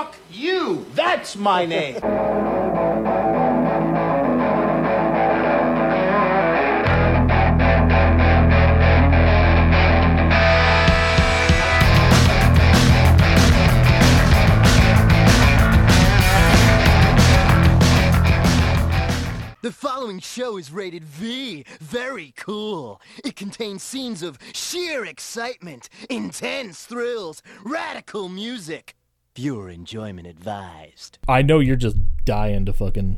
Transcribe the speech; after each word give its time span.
Fuck 0.00 0.16
you. 0.32 0.86
That's 0.94 1.36
my 1.36 1.66
name. 1.66 1.98
The 19.62 19.70
following 19.70 20.20
show 20.20 20.56
is 20.56 20.72
rated 20.72 21.04
V. 21.04 21.64
Very 21.80 22.32
cool. 22.34 23.00
It 23.22 23.36
contains 23.36 23.82
scenes 23.82 24.22
of 24.22 24.38
sheer 24.54 25.04
excitement, 25.04 25.90
intense 26.08 26.86
thrills, 26.86 27.42
radical 27.62 28.30
music. 28.30 28.94
Viewer 29.36 29.70
enjoyment 29.70 30.26
advised. 30.26 31.18
I 31.28 31.42
know 31.42 31.60
you're 31.60 31.76
just 31.76 31.96
dying 32.24 32.66
to 32.66 32.72
fucking 32.72 33.16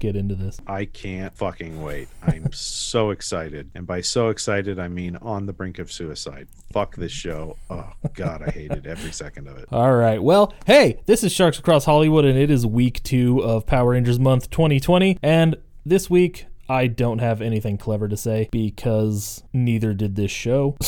get 0.00 0.16
into 0.16 0.34
this. 0.34 0.58
I 0.66 0.84
can't 0.84 1.34
fucking 1.36 1.80
wait. 1.80 2.08
I'm 2.22 2.52
so 2.52 3.10
excited. 3.10 3.70
And 3.74 3.86
by 3.86 4.00
so 4.00 4.28
excited, 4.30 4.80
I 4.80 4.88
mean 4.88 5.16
on 5.16 5.46
the 5.46 5.52
brink 5.52 5.78
of 5.78 5.92
suicide. 5.92 6.48
Fuck 6.72 6.96
this 6.96 7.12
show. 7.12 7.56
Oh, 7.70 7.92
God, 8.14 8.42
I 8.42 8.50
hated 8.50 8.86
every 8.86 9.12
second 9.12 9.46
of 9.46 9.56
it. 9.58 9.66
All 9.70 9.94
right. 9.94 10.20
Well, 10.20 10.52
hey, 10.66 11.00
this 11.06 11.22
is 11.22 11.30
Sharks 11.30 11.60
Across 11.60 11.84
Hollywood, 11.84 12.24
and 12.24 12.36
it 12.36 12.50
is 12.50 12.66
week 12.66 13.02
two 13.04 13.38
of 13.38 13.64
Power 13.64 13.90
Rangers 13.90 14.18
Month 14.18 14.50
2020. 14.50 15.18
And 15.22 15.56
this 15.86 16.10
week, 16.10 16.46
I 16.68 16.88
don't 16.88 17.20
have 17.20 17.40
anything 17.40 17.78
clever 17.78 18.08
to 18.08 18.16
say 18.16 18.48
because 18.50 19.44
neither 19.52 19.94
did 19.94 20.16
this 20.16 20.32
show. 20.32 20.76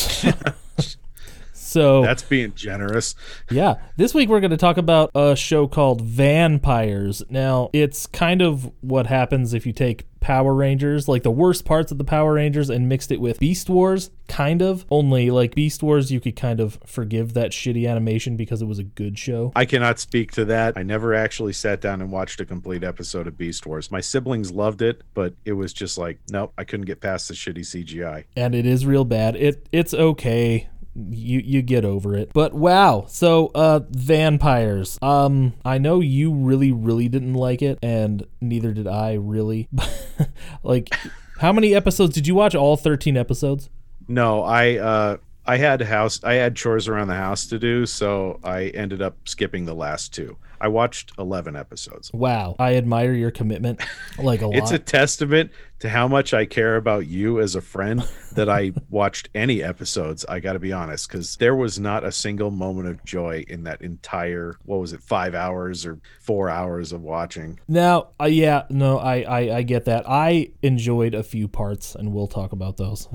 so 1.67 2.01
That's 2.01 2.23
being 2.23 2.53
generous. 2.55 3.15
Yeah, 3.51 3.75
this 3.97 4.13
week 4.13 4.29
we're 4.29 4.39
going 4.39 4.51
to 4.51 4.57
talk 4.57 4.77
about 4.77 5.11
a 5.13 5.35
show 5.35 5.67
called 5.67 6.01
Vampires. 6.01 7.23
Now, 7.29 7.69
it's 7.73 8.05
kind 8.07 8.41
of 8.41 8.71
what 8.81 9.07
happens 9.07 9.53
if 9.53 9.65
you 9.65 9.73
take 9.73 10.05
Power 10.19 10.53
Rangers, 10.53 11.07
like 11.07 11.23
the 11.23 11.31
worst 11.31 11.63
parts 11.63 11.91
of 11.91 11.97
the 11.97 12.03
Power 12.03 12.33
Rangers, 12.33 12.69
and 12.69 12.89
mixed 12.89 13.11
it 13.11 13.21
with 13.21 13.39
Beast 13.39 13.69
Wars, 13.69 14.09
kind 14.27 14.61
of. 14.61 14.85
Only, 14.89 15.29
like, 15.29 15.53
Beast 15.55 15.83
Wars, 15.83 16.11
you 16.11 16.19
could 16.19 16.35
kind 16.35 16.59
of 16.59 16.79
forgive 16.85 17.33
that 17.33 17.51
shitty 17.51 17.87
animation 17.89 18.35
because 18.35 18.61
it 18.61 18.65
was 18.65 18.79
a 18.79 18.83
good 18.83 19.17
show. 19.19 19.51
I 19.55 19.65
cannot 19.65 19.99
speak 19.99 20.31
to 20.33 20.45
that. 20.45 20.75
I 20.75 20.83
never 20.83 21.13
actually 21.13 21.53
sat 21.53 21.81
down 21.81 22.01
and 22.01 22.11
watched 22.11 22.41
a 22.41 22.45
complete 22.45 22.83
episode 22.83 23.27
of 23.27 23.37
Beast 23.37 23.65
Wars. 23.65 23.91
My 23.91 24.01
siblings 24.01 24.51
loved 24.51 24.81
it, 24.81 25.01
but 25.13 25.33
it 25.45 25.53
was 25.53 25.71
just 25.71 25.97
like, 25.97 26.19
nope, 26.29 26.51
I 26.57 26.63
couldn't 26.63 26.85
get 26.87 26.99
past 26.99 27.27
the 27.27 27.33
shitty 27.33 27.59
CGI. 27.59 28.25
and 28.35 28.55
it 28.55 28.65
is 28.65 28.85
real 28.85 29.05
bad. 29.05 29.35
It 29.35 29.67
it's 29.71 29.93
okay. 29.93 30.67
You 30.97 31.39
you 31.39 31.61
get 31.61 31.85
over 31.85 32.15
it. 32.15 32.31
But 32.33 32.53
wow. 32.53 33.05
So 33.07 33.51
uh 33.53 33.81
vampires. 33.89 34.97
Um 35.01 35.53
I 35.63 35.77
know 35.77 35.99
you 35.99 36.33
really 36.33 36.71
really 36.71 37.07
didn't 37.07 37.35
like 37.35 37.61
it 37.61 37.77
and 37.83 38.25
neither 38.41 38.73
did 38.73 38.87
I 38.87 39.13
really. 39.13 39.69
like 40.63 40.93
how 41.39 41.53
many 41.53 41.75
episodes 41.75 42.15
did 42.15 42.25
you 42.25 42.33
watch 42.33 42.55
all 42.55 42.77
13 42.77 43.15
episodes? 43.15 43.69
No, 44.07 44.41
I 44.43 44.77
uh 44.77 45.17
I 45.45 45.57
had 45.57 45.81
house 45.81 46.23
I 46.23 46.33
had 46.33 46.55
chores 46.55 46.87
around 46.87 47.07
the 47.07 47.15
house 47.15 47.45
to 47.47 47.59
do, 47.59 47.85
so 47.85 48.39
I 48.43 48.65
ended 48.67 49.01
up 49.01 49.15
skipping 49.25 49.65
the 49.65 49.75
last 49.75 50.13
two. 50.13 50.37
I 50.59 50.67
watched 50.67 51.13
11 51.17 51.55
episodes. 51.55 52.11
Wow. 52.13 52.55
I 52.59 52.75
admire 52.75 53.13
your 53.13 53.31
commitment 53.31 53.81
like 54.17 54.41
a 54.41 54.47
lot. 54.47 54.55
It's 54.67 54.71
a 54.71 54.79
testament 54.79 55.51
to 55.79 55.89
how 55.89 56.07
much 56.07 56.33
I 56.33 56.45
care 56.45 56.75
about 56.75 57.05
you 57.05 57.39
as 57.39 57.55
a 57.55 57.61
friend 57.61 58.03
that 58.33 58.49
I 58.49 58.71
watched 58.89 59.29
any 59.35 59.61
episodes. 59.63 60.25
I 60.25 60.39
got 60.39 60.53
to 60.53 60.59
be 60.59 60.73
honest, 60.73 61.07
because 61.07 61.35
there 61.37 61.55
was 61.55 61.79
not 61.79 62.03
a 62.03 62.11
single 62.11 62.49
moment 62.49 62.87
of 62.87 63.05
joy 63.05 63.45
in 63.47 63.63
that 63.63 63.81
entire, 63.81 64.55
what 64.65 64.79
was 64.79 64.93
it, 64.93 65.01
five 65.01 65.35
hours 65.35 65.85
or 65.85 65.99
four 66.19 66.49
hours 66.49 66.91
of 66.91 67.01
watching. 67.01 67.59
now, 67.67 68.09
uh, 68.19 68.25
yeah, 68.25 68.63
no, 68.69 68.97
I, 68.97 69.21
I 69.21 69.57
I 69.57 69.61
get 69.61 69.85
that. 69.85 70.09
I 70.09 70.51
enjoyed 70.61 71.13
a 71.13 71.23
few 71.23 71.47
parts 71.47 71.95
and 71.95 72.13
we'll 72.13 72.27
talk 72.27 72.51
about 72.51 72.77
those. 72.77 73.07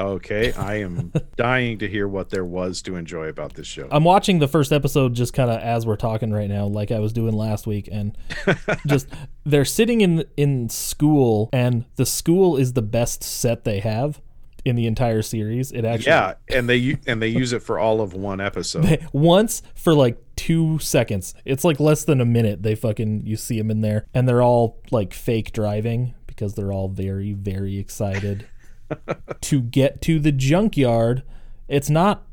Okay, 0.00 0.52
I 0.54 0.76
am 0.76 1.12
dying 1.36 1.78
to 1.78 1.88
hear 1.88 2.08
what 2.08 2.30
there 2.30 2.44
was 2.44 2.80
to 2.82 2.96
enjoy 2.96 3.28
about 3.28 3.52
this 3.52 3.66
show. 3.66 3.86
I'm 3.90 4.04
watching 4.04 4.38
the 4.38 4.48
first 4.48 4.72
episode 4.72 5.12
just 5.14 5.34
kind 5.34 5.50
of 5.50 5.60
as 5.60 5.84
we're 5.84 5.96
talking 5.96 6.32
right 6.32 6.48
now, 6.48 6.66
like 6.66 6.90
I 6.90 7.00
was 7.00 7.12
doing 7.12 7.34
last 7.34 7.66
week, 7.66 7.86
and 7.92 8.16
just 8.86 9.08
they're 9.44 9.66
sitting 9.66 10.00
in 10.00 10.24
in 10.38 10.70
school, 10.70 11.50
and 11.52 11.84
the 11.96 12.06
school 12.06 12.56
is 12.56 12.72
the 12.72 12.82
best 12.82 13.22
set 13.22 13.64
they 13.64 13.80
have 13.80 14.22
in 14.64 14.74
the 14.74 14.86
entire 14.86 15.20
series. 15.20 15.70
It 15.70 15.84
actually 15.84 16.12
yeah, 16.12 16.34
and 16.48 16.66
they 16.66 16.96
and 17.06 17.20
they 17.20 17.28
use 17.28 17.52
it 17.52 17.62
for 17.62 17.78
all 17.78 18.00
of 18.00 18.14
one 18.14 18.40
episode. 18.40 19.06
once 19.12 19.62
for 19.74 19.92
like 19.92 20.16
two 20.34 20.78
seconds. 20.78 21.34
It's 21.44 21.62
like 21.62 21.78
less 21.78 22.04
than 22.04 22.22
a 22.22 22.26
minute. 22.26 22.62
They 22.62 22.74
fucking 22.74 23.26
you 23.26 23.36
see 23.36 23.58
them 23.58 23.70
in 23.70 23.82
there, 23.82 24.06
and 24.14 24.26
they're 24.26 24.42
all 24.42 24.78
like 24.90 25.12
fake 25.12 25.52
driving 25.52 26.14
because 26.26 26.54
they're 26.54 26.72
all 26.72 26.88
very 26.88 27.34
very 27.34 27.76
excited 27.76 28.46
to 29.42 29.60
get 29.60 30.00
to 30.02 30.18
the 30.18 30.32
junkyard. 30.32 31.22
It's 31.68 31.90
not 31.90 32.26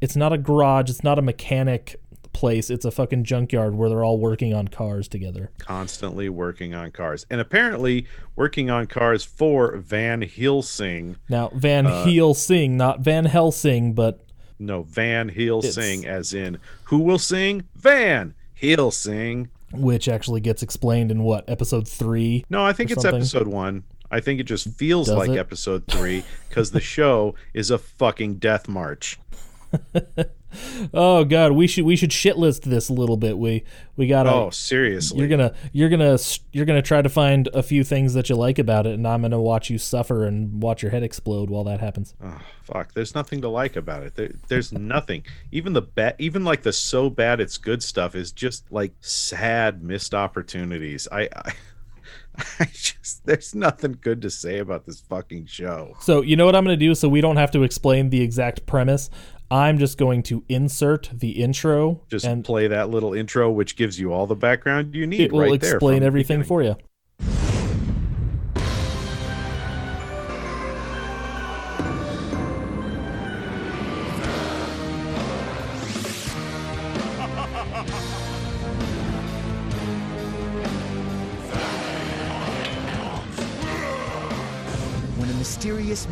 it's 0.00 0.16
not 0.16 0.32
a 0.32 0.38
garage. 0.38 0.88
It's 0.90 1.04
not 1.04 1.18
a 1.18 1.22
mechanic 1.22 2.00
place. 2.32 2.70
It's 2.70 2.84
a 2.84 2.90
fucking 2.90 3.24
junkyard 3.24 3.74
where 3.74 3.88
they're 3.88 4.04
all 4.04 4.18
working 4.18 4.54
on 4.54 4.68
cars 4.68 5.08
together. 5.08 5.50
Constantly 5.58 6.28
working 6.28 6.74
on 6.74 6.90
cars, 6.92 7.26
and 7.28 7.40
apparently 7.40 8.06
working 8.36 8.70
on 8.70 8.86
cars 8.86 9.24
for 9.24 9.76
Van 9.76 10.22
Helsing. 10.22 11.16
Now 11.28 11.50
Van 11.54 11.86
Uh, 11.86 12.04
Helsing, 12.04 12.76
not 12.76 13.00
Van 13.00 13.24
Helsing, 13.26 13.92
but 13.94 14.24
No, 14.58 14.82
Van 14.84 15.28
Helsing, 15.28 16.06
as 16.06 16.32
in 16.32 16.58
who 16.84 16.98
will 17.00 17.18
sing? 17.18 17.64
Van 17.76 18.34
Helsing. 18.54 19.48
which 19.72 20.08
actually 20.08 20.40
gets 20.40 20.62
explained 20.62 21.10
in 21.10 21.22
what 21.22 21.48
episode 21.48 21.86
three. 21.86 22.44
No, 22.50 22.64
I 22.64 22.72
think 22.72 22.90
it's 22.90 23.02
something. 23.02 23.20
episode 23.20 23.46
one. 23.48 23.84
I 24.10 24.20
think 24.20 24.40
it 24.40 24.44
just 24.44 24.68
feels 24.70 25.08
Does 25.08 25.16
like 25.16 25.30
it? 25.30 25.38
episode 25.38 25.86
three 25.86 26.24
because 26.48 26.70
the 26.72 26.80
show 26.80 27.34
is 27.54 27.70
a 27.70 27.78
fucking 27.78 28.36
death 28.36 28.68
march. 28.68 29.18
Oh 30.92 31.24
god, 31.24 31.52
we 31.52 31.66
should 31.66 31.84
we 31.84 31.94
should 31.94 32.12
shit 32.12 32.36
list 32.36 32.68
this 32.68 32.88
a 32.88 32.92
little 32.92 33.16
bit. 33.16 33.38
We 33.38 33.64
we 33.96 34.08
gotta. 34.08 34.32
Oh, 34.32 34.50
seriously. 34.50 35.20
You're 35.20 35.28
gonna 35.28 35.54
you're 35.72 35.88
gonna 35.88 36.18
you're 36.52 36.66
gonna 36.66 36.82
try 36.82 37.02
to 37.02 37.08
find 37.08 37.48
a 37.54 37.62
few 37.62 37.84
things 37.84 38.14
that 38.14 38.28
you 38.28 38.34
like 38.34 38.58
about 38.58 38.86
it, 38.86 38.94
and 38.94 39.06
I'm 39.06 39.22
gonna 39.22 39.40
watch 39.40 39.70
you 39.70 39.78
suffer 39.78 40.24
and 40.26 40.60
watch 40.60 40.82
your 40.82 40.90
head 40.90 41.04
explode 41.04 41.50
while 41.50 41.64
that 41.64 41.78
happens. 41.78 42.14
Oh, 42.22 42.40
fuck. 42.64 42.94
There's 42.94 43.14
nothing 43.14 43.42
to 43.42 43.48
like 43.48 43.76
about 43.76 44.02
it. 44.02 44.16
There, 44.16 44.32
there's 44.48 44.72
nothing. 44.72 45.24
Even 45.52 45.72
the 45.72 45.82
bad, 45.82 46.16
even 46.18 46.44
like 46.44 46.62
the 46.62 46.72
so 46.72 47.08
bad 47.08 47.40
it's 47.40 47.56
good 47.56 47.82
stuff 47.82 48.16
is 48.16 48.32
just 48.32 48.70
like 48.72 48.92
sad 49.00 49.84
missed 49.84 50.14
opportunities. 50.14 51.06
I, 51.12 51.28
I, 51.34 51.52
I 52.60 52.66
just 52.72 53.26
there's 53.26 53.54
nothing 53.54 53.98
good 54.00 54.22
to 54.22 54.30
say 54.30 54.58
about 54.58 54.86
this 54.86 55.00
fucking 55.00 55.46
show. 55.46 55.96
So 56.00 56.22
you 56.22 56.36
know 56.36 56.46
what 56.46 56.56
I'm 56.56 56.64
gonna 56.64 56.76
do, 56.76 56.94
so 56.94 57.08
we 57.08 57.20
don't 57.20 57.36
have 57.36 57.50
to 57.52 57.62
explain 57.62 58.10
the 58.10 58.20
exact 58.20 58.66
premise. 58.66 59.10
I'm 59.52 59.78
just 59.78 59.98
going 59.98 60.22
to 60.24 60.44
insert 60.48 61.10
the 61.12 61.30
intro, 61.30 62.02
Just 62.08 62.24
and 62.24 62.44
play 62.44 62.68
that 62.68 62.88
little 62.88 63.14
intro, 63.14 63.50
which 63.50 63.74
gives 63.74 63.98
you 63.98 64.12
all 64.12 64.28
the 64.28 64.36
background 64.36 64.94
you 64.94 65.08
need. 65.08 65.20
it 65.22 65.32
will 65.32 65.40
right 65.40 65.52
explain 65.54 66.00
the 66.00 66.06
everything 66.06 66.44
for 66.44 66.62
you. 66.62 66.76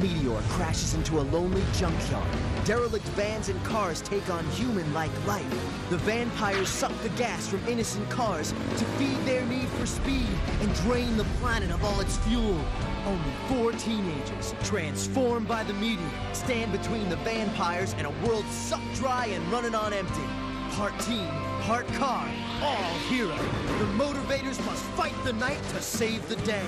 Meteor 0.01 0.41
crashes 0.49 0.95
into 0.95 1.21
a 1.21 1.23
lonely 1.23 1.63
junkyard, 1.75 2.27
derelict 2.65 3.07
vans 3.09 3.49
and 3.49 3.63
cars 3.65 4.01
take 4.01 4.29
on 4.31 4.45
human-like 4.51 5.11
life. 5.27 5.91
The 5.91 5.99
vampires 5.99 6.69
suck 6.69 6.93
the 7.03 7.09
gas 7.11 7.49
from 7.49 7.67
innocent 7.67 8.09
cars 8.11 8.53
to 8.53 8.85
feed 8.97 9.19
their 9.25 9.45
need 9.47 9.69
for 9.69 9.87
speed 9.87 10.29
and 10.61 10.75
drain 10.77 11.17
the 11.17 11.27
planet 11.41 11.71
of 11.71 11.85
all 11.85 12.01
its 12.01 12.17
fuel. 12.19 12.61
Only 13.07 13.33
four 13.49 13.73
teenagers, 13.73 14.55
transformed 14.65 15.49
by 15.49 15.65
the 15.65 15.75
meteor, 15.75 16.11
stand 16.33 16.73
between 16.73 17.09
the 17.09 17.17
vampires 17.17 17.95
and 17.99 18.07
a 18.07 18.27
world 18.27 18.45
sucked 18.47 18.95
dry 18.95 19.27
and 19.27 19.45
running 19.53 19.75
on 19.75 19.93
empty. 19.93 20.27
Part 20.73 20.99
team, 21.01 21.29
part 21.63 21.87
car, 21.95 22.29
all 22.63 22.93
hero. 23.09 23.37
The 23.79 23.85
Motorvators 23.97 24.65
must 24.65 24.85
fight 24.97 25.15
the 25.25 25.33
night 25.33 25.63
to 25.71 25.81
save 25.81 26.29
the 26.29 26.37
day. 26.37 26.67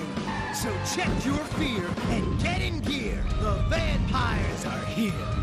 So 0.53 0.71
check 0.95 1.09
your 1.25 1.37
fear 1.59 1.89
and 2.09 2.41
get 2.41 2.61
in 2.61 2.79
gear. 2.81 3.23
The 3.39 3.55
vampires 3.69 4.65
are 4.65 4.85
here. 4.85 5.41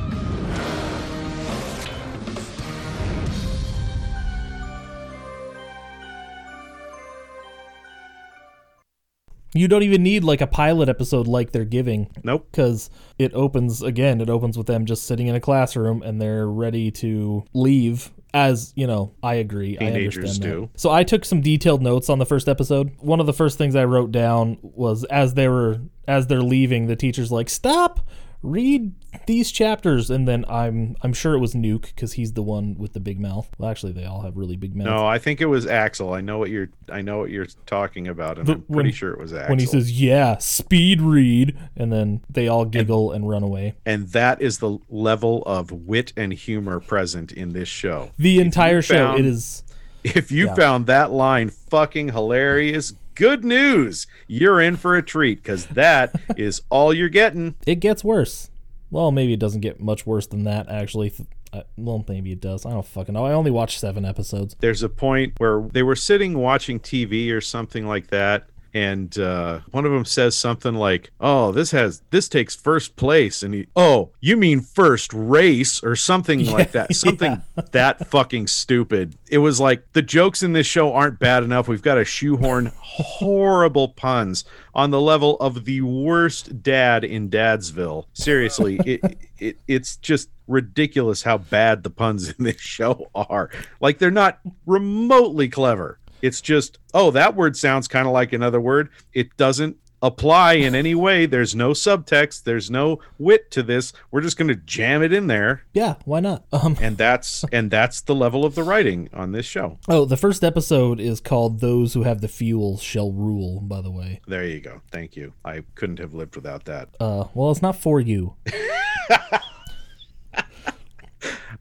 You 9.54 9.66
don't 9.66 9.82
even 9.82 10.02
need 10.02 10.24
like 10.24 10.40
a 10.40 10.46
pilot 10.46 10.88
episode 10.88 11.26
like 11.26 11.52
they're 11.52 11.64
giving. 11.64 12.10
Nope. 12.22 12.48
Because 12.50 12.90
it 13.18 13.32
opens 13.34 13.82
again, 13.82 14.20
it 14.20 14.30
opens 14.30 14.56
with 14.56 14.66
them 14.66 14.84
just 14.84 15.04
sitting 15.04 15.26
in 15.26 15.34
a 15.34 15.40
classroom 15.40 16.02
and 16.02 16.20
they're 16.20 16.46
ready 16.46 16.90
to 16.92 17.44
leave 17.54 18.10
as 18.38 18.72
you 18.76 18.86
know, 18.86 19.14
I 19.22 19.34
agree. 19.34 19.76
I 19.76 19.84
Teenagers 19.86 20.16
understand 20.16 20.42
that. 20.42 20.56
do. 20.56 20.70
So 20.76 20.90
I 20.90 21.02
took 21.04 21.24
some 21.24 21.40
detailed 21.40 21.82
notes 21.82 22.08
on 22.08 22.18
the 22.18 22.26
first 22.26 22.48
episode. 22.48 22.92
One 22.98 23.20
of 23.20 23.26
the 23.26 23.32
first 23.32 23.58
things 23.58 23.74
I 23.74 23.84
wrote 23.84 24.12
down 24.12 24.58
was 24.62 25.04
as 25.04 25.34
they 25.34 25.48
were 25.48 25.80
as 26.06 26.26
they're 26.28 26.42
leaving, 26.42 26.86
the 26.86 26.96
teacher's 26.96 27.32
like, 27.32 27.50
"Stop, 27.50 28.00
read 28.42 28.92
these 29.26 29.50
chapters," 29.50 30.10
and 30.10 30.26
then 30.28 30.44
I'm 30.48 30.96
I'm 31.02 31.12
sure 31.12 31.34
it 31.34 31.38
was 31.38 31.54
Nuke 31.54 31.86
because 31.94 32.12
he's 32.14 32.32
the 32.32 32.42
one 32.42 32.76
with 32.78 32.92
the 32.92 33.00
big 33.00 33.18
mouth. 33.20 33.48
Well, 33.58 33.70
actually, 33.70 33.92
they 33.92 34.04
all 34.04 34.22
have 34.22 34.36
really 34.36 34.56
big 34.56 34.74
mouths. 34.76 34.86
No, 34.86 35.06
I 35.06 35.18
think 35.18 35.40
it 35.40 35.46
was 35.46 35.66
Axel. 35.66 36.12
I 36.14 36.20
know 36.20 36.38
what 36.38 36.50
you're. 36.50 36.68
I 36.90 37.02
know 37.02 37.18
what 37.18 37.30
you're 37.30 37.46
talking 37.66 38.06
about, 38.08 38.38
and 38.38 38.46
The- 38.46 38.52
I'm 38.54 38.62
pretty 38.62 38.88
when- 38.88 38.92
sure 38.92 39.12
it 39.12 39.18
was 39.20 39.32
Axel. 39.32 39.48
when 39.50 39.58
he 39.58 39.66
says, 39.66 40.00
"Yeah, 40.00 40.38
speed 40.38 41.00
read," 41.00 41.56
and 41.76 41.92
then 41.92 42.20
they 42.30 42.48
all 42.48 42.64
giggle 42.64 43.12
and 43.12 43.28
run 43.28 43.42
away. 43.42 43.74
and 43.84 44.08
that 44.08 44.40
is 44.40 44.58
the 44.58 44.78
level 44.88 45.42
of 45.44 45.70
wit 45.72 46.12
and 46.16 46.32
humor 46.32 46.80
present 46.80 47.32
in 47.32 47.52
this 47.52 47.68
show. 47.68 48.10
The 48.18 48.38
entire 48.40 48.82
show, 48.82 48.94
found- 49.08 49.20
it 49.20 49.26
is. 49.26 49.62
If 50.04 50.30
you 50.30 50.46
Yeah. 50.46 50.54
found 50.54 50.86
that 50.86 51.10
line 51.10 51.50
fucking 51.50 52.10
hilarious, 52.12 52.94
good 53.18 53.44
news. 53.44 54.06
You're 54.26 54.60
in 54.60 54.76
for 54.76 54.96
a 54.96 55.02
treat 55.02 55.42
because 55.42 55.66
that 55.66 56.18
is 56.36 56.62
all 56.70 56.94
you're 56.94 57.08
getting. 57.08 57.56
It 57.66 57.76
gets 57.76 58.02
worse. 58.02 58.50
Well, 58.90 59.10
maybe 59.10 59.34
it 59.34 59.40
doesn't 59.40 59.60
get 59.60 59.80
much 59.80 60.06
worse 60.06 60.26
than 60.26 60.44
that. 60.44 60.70
Actually, 60.70 61.12
uh, 61.52 61.62
well, 61.76 62.04
maybe 62.08 62.32
it 62.32 62.40
does. 62.40 62.64
I 62.64 62.70
don't 62.70 62.86
fucking 62.86 63.12
know. 63.12 63.26
I 63.26 63.32
only 63.32 63.50
watched 63.50 63.80
seven 63.80 64.04
episodes. 64.04 64.56
There's 64.60 64.82
a 64.82 64.88
point 64.88 65.34
where 65.38 65.60
they 65.72 65.82
were 65.82 65.96
sitting 65.96 66.38
watching 66.38 66.80
TV 66.80 67.30
or 67.32 67.40
something 67.40 67.86
like 67.86 68.06
that. 68.08 68.48
And 68.78 69.18
uh, 69.18 69.58
one 69.72 69.84
of 69.84 69.90
them 69.90 70.04
says 70.04 70.36
something 70.36 70.74
like, 70.74 71.10
"Oh, 71.18 71.50
this 71.50 71.72
has 71.72 72.00
this 72.10 72.28
takes 72.28 72.54
first 72.54 72.94
place," 72.94 73.42
and 73.42 73.52
he, 73.52 73.66
"Oh, 73.74 74.12
you 74.20 74.36
mean 74.36 74.60
first 74.60 75.12
race 75.12 75.82
or 75.82 75.96
something 75.96 76.46
like 76.46 76.70
that? 76.72 76.94
Something 76.94 77.42
that 77.72 78.06
fucking 78.06 78.46
stupid." 78.46 79.16
It 79.28 79.38
was 79.38 79.58
like 79.58 79.92
the 79.94 80.02
jokes 80.02 80.44
in 80.44 80.52
this 80.52 80.68
show 80.68 80.92
aren't 80.92 81.18
bad 81.18 81.42
enough. 81.42 81.66
We've 81.66 81.82
got 81.82 81.96
to 81.96 82.04
shoehorn 82.04 82.70
horrible 82.76 83.88
puns 83.88 84.44
on 84.76 84.92
the 84.92 85.00
level 85.00 85.36
of 85.40 85.64
the 85.64 85.80
worst 85.80 86.62
dad 86.62 87.02
in 87.02 87.28
Dadsville. 87.28 88.06
Seriously, 88.12 88.78
it, 88.86 89.18
it 89.40 89.58
it's 89.66 89.96
just 89.96 90.28
ridiculous 90.46 91.24
how 91.24 91.38
bad 91.38 91.82
the 91.82 91.90
puns 91.90 92.28
in 92.28 92.44
this 92.44 92.60
show 92.60 93.10
are. 93.12 93.50
Like 93.80 93.98
they're 93.98 94.12
not 94.12 94.38
remotely 94.66 95.48
clever. 95.48 95.97
It's 96.22 96.40
just, 96.40 96.78
oh, 96.94 97.10
that 97.12 97.34
word 97.34 97.56
sounds 97.56 97.88
kind 97.88 98.06
of 98.06 98.12
like 98.12 98.32
another 98.32 98.60
word. 98.60 98.88
It 99.12 99.36
doesn't 99.36 99.76
apply 100.00 100.52
in 100.52 100.76
any 100.76 100.94
way. 100.94 101.26
There's 101.26 101.56
no 101.56 101.70
subtext. 101.72 102.44
There's 102.44 102.70
no 102.70 103.00
wit 103.18 103.50
to 103.50 103.64
this. 103.64 103.92
We're 104.12 104.20
just 104.20 104.36
going 104.36 104.46
to 104.46 104.54
jam 104.54 105.02
it 105.02 105.12
in 105.12 105.26
there, 105.26 105.64
Yeah, 105.72 105.96
why 106.04 106.20
not? 106.20 106.44
Um, 106.52 106.76
and 106.80 106.96
that's 106.96 107.44
and 107.52 107.68
that's 107.70 108.00
the 108.02 108.14
level 108.14 108.44
of 108.44 108.54
the 108.54 108.62
writing 108.62 109.08
on 109.12 109.32
this 109.32 109.44
show. 109.46 109.78
oh, 109.88 110.04
the 110.04 110.16
first 110.16 110.44
episode 110.44 111.00
is 111.00 111.20
called 111.20 111.58
"Those 111.60 111.94
Who 111.94 112.04
Have 112.04 112.20
the 112.20 112.28
Fuel 112.28 112.78
Shall 112.78 113.10
Rule." 113.12 113.60
By 113.60 113.80
the 113.80 113.90
way, 113.90 114.20
There 114.28 114.44
you 114.46 114.60
go. 114.60 114.82
Thank 114.92 115.16
you. 115.16 115.32
I 115.44 115.64
couldn't 115.74 115.98
have 115.98 116.14
lived 116.14 116.36
without 116.36 116.64
that. 116.66 116.90
uh, 117.00 117.24
well, 117.34 117.50
it's 117.50 117.62
not 117.62 117.74
for 117.76 118.00
you. 118.00 118.34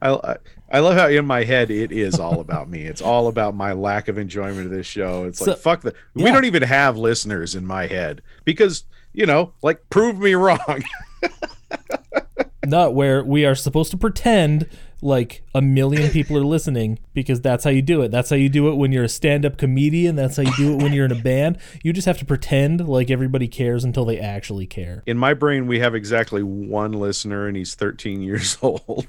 I, 0.01 0.11
I 0.13 0.35
I 0.71 0.79
love 0.79 0.95
how 0.95 1.07
in 1.07 1.25
my 1.25 1.43
head 1.43 1.71
it 1.71 1.91
is 1.91 2.19
all 2.19 2.39
about 2.41 2.69
me. 2.69 2.81
It's 2.81 3.01
all 3.01 3.27
about 3.27 3.55
my 3.55 3.71
lack 3.73 4.07
of 4.07 4.17
enjoyment 4.17 4.65
of 4.65 4.71
this 4.71 4.85
show. 4.87 5.25
It's 5.25 5.39
So- 5.39 5.51
like 5.51 5.59
fuck 5.59 5.81
the. 5.81 5.93
We 6.13 6.25
don't 6.25 6.45
even 6.45 6.63
have 6.63 6.97
listeners 6.97 7.55
in 7.55 7.65
my 7.65 7.87
head 7.87 8.21
because 8.45 8.83
you 9.13 9.25
know, 9.25 9.53
like 9.61 9.89
prove 9.89 10.19
me 10.19 10.33
wrong. 10.35 10.83
not 12.65 12.93
where 12.93 13.23
we 13.23 13.45
are 13.45 13.55
supposed 13.55 13.91
to 13.91 13.97
pretend 13.97 14.67
like 15.01 15.43
a 15.55 15.61
million 15.61 16.11
people 16.11 16.35
are 16.37 16.43
listening 16.43 16.99
because 17.13 17.39
that's 17.39 17.63
how 17.63 17.69
you 17.69 17.81
do 17.81 18.01
it. 18.01 18.09
That's 18.11 18.29
how 18.29 18.35
you 18.35 18.49
do 18.49 18.67
it 18.67 18.75
when 18.75 18.91
you're 18.91 19.03
a 19.05 19.09
stand-up 19.09 19.57
comedian. 19.57 20.15
That's 20.15 20.37
how 20.37 20.43
you 20.43 20.51
do 20.57 20.73
it 20.73 20.81
when 20.81 20.91
you're 20.91 21.05
in 21.05 21.11
a 21.11 21.21
band. 21.21 21.59
You 21.83 21.93
just 21.93 22.07
have 22.07 22.17
to 22.17 22.25
pretend 22.25 22.87
like 22.87 23.09
everybody 23.09 23.47
cares 23.47 23.83
until 23.83 24.05
they 24.05 24.19
actually 24.19 24.65
care. 24.65 25.03
in 25.05 25.17
my 25.17 25.33
brain, 25.33 25.67
we 25.67 25.79
have 25.79 25.95
exactly 25.95 26.43
one 26.43 26.91
listener, 26.93 27.47
and 27.47 27.55
he's 27.55 27.73
13 27.75 28.21
years 28.21 28.57
old. 28.61 29.07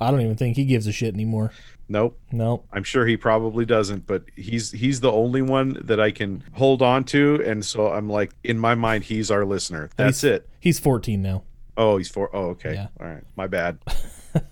I 0.00 0.10
don't 0.10 0.20
even 0.22 0.36
think 0.36 0.56
he 0.56 0.64
gives 0.64 0.86
a 0.86 0.92
shit 0.92 1.14
anymore. 1.14 1.52
nope. 1.88 2.18
Nope. 2.32 2.66
I'm 2.72 2.84
sure 2.84 3.06
he 3.06 3.16
probably 3.16 3.64
doesn't, 3.64 4.06
but 4.06 4.22
he's 4.36 4.70
he's 4.72 5.00
the 5.00 5.10
only 5.12 5.42
one 5.42 5.76
that 5.84 6.00
I 6.00 6.10
can 6.10 6.42
hold 6.52 6.82
on 6.82 7.04
to, 7.04 7.42
and 7.44 7.64
so 7.64 7.88
I'm 7.92 8.08
like, 8.08 8.32
in 8.44 8.58
my 8.58 8.74
mind, 8.74 9.04
he's 9.04 9.30
our 9.30 9.44
listener. 9.44 9.90
That's 9.96 10.20
He's- 10.22 10.34
it. 10.36 10.48
He's 10.60 10.78
14 10.78 11.20
now. 11.22 11.42
Oh, 11.76 11.96
he's 11.96 12.08
four. 12.08 12.28
Oh, 12.34 12.48
okay. 12.50 12.74
Yeah. 12.74 12.88
All 13.00 13.06
right. 13.06 13.22
My 13.36 13.46
bad. 13.46 13.78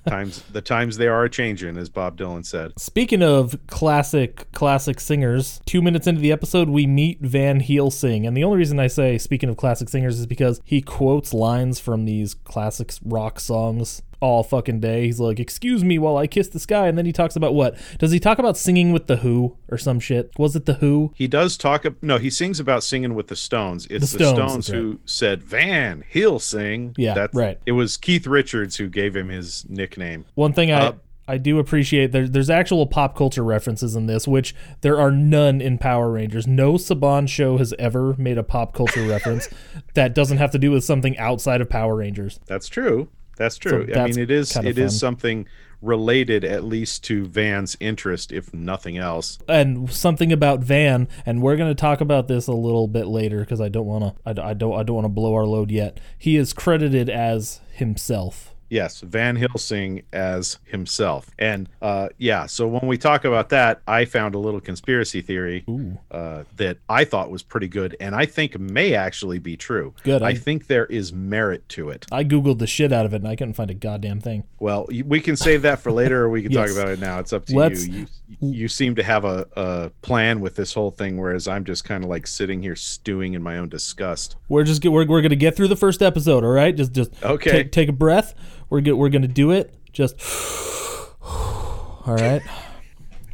times 0.08 0.42
the 0.50 0.60
times 0.62 0.96
they 0.96 1.06
are 1.06 1.24
a 1.24 1.30
changing, 1.30 1.76
as 1.76 1.88
Bob 1.88 2.16
Dylan 2.18 2.44
said. 2.44 2.72
Speaking 2.78 3.22
of 3.22 3.56
classic 3.66 4.50
classic 4.52 4.98
singers, 4.98 5.60
two 5.66 5.82
minutes 5.82 6.06
into 6.06 6.20
the 6.20 6.32
episode, 6.32 6.68
we 6.68 6.86
meet 6.86 7.20
Van 7.20 7.60
Helsing, 7.60 8.26
and 8.26 8.36
the 8.36 8.42
only 8.44 8.58
reason 8.58 8.80
I 8.80 8.86
say 8.88 9.18
speaking 9.18 9.48
of 9.48 9.56
classic 9.56 9.88
singers 9.88 10.18
is 10.18 10.26
because 10.26 10.60
he 10.64 10.80
quotes 10.80 11.32
lines 11.34 11.78
from 11.78 12.06
these 12.06 12.34
classic 12.34 12.92
rock 13.04 13.38
songs 13.38 14.02
all 14.20 14.42
fucking 14.42 14.80
day. 14.80 15.06
He's 15.06 15.20
like, 15.20 15.40
"Excuse 15.40 15.84
me 15.84 15.98
while 15.98 16.16
I 16.16 16.26
kiss 16.26 16.48
the 16.48 16.58
sky," 16.58 16.88
and 16.88 16.96
then 16.98 17.06
he 17.06 17.12
talks 17.12 17.36
about 17.36 17.54
what? 17.54 17.76
Does 17.98 18.10
he 18.10 18.18
talk 18.20 18.38
about 18.38 18.56
singing 18.56 18.92
with 18.92 19.06
the 19.06 19.18
Who 19.18 19.56
or 19.70 19.78
some 19.78 20.00
shit? 20.00 20.30
Was 20.38 20.56
it 20.56 20.66
the 20.66 20.74
Who? 20.74 21.12
He 21.14 21.28
does 21.28 21.56
talk. 21.56 21.86
No, 22.02 22.18
he 22.18 22.30
sings 22.30 22.60
about 22.60 22.82
singing 22.82 23.14
with 23.14 23.28
the 23.28 23.36
Stones. 23.36 23.86
It's 23.90 24.12
The 24.12 24.18
the 24.18 24.24
Stones, 24.24 24.36
Stones, 24.36 24.66
that's 24.66 24.76
who 24.76 25.00
said 25.04 25.42
Van 25.42 26.04
he'll 26.08 26.38
sing. 26.38 26.94
Yeah, 26.96 27.14
That's, 27.14 27.34
right. 27.34 27.58
It 27.66 27.72
was 27.72 27.96
Keith 27.96 28.26
Richards 28.26 28.76
who 28.76 28.88
gave 28.88 29.14
him 29.14 29.28
his 29.28 29.64
nickname. 29.68 30.24
One 30.34 30.52
thing 30.52 30.72
I 30.72 30.78
Uh, 30.88 30.92
I 31.30 31.36
do 31.36 31.58
appreciate 31.58 32.10
there, 32.10 32.26
there's 32.26 32.48
actual 32.48 32.86
pop 32.86 33.14
culture 33.14 33.44
references 33.44 33.94
in 33.94 34.06
this, 34.06 34.26
which 34.26 34.54
there 34.80 34.98
are 34.98 35.10
none 35.10 35.60
in 35.60 35.76
Power 35.76 36.10
Rangers. 36.10 36.46
No 36.46 36.74
Saban 36.74 37.28
show 37.28 37.58
has 37.58 37.74
ever 37.78 38.14
made 38.16 38.38
a 38.38 38.42
pop 38.42 38.72
culture 38.72 39.06
reference 39.06 39.46
that 39.94 40.14
doesn't 40.14 40.38
have 40.38 40.50
to 40.52 40.58
do 40.58 40.70
with 40.70 40.84
something 40.84 41.18
outside 41.18 41.60
of 41.60 41.68
Power 41.68 41.96
Rangers. 41.96 42.40
That's 42.46 42.66
true. 42.66 43.10
That's 43.38 43.56
true. 43.56 43.84
I 43.84 43.92
that's 43.92 44.16
mean, 44.16 44.24
it 44.24 44.30
is 44.30 44.56
it 44.56 44.78
is 44.78 44.98
something 44.98 45.46
related 45.80 46.44
at 46.44 46.64
least 46.64 47.04
to 47.04 47.24
Van's 47.24 47.76
interest, 47.78 48.32
if 48.32 48.52
nothing 48.52 48.98
else. 48.98 49.38
And 49.48 49.90
something 49.90 50.32
about 50.32 50.60
Van, 50.60 51.08
and 51.24 51.40
we're 51.40 51.56
going 51.56 51.70
to 51.70 51.80
talk 51.80 52.00
about 52.00 52.26
this 52.26 52.48
a 52.48 52.52
little 52.52 52.88
bit 52.88 53.06
later 53.06 53.40
because 53.40 53.60
I 53.60 53.68
don't 53.68 53.86
want 53.86 54.16
to 54.26 54.42
I, 54.42 54.50
I 54.50 54.54
don't 54.54 54.78
I 54.78 54.82
don't 54.82 54.96
want 54.96 55.04
to 55.04 55.10
blow 55.10 55.34
our 55.34 55.46
load 55.46 55.70
yet. 55.70 56.00
He 56.18 56.36
is 56.36 56.52
credited 56.52 57.08
as 57.08 57.60
himself. 57.72 58.54
Yes, 58.70 59.00
Van 59.00 59.36
Helsing 59.36 60.02
as 60.12 60.58
himself. 60.64 61.30
And 61.38 61.68
uh, 61.80 62.08
yeah, 62.18 62.46
so 62.46 62.66
when 62.68 62.86
we 62.86 62.98
talk 62.98 63.24
about 63.24 63.48
that, 63.50 63.80
I 63.86 64.04
found 64.04 64.34
a 64.34 64.38
little 64.38 64.60
conspiracy 64.60 65.20
theory 65.22 65.64
uh, 66.10 66.44
that 66.56 66.78
I 66.88 67.04
thought 67.04 67.30
was 67.30 67.42
pretty 67.42 67.68
good 67.68 67.96
and 68.00 68.14
I 68.14 68.26
think 68.26 68.58
may 68.58 68.94
actually 68.94 69.38
be 69.38 69.56
true. 69.56 69.94
Good, 70.02 70.22
I, 70.22 70.28
I- 70.28 70.34
think 70.34 70.66
there 70.66 70.86
is 70.86 71.12
merit 71.12 71.68
to 71.70 71.90
it. 71.90 72.06
I 72.12 72.24
googled 72.24 72.58
the 72.58 72.66
shit 72.66 72.92
out 72.92 73.06
of 73.06 73.12
it 73.14 73.16
and 73.22 73.28
I 73.28 73.36
couldn't 73.36 73.54
find 73.54 73.70
a 73.70 73.74
goddamn 73.74 74.20
thing. 74.20 74.44
Well, 74.60 74.86
we 75.04 75.20
can 75.20 75.36
save 75.36 75.62
that 75.62 75.80
for 75.80 75.90
later 75.92 76.24
or 76.24 76.28
we 76.28 76.42
can 76.42 76.52
Yes. 76.52 76.74
talk 76.74 76.82
about 76.82 76.92
it 76.92 77.00
now. 77.00 77.18
It's 77.18 77.32
up 77.32 77.46
to 77.46 77.56
Let's- 77.56 77.86
you. 77.86 78.00
You 78.00 78.06
you 78.40 78.68
seem 78.68 78.94
to 78.96 79.02
have 79.02 79.24
a, 79.24 79.46
a 79.56 79.90
plan 80.02 80.40
with 80.40 80.54
this 80.54 80.74
whole 80.74 80.90
thing, 80.90 81.16
whereas 81.16 81.48
I'm 81.48 81.64
just 81.64 81.84
kind 81.84 82.04
of 82.04 82.10
like 82.10 82.26
sitting 82.26 82.60
here 82.62 82.76
stewing 82.76 83.32
in 83.32 83.42
my 83.42 83.56
own 83.56 83.70
disgust. 83.70 84.36
We're 84.50 84.64
just 84.64 84.84
we're, 84.84 85.06
we're 85.06 85.22
gonna 85.22 85.34
get 85.34 85.56
through 85.56 85.68
the 85.68 85.76
first 85.76 86.02
episode, 86.02 86.44
all 86.44 86.50
right? 86.50 86.76
Just 86.76 86.92
just 86.92 87.10
Okay. 87.24 87.50
Take, 87.50 87.72
take 87.72 87.88
a 87.88 87.92
breath. 87.92 88.34
We're 88.70 88.80
get, 88.80 88.96
we're 88.96 89.08
gonna 89.08 89.28
do 89.28 89.50
it. 89.50 89.74
Just 89.92 90.20
all 91.22 92.14
right. 92.14 92.42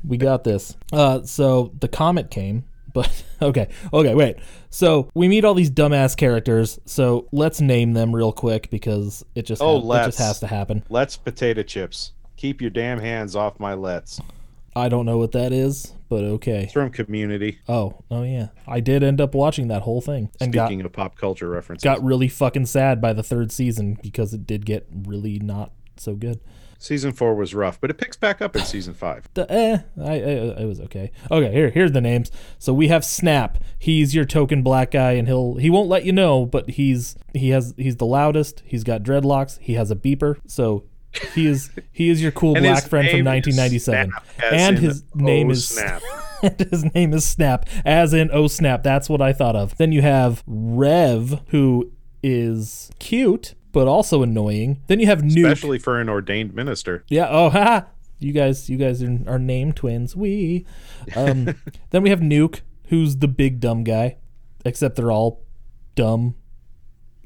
We 0.06 0.16
got 0.18 0.44
this. 0.44 0.76
Uh, 0.92 1.22
so 1.22 1.72
the 1.80 1.88
comet 1.88 2.30
came, 2.30 2.64
but 2.92 3.24
okay, 3.42 3.68
okay, 3.92 4.14
wait. 4.14 4.36
So 4.70 5.10
we 5.14 5.28
meet 5.28 5.44
all 5.44 5.54
these 5.54 5.70
dumbass 5.70 6.16
characters. 6.16 6.78
So 6.84 7.26
let's 7.32 7.60
name 7.60 7.94
them 7.94 8.14
real 8.14 8.32
quick 8.32 8.68
because 8.70 9.24
it 9.34 9.46
just 9.46 9.62
Oh, 9.62 9.80
ha- 9.80 10.02
it 10.02 10.06
just 10.06 10.18
has 10.18 10.40
to 10.40 10.46
happen. 10.46 10.84
Let's 10.90 11.16
potato 11.16 11.62
chips. 11.62 12.12
Keep 12.36 12.60
your 12.60 12.70
damn 12.70 12.98
hands 13.00 13.34
off 13.34 13.58
my 13.58 13.74
let's. 13.74 14.20
I 14.76 14.88
don't 14.88 15.06
know 15.06 15.18
what 15.18 15.32
that 15.32 15.52
is, 15.52 15.92
but 16.14 16.22
okay. 16.22 16.62
It's 16.62 16.72
from 16.72 16.90
Community. 16.90 17.58
Oh, 17.68 18.04
oh 18.08 18.22
yeah. 18.22 18.50
I 18.68 18.78
did 18.78 19.02
end 19.02 19.20
up 19.20 19.34
watching 19.34 19.66
that 19.66 19.82
whole 19.82 20.00
thing 20.00 20.30
and 20.40 20.52
got 20.52 20.68
Speaking 20.68 20.84
of 20.84 20.92
pop 20.92 21.16
culture 21.16 21.48
references, 21.48 21.82
got 21.82 22.04
really 22.04 22.28
fucking 22.28 22.66
sad 22.66 23.00
by 23.00 23.12
the 23.12 23.24
third 23.24 23.50
season 23.50 23.98
because 24.00 24.32
it 24.32 24.46
did 24.46 24.64
get 24.64 24.86
really 24.92 25.40
not 25.40 25.72
so 25.96 26.14
good. 26.14 26.38
season 26.78 27.10
four 27.10 27.34
was 27.34 27.52
rough, 27.52 27.80
but 27.80 27.90
it 27.90 27.98
picks 27.98 28.16
back 28.16 28.40
up 28.40 28.54
in 28.54 28.62
season 28.62 28.94
five. 28.94 29.28
The, 29.34 29.50
eh, 29.50 29.78
I, 30.00 30.12
I, 30.12 30.60
it 30.62 30.66
was 30.66 30.78
okay. 30.82 31.10
Okay, 31.32 31.52
here, 31.52 31.70
here's 31.70 31.90
the 31.90 32.00
names. 32.00 32.30
So 32.60 32.72
we 32.72 32.86
have 32.86 33.04
Snap. 33.04 33.58
He's 33.76 34.14
your 34.14 34.24
token 34.24 34.62
black 34.62 34.92
guy, 34.92 35.12
and 35.12 35.26
he'll 35.26 35.56
he 35.56 35.68
won't 35.68 35.88
let 35.88 36.04
you 36.04 36.12
know, 36.12 36.46
but 36.46 36.70
he's 36.70 37.16
he 37.32 37.48
has 37.48 37.74
he's 37.76 37.96
the 37.96 38.06
loudest. 38.06 38.62
He's 38.64 38.84
got 38.84 39.02
dreadlocks. 39.02 39.58
He 39.60 39.74
has 39.74 39.90
a 39.90 39.96
beeper. 39.96 40.36
So 40.46 40.84
he 41.34 41.46
is 41.46 41.70
he 41.92 42.10
is 42.10 42.22
your 42.22 42.32
cool 42.32 42.56
And 42.56 42.64
black 42.64 42.88
friend 42.88 43.08
from 43.08 43.24
1997, 43.24 44.10
Snap, 44.10 44.24
and 44.52 44.78
his 44.78 45.04
oh, 45.14 45.18
name 45.22 45.50
is 45.50 45.68
Snap. 45.68 46.02
and 46.42 46.60
his 46.60 46.94
name 46.94 47.12
is 47.12 47.24
Snap, 47.24 47.68
as 47.84 48.12
in 48.12 48.30
oh 48.32 48.48
snap. 48.48 48.82
That's 48.82 49.08
what 49.08 49.22
I 49.22 49.32
thought 49.32 49.56
of. 49.56 49.76
Then 49.76 49.92
you 49.92 50.02
have 50.02 50.42
Rev, 50.46 51.40
who 51.48 51.92
is 52.22 52.90
cute 52.98 53.54
but 53.74 53.88
also 53.88 54.22
annoying. 54.22 54.80
Then 54.86 55.00
you 55.00 55.06
have 55.06 55.20
Nuke. 55.20 55.44
especially 55.44 55.78
for 55.78 56.00
an 56.00 56.08
ordained 56.08 56.54
minister. 56.54 57.04
Yeah. 57.08 57.26
Oh, 57.28 57.50
haha. 57.50 57.82
You 58.20 58.32
guys, 58.32 58.70
you 58.70 58.78
guys 58.78 59.02
are, 59.02 59.18
are 59.26 59.38
named 59.38 59.76
twins. 59.76 60.16
We. 60.16 60.64
Um, 61.14 61.56
then 61.90 62.02
we 62.02 62.08
have 62.08 62.20
Nuke, 62.20 62.60
who's 62.86 63.16
the 63.16 63.28
big 63.28 63.60
dumb 63.60 63.84
guy, 63.84 64.16
except 64.64 64.96
they're 64.96 65.12
all 65.12 65.42
dumb. 65.96 66.36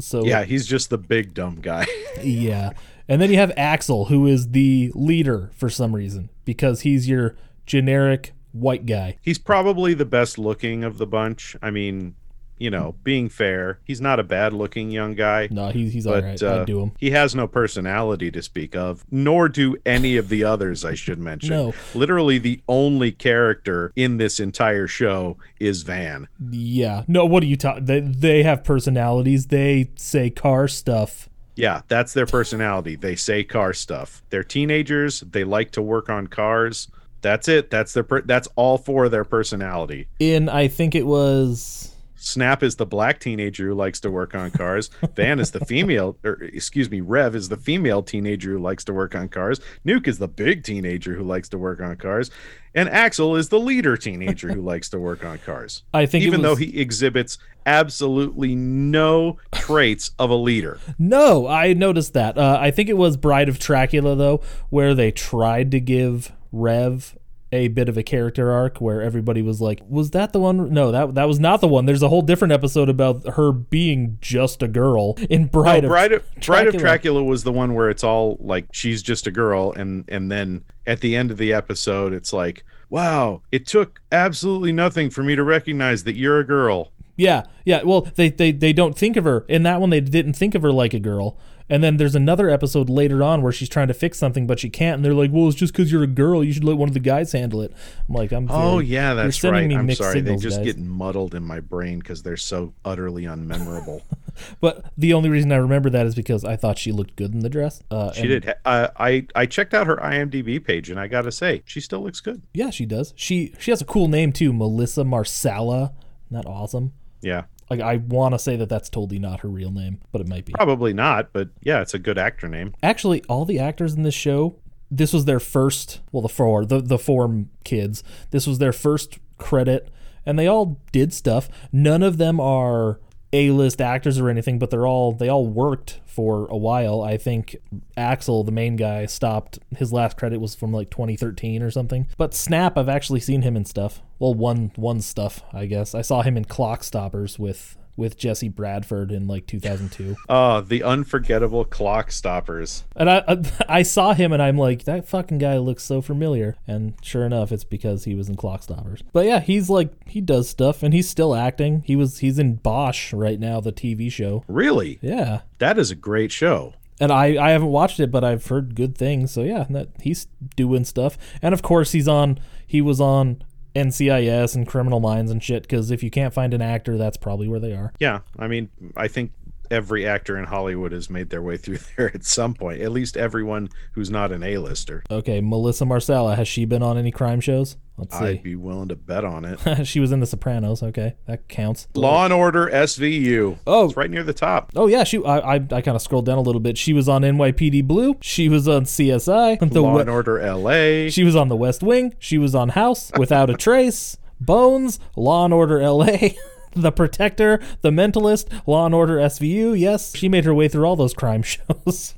So 0.00 0.24
Yeah, 0.24 0.44
he's 0.44 0.66
just 0.66 0.90
the 0.90 0.98
big 0.98 1.34
dumb 1.34 1.58
guy. 1.60 1.86
yeah. 2.22 2.72
And 3.08 3.20
then 3.22 3.30
you 3.30 3.36
have 3.38 3.52
Axel, 3.56 4.06
who 4.06 4.26
is 4.26 4.50
the 4.50 4.92
leader 4.94 5.50
for 5.54 5.70
some 5.70 5.94
reason, 5.94 6.28
because 6.44 6.82
he's 6.82 7.08
your 7.08 7.36
generic 7.66 8.32
white 8.52 8.86
guy. 8.86 9.16
he's 9.20 9.38
probably 9.38 9.94
the 9.94 10.04
best 10.06 10.38
looking 10.38 10.82
of 10.84 10.98
the 10.98 11.06
bunch. 11.06 11.54
I 11.62 11.70
mean, 11.70 12.14
you 12.58 12.70
know, 12.70 12.96
being 13.04 13.28
fair, 13.28 13.78
he's 13.84 14.00
not 14.00 14.18
a 14.18 14.24
bad 14.24 14.52
looking 14.52 14.90
young 14.90 15.14
guy. 15.14 15.46
No, 15.50 15.68
he's 15.68 15.92
he's 15.92 16.06
But 16.06 16.24
all 16.24 16.30
right. 16.30 16.42
uh, 16.42 16.60
I'd 16.62 16.66
do 16.66 16.80
him. 16.80 16.92
he 16.98 17.10
has 17.12 17.34
no 17.34 17.46
personality 17.46 18.30
to 18.32 18.42
speak 18.42 18.74
of, 18.74 19.04
nor 19.12 19.48
do 19.48 19.76
any 19.86 20.16
of 20.16 20.28
the 20.28 20.42
others, 20.44 20.84
I 20.84 20.94
should 20.94 21.18
mention. 21.20 21.50
No. 21.50 21.74
Literally, 21.94 22.38
the 22.38 22.60
only 22.68 23.12
character 23.12 23.92
in 23.94 24.16
this 24.16 24.40
entire 24.40 24.86
show 24.88 25.36
is 25.60 25.82
Van. 25.82 26.26
Yeah. 26.50 27.04
No, 27.06 27.24
what 27.26 27.42
are 27.44 27.46
you 27.46 27.56
talking? 27.56 27.84
They 27.84 28.00
they 28.00 28.42
have 28.42 28.64
personalities. 28.64 29.46
They 29.48 29.90
say 29.96 30.28
car 30.30 30.66
stuff. 30.68 31.27
Yeah, 31.58 31.82
that's 31.88 32.12
their 32.12 32.26
personality. 32.26 32.94
They 32.94 33.16
say 33.16 33.42
car 33.42 33.72
stuff. 33.72 34.22
They're 34.30 34.44
teenagers. 34.44 35.20
They 35.20 35.42
like 35.42 35.72
to 35.72 35.82
work 35.82 36.08
on 36.08 36.28
cars. 36.28 36.86
That's 37.20 37.48
it. 37.48 37.68
That's 37.68 37.92
their. 37.92 38.04
Per- 38.04 38.22
that's 38.22 38.46
all 38.54 38.78
for 38.78 39.08
their 39.08 39.24
personality. 39.24 40.06
In 40.20 40.48
I 40.48 40.68
think 40.68 40.94
it 40.94 41.04
was 41.04 41.96
Snap 42.20 42.64
is 42.64 42.76
the 42.76 42.84
black 42.86 43.20
teenager 43.20 43.68
who 43.68 43.74
likes 43.74 44.00
to 44.00 44.10
work 44.10 44.34
on 44.34 44.50
cars. 44.50 44.90
Van 45.14 45.38
is 45.38 45.52
the 45.52 45.64
female, 45.64 46.16
or 46.24 46.42
excuse 46.42 46.90
me, 46.90 47.00
Rev 47.00 47.34
is 47.36 47.48
the 47.48 47.56
female 47.56 48.02
teenager 48.02 48.52
who 48.52 48.58
likes 48.58 48.84
to 48.84 48.92
work 48.92 49.14
on 49.14 49.28
cars. 49.28 49.60
Nuke 49.86 50.08
is 50.08 50.18
the 50.18 50.28
big 50.28 50.64
teenager 50.64 51.14
who 51.14 51.22
likes 51.22 51.48
to 51.50 51.58
work 51.58 51.80
on 51.80 51.96
cars, 51.96 52.30
and 52.78 52.88
Axel 52.88 53.34
is 53.34 53.48
the 53.48 53.58
leader 53.58 53.96
teenager 53.96 54.52
who 54.52 54.60
likes 54.60 54.88
to 54.90 55.00
work 55.00 55.24
on 55.24 55.38
cars. 55.38 55.82
I 55.92 56.06
think 56.06 56.24
even 56.24 56.42
though 56.42 56.54
he 56.54 56.78
exhibits 56.78 57.36
absolutely 57.66 58.54
no 58.54 59.38
traits 59.52 60.12
of 60.16 60.30
a 60.30 60.36
leader. 60.36 60.78
No, 60.96 61.48
I 61.48 61.72
noticed 61.72 62.12
that. 62.12 62.38
Uh, 62.38 62.56
I 62.60 62.70
think 62.70 62.88
it 62.88 62.96
was 62.96 63.16
Bride 63.16 63.48
of 63.48 63.58
Dracula 63.58 64.14
though, 64.14 64.40
where 64.70 64.94
they 64.94 65.10
tried 65.10 65.72
to 65.72 65.80
give 65.80 66.30
Rev 66.52 67.17
a 67.50 67.68
bit 67.68 67.88
of 67.88 67.96
a 67.96 68.02
character 68.02 68.52
arc 68.52 68.80
where 68.80 69.00
everybody 69.02 69.42
was 69.42 69.60
like, 69.60 69.80
"Was 69.88 70.10
that 70.10 70.32
the 70.32 70.40
one?" 70.40 70.72
No, 70.72 70.92
that 70.92 71.14
that 71.14 71.26
was 71.26 71.40
not 71.40 71.60
the 71.60 71.68
one. 71.68 71.86
There's 71.86 72.02
a 72.02 72.08
whole 72.08 72.22
different 72.22 72.52
episode 72.52 72.88
about 72.88 73.26
her 73.34 73.52
being 73.52 74.18
just 74.20 74.62
a 74.62 74.68
girl 74.68 75.14
in 75.30 75.46
Bride 75.46 75.82
No, 75.82 75.88
of 75.88 75.90
Bride 75.90 76.12
of 76.12 76.22
Bride 76.40 76.66
of 76.66 76.72
Dracula. 76.72 76.78
Dracula 76.78 77.24
was 77.24 77.44
the 77.44 77.52
one 77.52 77.74
where 77.74 77.90
it's 77.90 78.04
all 78.04 78.36
like 78.40 78.66
she's 78.72 79.02
just 79.02 79.26
a 79.26 79.30
girl, 79.30 79.72
and 79.72 80.04
and 80.08 80.30
then 80.30 80.64
at 80.86 81.00
the 81.00 81.16
end 81.16 81.30
of 81.30 81.38
the 81.38 81.52
episode, 81.52 82.12
it's 82.12 82.32
like, 82.32 82.64
wow, 82.90 83.42
it 83.52 83.66
took 83.66 84.00
absolutely 84.12 84.72
nothing 84.72 85.10
for 85.10 85.22
me 85.22 85.36
to 85.36 85.42
recognize 85.42 86.04
that 86.04 86.16
you're 86.16 86.40
a 86.40 86.46
girl. 86.46 86.92
Yeah, 87.16 87.44
yeah. 87.64 87.82
Well, 87.82 88.02
they, 88.14 88.30
they 88.30 88.52
they 88.52 88.72
don't 88.72 88.96
think 88.96 89.16
of 89.16 89.24
her 89.24 89.44
in 89.48 89.64
that 89.64 89.80
one. 89.80 89.90
They 89.90 90.00
didn't 90.00 90.34
think 90.34 90.54
of 90.54 90.62
her 90.62 90.72
like 90.72 90.94
a 90.94 91.00
girl. 91.00 91.36
And 91.70 91.82
then 91.84 91.96
there's 91.96 92.14
another 92.14 92.48
episode 92.48 92.88
later 92.88 93.22
on 93.22 93.42
where 93.42 93.52
she's 93.52 93.68
trying 93.68 93.88
to 93.88 93.94
fix 93.94 94.18
something, 94.18 94.46
but 94.46 94.58
she 94.58 94.70
can't. 94.70 94.96
And 94.96 95.04
they're 95.04 95.14
like, 95.14 95.30
"Well, 95.32 95.48
it's 95.48 95.56
just 95.56 95.72
because 95.72 95.92
you're 95.92 96.02
a 96.02 96.06
girl. 96.06 96.42
You 96.42 96.52
should 96.52 96.64
let 96.64 96.76
one 96.76 96.88
of 96.88 96.94
the 96.94 97.00
guys 97.00 97.32
handle 97.32 97.60
it." 97.62 97.72
I'm 98.08 98.14
like, 98.14 98.32
"I'm." 98.32 98.48
Oh 98.50 98.78
yeah, 98.78 99.14
that's 99.14 99.42
right. 99.44 99.70
I'm 99.72 99.90
sorry, 99.92 100.14
signals, 100.14 100.42
they 100.42 100.48
just 100.48 100.58
guys. 100.58 100.66
get 100.66 100.78
muddled 100.78 101.34
in 101.34 101.44
my 101.44 101.60
brain 101.60 101.98
because 101.98 102.22
they're 102.22 102.36
so 102.36 102.74
utterly 102.84 103.24
unmemorable. 103.24 104.02
But 104.60 104.92
the 104.96 105.14
only 105.14 105.28
reason 105.30 105.50
I 105.50 105.56
remember 105.56 105.90
that 105.90 106.06
is 106.06 106.14
because 106.14 106.44
I 106.44 106.54
thought 106.56 106.78
she 106.78 106.92
looked 106.92 107.16
good 107.16 107.32
in 107.32 107.40
the 107.40 107.48
dress. 107.48 107.82
Uh, 107.90 108.12
she 108.12 108.26
did. 108.28 108.54
Uh, 108.64 108.88
I 108.96 109.26
I 109.34 109.46
checked 109.46 109.74
out 109.74 109.86
her 109.86 109.96
IMDb 109.96 110.64
page, 110.64 110.90
and 110.90 111.00
I 111.00 111.08
gotta 111.08 111.32
say, 111.32 111.62
she 111.64 111.80
still 111.80 112.02
looks 112.02 112.20
good. 112.20 112.42
Yeah, 112.54 112.70
she 112.70 112.86
does. 112.86 113.12
She 113.16 113.52
she 113.58 113.70
has 113.70 113.80
a 113.82 113.84
cool 113.84 114.08
name 114.08 114.32
too, 114.32 114.52
Melissa 114.52 115.04
Marsala. 115.04 115.92
Isn't 116.30 116.42
that 116.42 116.46
awesome? 116.46 116.92
Yeah, 117.20 117.44
Like 117.70 117.80
I 117.80 117.96
want 117.96 118.34
to 118.34 118.38
say 118.38 118.56
that 118.56 118.68
that's 118.68 118.88
totally 118.88 119.18
not 119.18 119.40
her 119.40 119.48
real 119.48 119.70
name, 119.70 120.00
but 120.12 120.20
it 120.20 120.28
might 120.28 120.44
be. 120.44 120.52
probably 120.52 120.92
not, 120.92 121.32
but 121.32 121.50
yeah, 121.62 121.80
it's 121.80 121.94
a 121.94 121.98
good 121.98 122.18
actor 122.18 122.48
name. 122.48 122.74
Actually, 122.82 123.22
all 123.24 123.44
the 123.44 123.58
actors 123.58 123.94
in 123.94 124.02
this 124.02 124.14
show, 124.14 124.56
this 124.90 125.12
was 125.12 125.24
their 125.26 125.40
first. 125.40 126.00
Well, 126.12 126.22
the 126.22 126.28
four, 126.28 126.64
the 126.64 126.80
the 126.80 126.98
four 126.98 127.44
kids. 127.64 128.02
This 128.30 128.46
was 128.46 128.58
their 128.58 128.72
first 128.72 129.18
credit, 129.36 129.90
and 130.24 130.38
they 130.38 130.46
all 130.46 130.80
did 130.92 131.12
stuff. 131.12 131.48
None 131.72 132.02
of 132.02 132.16
them 132.18 132.40
are 132.40 133.00
A-list 133.32 133.80
actors 133.80 134.18
or 134.18 134.28
anything, 134.28 134.58
but 134.58 134.70
they're 134.70 134.86
all 134.86 135.12
they 135.12 135.28
all 135.28 135.46
worked 135.46 136.00
for 136.06 136.46
a 136.46 136.56
while. 136.56 137.02
I 137.02 137.16
think 137.16 137.56
Axel, 137.96 138.42
the 138.42 138.52
main 138.52 138.76
guy, 138.76 139.06
stopped. 139.06 139.58
His 139.76 139.92
last 139.92 140.16
credit 140.16 140.40
was 140.40 140.54
from 140.54 140.72
like 140.72 140.90
2013 140.90 141.62
or 141.62 141.70
something. 141.70 142.06
But 142.16 142.34
Snap, 142.34 142.78
I've 142.78 142.88
actually 142.88 143.20
seen 143.20 143.42
him 143.42 143.56
in 143.56 143.64
stuff. 143.64 144.02
Well, 144.18 144.34
one 144.34 144.72
one 144.76 145.00
stuff, 145.00 145.42
I 145.52 145.66
guess. 145.66 145.94
I 145.94 146.02
saw 146.02 146.22
him 146.22 146.36
in 146.36 146.44
Clockstoppers 146.44 147.38
with 147.38 147.76
with 147.98 148.16
Jesse 148.16 148.48
Bradford 148.48 149.12
in 149.12 149.26
like 149.26 149.46
2002. 149.46 150.16
Oh, 150.30 150.60
the 150.62 150.82
unforgettable 150.82 151.64
Clockstoppers. 151.64 152.84
And 152.96 153.10
I, 153.10 153.22
I 153.28 153.42
I 153.68 153.82
saw 153.82 154.14
him 154.14 154.32
and 154.32 154.42
I'm 154.42 154.56
like, 154.56 154.84
that 154.84 155.06
fucking 155.08 155.38
guy 155.38 155.58
looks 155.58 155.82
so 155.82 156.00
familiar. 156.00 156.56
And 156.66 156.94
sure 157.02 157.24
enough, 157.26 157.52
it's 157.52 157.64
because 157.64 158.04
he 158.04 158.14
was 158.14 158.28
in 158.28 158.36
Clockstoppers. 158.36 159.02
But 159.12 159.26
yeah, 159.26 159.40
he's 159.40 159.68
like 159.68 159.90
he 160.08 160.20
does 160.20 160.48
stuff 160.48 160.82
and 160.82 160.94
he's 160.94 161.08
still 161.08 161.34
acting. 161.34 161.82
He 161.84 161.96
was 161.96 162.18
he's 162.18 162.38
in 162.38 162.54
Bosch 162.56 163.12
right 163.12 163.38
now, 163.40 163.60
the 163.60 163.72
TV 163.72 164.10
show. 164.10 164.44
Really, 164.48 164.98
Yeah. 165.02 165.40
that 165.58 165.78
is 165.78 165.90
a 165.90 165.94
great 165.96 166.32
show. 166.32 166.74
And 167.00 167.12
I, 167.12 167.36
I 167.42 167.50
haven't 167.50 167.68
watched 167.68 168.00
it, 168.00 168.10
but 168.10 168.24
I've 168.24 168.44
heard 168.46 168.74
good 168.74 168.98
things. 168.98 169.30
So 169.30 169.42
yeah, 169.42 169.66
that 169.70 169.88
he's 170.02 170.26
doing 170.56 170.84
stuff. 170.84 171.16
And 171.42 171.52
of 171.54 171.62
course, 171.62 171.92
he's 171.92 172.08
on. 172.08 172.40
He 172.66 172.80
was 172.80 173.00
on 173.00 173.42
NCIS 173.74 174.54
and 174.54 174.66
Criminal 174.66 175.00
Minds 175.00 175.30
and 175.30 175.42
shit. 175.42 175.62
Because 175.62 175.90
if 175.90 176.02
you 176.02 176.10
can't 176.10 176.34
find 176.34 176.54
an 176.54 176.62
actor, 176.62 176.96
that's 176.96 177.16
probably 177.16 177.48
where 177.48 177.60
they 177.60 177.72
are. 177.72 177.92
Yeah, 177.98 178.20
I 178.38 178.48
mean, 178.48 178.70
I 178.96 179.08
think 179.08 179.32
every 179.70 180.06
actor 180.06 180.38
in 180.38 180.44
Hollywood 180.44 180.92
has 180.92 181.10
made 181.10 181.30
their 181.30 181.42
way 181.42 181.56
through 181.58 181.78
there 181.96 182.10
at 182.14 182.24
some 182.24 182.54
point. 182.54 182.80
At 182.80 182.92
least 182.92 183.16
everyone 183.16 183.68
who's 183.92 184.10
not 184.10 184.32
an 184.32 184.42
A-lister. 184.42 185.02
Okay, 185.10 185.40
Melissa 185.40 185.84
Marsala, 185.84 186.36
has 186.36 186.48
she 186.48 186.64
been 186.64 186.82
on 186.82 186.98
any 186.98 187.10
crime 187.10 187.40
shows? 187.40 187.76
Let's 187.98 188.16
see. 188.18 188.24
I'd 188.24 188.42
be 188.42 188.54
willing 188.54 188.88
to 188.88 188.96
bet 188.96 189.24
on 189.24 189.44
it. 189.44 189.84
she 189.86 189.98
was 190.00 190.12
in 190.12 190.20
The 190.20 190.26
Sopranos. 190.26 190.82
Okay, 190.82 191.16
that 191.26 191.48
counts. 191.48 191.88
Law 191.94 192.24
and 192.24 192.32
Order 192.32 192.68
SVU. 192.68 193.58
Oh. 193.66 193.86
it's 193.86 193.96
right 193.96 194.10
near 194.10 194.22
the 194.22 194.32
top. 194.32 194.72
Oh 194.76 194.86
yeah, 194.86 195.04
she. 195.04 195.22
I 195.24 195.38
I, 195.38 195.54
I 195.56 195.80
kind 195.82 195.88
of 195.88 196.02
scrolled 196.02 196.26
down 196.26 196.38
a 196.38 196.42
little 196.42 196.60
bit. 196.60 196.78
She 196.78 196.92
was 196.92 197.08
on 197.08 197.22
NYPD 197.22 197.84
Blue. 197.86 198.16
She 198.20 198.48
was 198.48 198.68
on 198.68 198.84
CSI. 198.84 199.58
The 199.72 199.82
Law 199.82 199.96
we- 199.96 200.00
and 200.02 200.10
Order 200.10 200.38
LA. 200.40 201.08
she 201.10 201.24
was 201.24 201.34
on 201.36 201.48
The 201.48 201.56
West 201.56 201.82
Wing. 201.82 202.14
She 202.18 202.38
was 202.38 202.54
on 202.54 202.70
House 202.70 203.10
Without 203.18 203.50
a 203.50 203.54
Trace, 203.54 204.16
Bones, 204.40 204.98
Law 205.16 205.44
and 205.44 205.52
Order 205.52 205.80
L.A. 205.80 206.36
The 206.74 206.92
Protector, 206.92 207.60
The 207.80 207.90
Mentalist, 207.90 208.46
Law 208.66 208.86
and 208.86 208.94
Order 208.94 209.16
SVU. 209.16 209.78
Yes, 209.78 210.14
she 210.16 210.28
made 210.28 210.44
her 210.44 210.54
way 210.54 210.68
through 210.68 210.84
all 210.84 210.96
those 210.96 211.14
crime 211.14 211.42
shows. 211.42 212.14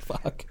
Fuck, 0.00 0.46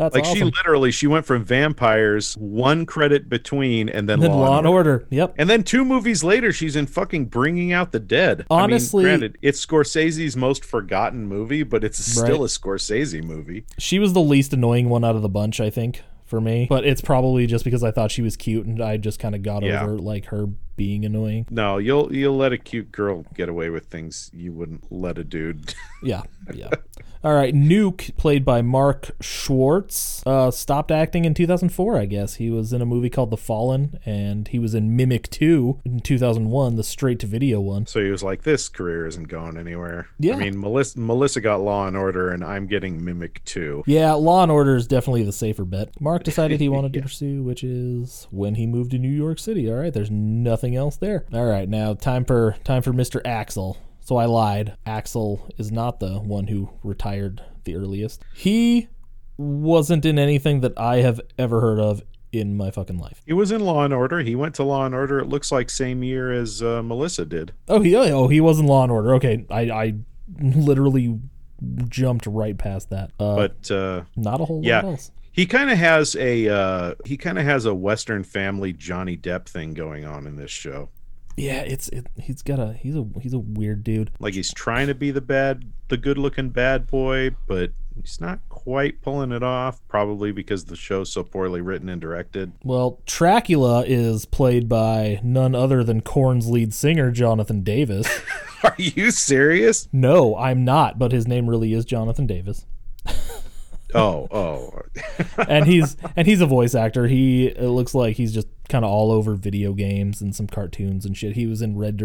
that's 0.00 0.14
like 0.14 0.24
she 0.24 0.42
literally 0.44 0.90
she 0.90 1.06
went 1.06 1.26
from 1.26 1.44
vampires 1.44 2.34
one 2.38 2.86
credit 2.86 3.28
between 3.28 3.88
and 3.88 4.08
then, 4.08 4.20
then 4.20 4.30
Law, 4.32 4.38
Law 4.40 4.48
and 4.58 4.58
and 4.58 4.66
Order. 4.66 4.90
Order. 4.92 5.06
Yep. 5.10 5.34
And 5.38 5.48
then 5.50 5.62
two 5.62 5.84
movies 5.84 6.24
later, 6.24 6.52
she's 6.52 6.74
in 6.76 6.86
fucking 6.86 7.26
Bringing 7.26 7.72
Out 7.72 7.92
the 7.92 8.00
Dead. 8.00 8.46
Honestly- 8.50 9.04
I 9.04 9.08
mean, 9.08 9.18
granted, 9.20 9.38
it's 9.42 9.64
Scorsese's 9.64 10.36
most 10.36 10.64
forgotten 10.64 11.26
movie, 11.26 11.62
but 11.62 11.84
it's 11.84 11.98
still 12.04 12.22
Right. 12.24 12.32
a 12.32 12.44
Scorsese 12.44 13.22
movie. 13.22 13.64
She 13.78 13.98
was 13.98 14.12
the 14.12 14.20
least 14.22 14.52
annoying 14.52 14.88
one 14.88 15.04
out 15.04 15.16
of 15.16 15.22
the 15.22 15.28
bunch, 15.28 15.60
I 15.60 15.70
think, 15.70 16.02
for 16.24 16.40
me. 16.40 16.66
But 16.68 16.84
it's 16.86 17.00
probably 17.00 17.46
just 17.46 17.64
because 17.64 17.82
I 17.84 17.90
thought 17.90 18.10
she 18.10 18.22
was 18.22 18.36
cute 18.36 18.66
and 18.66 18.80
I 18.82 18.96
just 18.96 19.18
kind 19.18 19.34
of 19.34 19.42
got 19.42 19.62
Yeah. 19.62 19.82
over 19.82 19.98
like 19.98 20.26
her 20.26 20.46
being 20.76 21.04
annoying. 21.04 21.46
No, 21.50 21.76
you'll 21.78 22.10
you'll 22.14 22.36
let 22.36 22.52
a 22.52 22.58
cute 22.58 22.90
girl 22.90 23.26
get 23.34 23.48
away 23.50 23.68
with 23.68 23.86
things 23.86 24.30
you 24.32 24.52
wouldn't 24.52 24.90
let 24.90 25.18
a 25.18 25.24
dude. 25.24 25.74
Yeah, 26.02 26.22
yeah. 26.54 26.70
All 27.22 27.34
right, 27.34 27.54
Nuke, 27.54 28.16
played 28.16 28.46
by 28.46 28.62
Mark 28.62 29.10
Schwartz, 29.20 30.22
uh, 30.24 30.50
stopped 30.50 30.90
acting 30.90 31.26
in 31.26 31.34
2004, 31.34 31.98
I 31.98 32.06
guess. 32.06 32.36
He 32.36 32.48
was 32.48 32.72
in 32.72 32.80
a 32.80 32.86
movie 32.86 33.10
called 33.10 33.30
The 33.30 33.36
Fallen, 33.36 33.98
and 34.06 34.48
he 34.48 34.58
was 34.58 34.74
in 34.74 34.96
Mimic 34.96 35.28
2 35.28 35.80
in 35.84 36.00
2001, 36.00 36.76
the 36.76 36.82
straight 36.82 37.18
to 37.18 37.26
video 37.26 37.60
one. 37.60 37.84
so 37.86 38.02
he 38.02 38.10
was 38.10 38.22
like, 38.22 38.44
"This 38.44 38.70
career 38.70 39.06
isn't 39.06 39.28
going 39.28 39.58
anywhere." 39.58 40.08
Yeah. 40.18 40.36
I 40.36 40.38
mean, 40.38 40.58
Melissa 40.58 40.98
Melissa 40.98 41.42
got 41.42 41.60
Law 41.60 41.86
and 41.86 41.94
Order, 41.96 42.30
and 42.30 42.42
I'm 42.42 42.66
getting 42.66 43.04
Mimic 43.04 43.44
2. 43.44 43.84
Yeah, 43.86 44.12
Law 44.14 44.42
and 44.42 44.50
Order 44.50 44.74
is 44.76 44.86
definitely 44.86 45.24
the 45.24 45.32
safer 45.32 45.66
bet. 45.66 46.00
Mark 46.00 46.24
decided 46.24 46.58
he 46.58 46.68
wanted 46.70 46.94
to 46.94 47.02
pursue, 47.02 47.42
which 47.42 47.62
is 47.62 48.28
when 48.30 48.54
he 48.54 48.66
moved 48.66 48.92
to 48.92 48.98
New 48.98 49.10
York 49.10 49.38
City. 49.38 49.70
All 49.70 49.76
right, 49.78 49.92
there's 49.92 50.10
nothing 50.10 50.74
else 50.74 50.96
there. 50.96 51.26
All 51.34 51.44
right, 51.46 51.68
now 51.68 51.92
time 51.92 52.24
for 52.24 52.56
time 52.64 52.80
for 52.80 52.92
Mr. 52.94 53.20
Axel. 53.26 53.76
So 54.10 54.16
I 54.16 54.24
lied. 54.24 54.76
Axel 54.84 55.48
is 55.56 55.70
not 55.70 56.00
the 56.00 56.18
one 56.18 56.48
who 56.48 56.70
retired 56.82 57.44
the 57.62 57.76
earliest. 57.76 58.24
He 58.34 58.88
wasn't 59.36 60.04
in 60.04 60.18
anything 60.18 60.62
that 60.62 60.76
I 60.76 60.96
have 60.96 61.20
ever 61.38 61.60
heard 61.60 61.78
of 61.78 62.02
in 62.32 62.56
my 62.56 62.72
fucking 62.72 62.98
life. 62.98 63.22
He 63.24 63.32
was 63.32 63.52
in 63.52 63.60
Law 63.60 63.84
and 63.84 63.94
Order. 63.94 64.18
He 64.18 64.34
went 64.34 64.56
to 64.56 64.64
Law 64.64 64.84
and 64.84 64.96
Order. 64.96 65.20
It 65.20 65.28
looks 65.28 65.52
like 65.52 65.70
same 65.70 66.02
year 66.02 66.32
as 66.32 66.60
uh, 66.60 66.82
Melissa 66.82 67.24
did. 67.24 67.52
Oh, 67.68 67.82
he 67.82 67.94
oh 67.94 68.26
he 68.26 68.40
was 68.40 68.58
in 68.58 68.66
Law 68.66 68.82
and 68.82 68.90
Order. 68.90 69.14
Okay, 69.14 69.46
I 69.48 69.60
I 69.70 69.94
literally 70.40 71.20
jumped 71.88 72.26
right 72.26 72.58
past 72.58 72.90
that. 72.90 73.12
Uh, 73.20 73.36
But 73.36 73.70
uh, 73.70 74.02
not 74.16 74.40
a 74.40 74.44
whole 74.44 74.62
yeah. 74.64 74.80
lot 74.80 74.84
else. 74.86 75.12
He 75.30 75.46
kind 75.46 75.70
of 75.70 75.78
has 75.78 76.16
a 76.16 76.48
uh, 76.48 76.94
he 77.04 77.16
kind 77.16 77.38
of 77.38 77.44
has 77.44 77.64
a 77.64 77.74
Western 77.76 78.24
family 78.24 78.72
Johnny 78.72 79.16
Depp 79.16 79.46
thing 79.46 79.72
going 79.72 80.04
on 80.04 80.26
in 80.26 80.34
this 80.34 80.50
show. 80.50 80.88
Yeah, 81.36 81.60
it's 81.60 81.88
it, 81.88 82.06
he's 82.18 82.42
got 82.42 82.58
a 82.58 82.72
he's 82.74 82.96
a 82.96 83.06
he's 83.20 83.32
a 83.32 83.38
weird 83.38 83.82
dude. 83.84 84.10
Like 84.18 84.34
he's 84.34 84.52
trying 84.52 84.88
to 84.88 84.94
be 84.94 85.10
the 85.10 85.20
bad, 85.20 85.72
the 85.88 85.96
good-looking 85.96 86.50
bad 86.50 86.86
boy, 86.86 87.30
but 87.46 87.70
he's 88.00 88.20
not 88.20 88.40
quite 88.48 89.00
pulling 89.00 89.32
it 89.32 89.42
off. 89.42 89.80
Probably 89.88 90.32
because 90.32 90.66
the 90.66 90.76
show's 90.76 91.10
so 91.12 91.22
poorly 91.22 91.60
written 91.60 91.88
and 91.88 92.00
directed. 92.00 92.52
Well, 92.62 93.00
Tracula 93.06 93.84
is 93.86 94.26
played 94.26 94.68
by 94.68 95.20
none 95.22 95.54
other 95.54 95.82
than 95.82 96.02
Korn's 96.02 96.48
lead 96.48 96.74
singer 96.74 97.10
Jonathan 97.10 97.62
Davis. 97.62 98.06
Are 98.62 98.74
you 98.76 99.10
serious? 99.10 99.88
no, 99.92 100.36
I'm 100.36 100.64
not, 100.64 100.98
but 100.98 101.12
his 101.12 101.26
name 101.26 101.48
really 101.48 101.72
is 101.72 101.86
Jonathan 101.86 102.26
Davis. 102.26 102.66
Oh, 103.94 104.28
oh. 104.30 104.82
and 105.48 105.66
he's 105.66 105.96
and 106.16 106.26
he's 106.26 106.40
a 106.40 106.46
voice 106.46 106.74
actor. 106.74 107.06
He 107.06 107.46
it 107.46 107.68
looks 107.68 107.94
like 107.94 108.16
he's 108.16 108.32
just 108.32 108.48
kind 108.68 108.84
of 108.84 108.90
all 108.90 109.10
over 109.10 109.34
video 109.34 109.72
games 109.72 110.20
and 110.20 110.34
some 110.34 110.46
cartoons 110.46 111.04
and 111.04 111.16
shit. 111.16 111.34
He 111.34 111.46
was 111.46 111.62
in 111.62 111.76
Red 111.76 112.00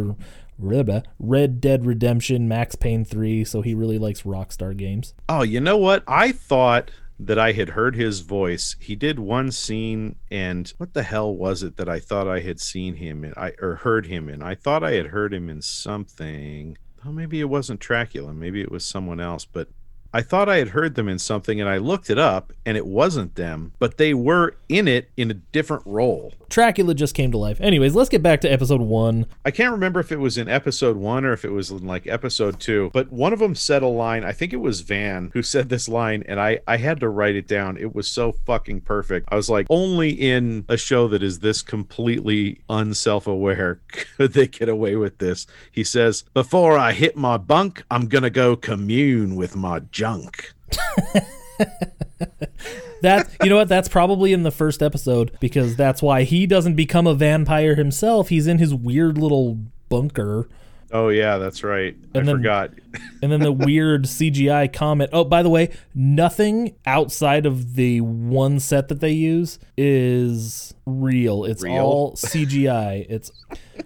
Red 0.57 1.07
Red 1.19 1.61
Dead 1.61 1.85
Redemption, 1.85 2.47
Max 2.47 2.75
Payne 2.75 3.05
3, 3.05 3.43
so 3.45 3.61
he 3.61 3.73
really 3.73 3.97
likes 3.97 4.23
Rockstar 4.23 4.75
games. 4.75 5.13
Oh, 5.29 5.43
you 5.43 5.59
know 5.59 5.77
what? 5.77 6.03
I 6.07 6.31
thought 6.31 6.91
that 7.19 7.39
I 7.39 7.53
had 7.53 7.69
heard 7.69 7.95
his 7.95 8.21
voice. 8.21 8.75
He 8.79 8.95
did 8.95 9.19
one 9.19 9.51
scene, 9.51 10.15
and 10.29 10.71
what 10.77 10.93
the 10.93 11.03
hell 11.03 11.33
was 11.33 11.63
it 11.63 11.77
that 11.77 11.87
I 11.87 11.99
thought 11.99 12.27
I 12.27 12.41
had 12.41 12.59
seen 12.59 12.95
him 12.95 13.23
in? 13.23 13.33
I 13.37 13.53
or 13.61 13.75
heard 13.75 14.07
him 14.07 14.29
in. 14.29 14.41
I 14.41 14.55
thought 14.55 14.83
I 14.83 14.93
had 14.93 15.07
heard 15.07 15.33
him 15.33 15.49
in 15.49 15.61
something. 15.61 16.77
Oh, 17.05 17.11
maybe 17.11 17.39
it 17.39 17.49
wasn't 17.49 17.79
Dracula. 17.79 18.33
Maybe 18.33 18.61
it 18.61 18.71
was 18.71 18.85
someone 18.85 19.19
else. 19.19 19.45
But 19.45 19.69
I 20.15 20.21
thought 20.21 20.47
I 20.47 20.59
had 20.59 20.69
heard 20.69 20.95
them 20.95 21.09
in 21.09 21.19
something, 21.19 21.59
and 21.59 21.69
I 21.69 21.75
looked 21.75 22.09
it 22.09 22.17
up, 22.17 22.53
and 22.65 22.77
it 22.77 22.87
wasn't 22.87 23.35
them. 23.35 23.73
But 23.79 23.97
they 23.97 24.13
were 24.13 24.55
in 24.69 24.87
it 24.87 25.09
in 25.17 25.29
a 25.29 25.33
different 25.33 25.83
role. 25.85 26.31
Dracula 26.47 26.93
just 26.93 27.13
came 27.13 27.31
to 27.31 27.37
life. 27.37 27.59
Anyways, 27.59 27.95
let's 27.95 28.07
get 28.07 28.23
back 28.23 28.39
to 28.41 28.47
episode 28.49 28.79
1. 28.79 29.25
I 29.43 29.51
can't 29.51 29.73
remember 29.73 29.99
if 29.99 30.13
it 30.13 30.19
was 30.19 30.37
in 30.37 30.47
episode 30.47 30.95
one 30.95 31.25
or 31.25 31.33
if 31.33 31.43
it 31.43 31.49
was 31.49 31.69
in 31.69 31.85
like 31.85 32.07
episode 32.07 32.59
two, 32.61 32.91
but 32.93 33.11
one 33.11 33.33
of 33.33 33.39
them 33.39 33.55
said 33.55 33.83
a 33.83 33.87
line. 33.87 34.23
I 34.23 34.31
think 34.31 34.53
it 34.53 34.57
was 34.57 34.81
Van 34.81 35.31
who 35.33 35.43
said 35.43 35.67
this 35.67 35.89
line, 35.89 36.23
and 36.27 36.39
I 36.39 36.59
I 36.67 36.77
had 36.77 37.01
to 37.01 37.09
write 37.09 37.35
it 37.35 37.47
down. 37.47 37.77
It 37.77 37.93
was 37.93 38.07
so 38.07 38.31
fucking 38.31 38.81
perfect. 38.81 39.27
I 39.31 39.35
was 39.35 39.49
like, 39.49 39.67
only 39.69 40.11
in 40.11 40.65
a 40.69 40.77
show 40.77 41.07
that 41.09 41.23
is 41.23 41.39
this 41.39 41.61
completely 41.61 42.61
unself-aware 42.69 43.81
could 43.87 44.33
they 44.33 44.47
get 44.47 44.69
away 44.69 44.95
with 44.95 45.17
this. 45.17 45.47
He 45.71 45.83
says, 45.83 46.23
"Before 46.33 46.77
I 46.77 46.93
hit 46.93 47.17
my 47.17 47.37
bunk, 47.37 47.83
I'm 47.91 48.07
gonna 48.07 48.29
go 48.29 48.55
commune 48.55 49.35
with 49.35 49.55
my 49.55 49.79
junk." 50.05 50.53
That 53.01 53.29
you 53.43 53.49
know 53.49 53.57
what? 53.57 53.67
That's 53.67 53.87
probably 53.89 54.33
in 54.33 54.41
the 54.43 54.51
first 54.51 54.81
episode 54.81 55.37
because 55.39 55.75
that's 55.75 56.01
why 56.01 56.23
he 56.23 56.47
doesn't 56.47 56.73
become 56.75 57.05
a 57.05 57.13
vampire 57.13 57.75
himself. 57.75 58.29
He's 58.29 58.47
in 58.47 58.57
his 58.57 58.73
weird 58.73 59.17
little 59.17 59.59
bunker. 59.89 60.47
Oh 60.91 61.09
yeah, 61.09 61.37
that's 61.37 61.63
right. 61.63 61.95
I 62.15 62.19
And 62.19 62.27
then- 62.27 62.37
forgot. 62.37 62.71
And 63.21 63.31
then 63.31 63.39
the 63.39 63.51
weird 63.51 64.03
CGI 64.05 64.71
comment. 64.71 65.09
Oh, 65.13 65.23
by 65.23 65.41
the 65.43 65.49
way, 65.49 65.71
nothing 65.93 66.75
outside 66.85 67.45
of 67.45 67.75
the 67.75 68.01
one 68.01 68.59
set 68.59 68.87
that 68.89 68.99
they 68.99 69.11
use 69.11 69.59
is 69.77 70.73
real. 70.85 71.43
It's 71.45 71.63
Real? 71.63 71.81
all 71.83 72.15
CGI. 72.15 73.05
It's 73.09 73.31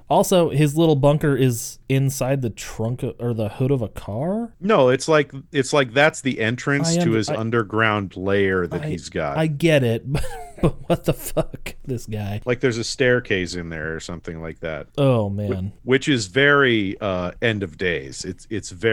also 0.10 0.50
his 0.50 0.76
little 0.76 0.96
bunker 0.96 1.36
is 1.36 1.80
inside 1.88 2.42
the 2.42 2.50
trunk 2.50 3.04
of, 3.04 3.16
or 3.20 3.34
the 3.34 3.50
hood 3.50 3.72
of 3.72 3.82
a 3.82 3.88
car. 3.88 4.54
No, 4.60 4.90
it's 4.90 5.08
like 5.08 5.32
it's 5.52 5.72
like 5.74 5.94
that's 5.94 6.22
the 6.22 6.40
entrance 6.42 6.98
I 6.98 7.04
to 7.04 7.12
his 7.12 7.30
I- 7.30 7.36
underground 7.38 8.18
lair 8.18 8.68
that 8.68 8.82
I- 8.84 8.88
he's 8.90 9.10
got. 9.10 9.38
I 9.38 9.48
get 9.48 9.84
it, 9.84 10.04
but, 10.12 10.26
but 10.62 10.90
what 10.90 11.06
the 11.06 11.14
fuck, 11.14 11.76
this 11.86 12.06
guy? 12.06 12.42
like 12.46 12.60
there's 12.60 12.78
a 12.78 12.84
staircase 12.84 13.56
in 13.56 13.70
there 13.70 13.96
or 13.96 14.00
something 14.00 14.42
like 14.42 14.60
that. 14.60 14.88
Oh 14.98 15.30
man. 15.30 15.72
which 15.84 16.10
is 16.10 16.28
very 16.28 17.00
uh 17.00 17.32
end 17.42 17.64
of 17.64 17.78
days 17.78 18.26
it's 18.26 18.46
it's 18.50 18.70
very 18.72 18.90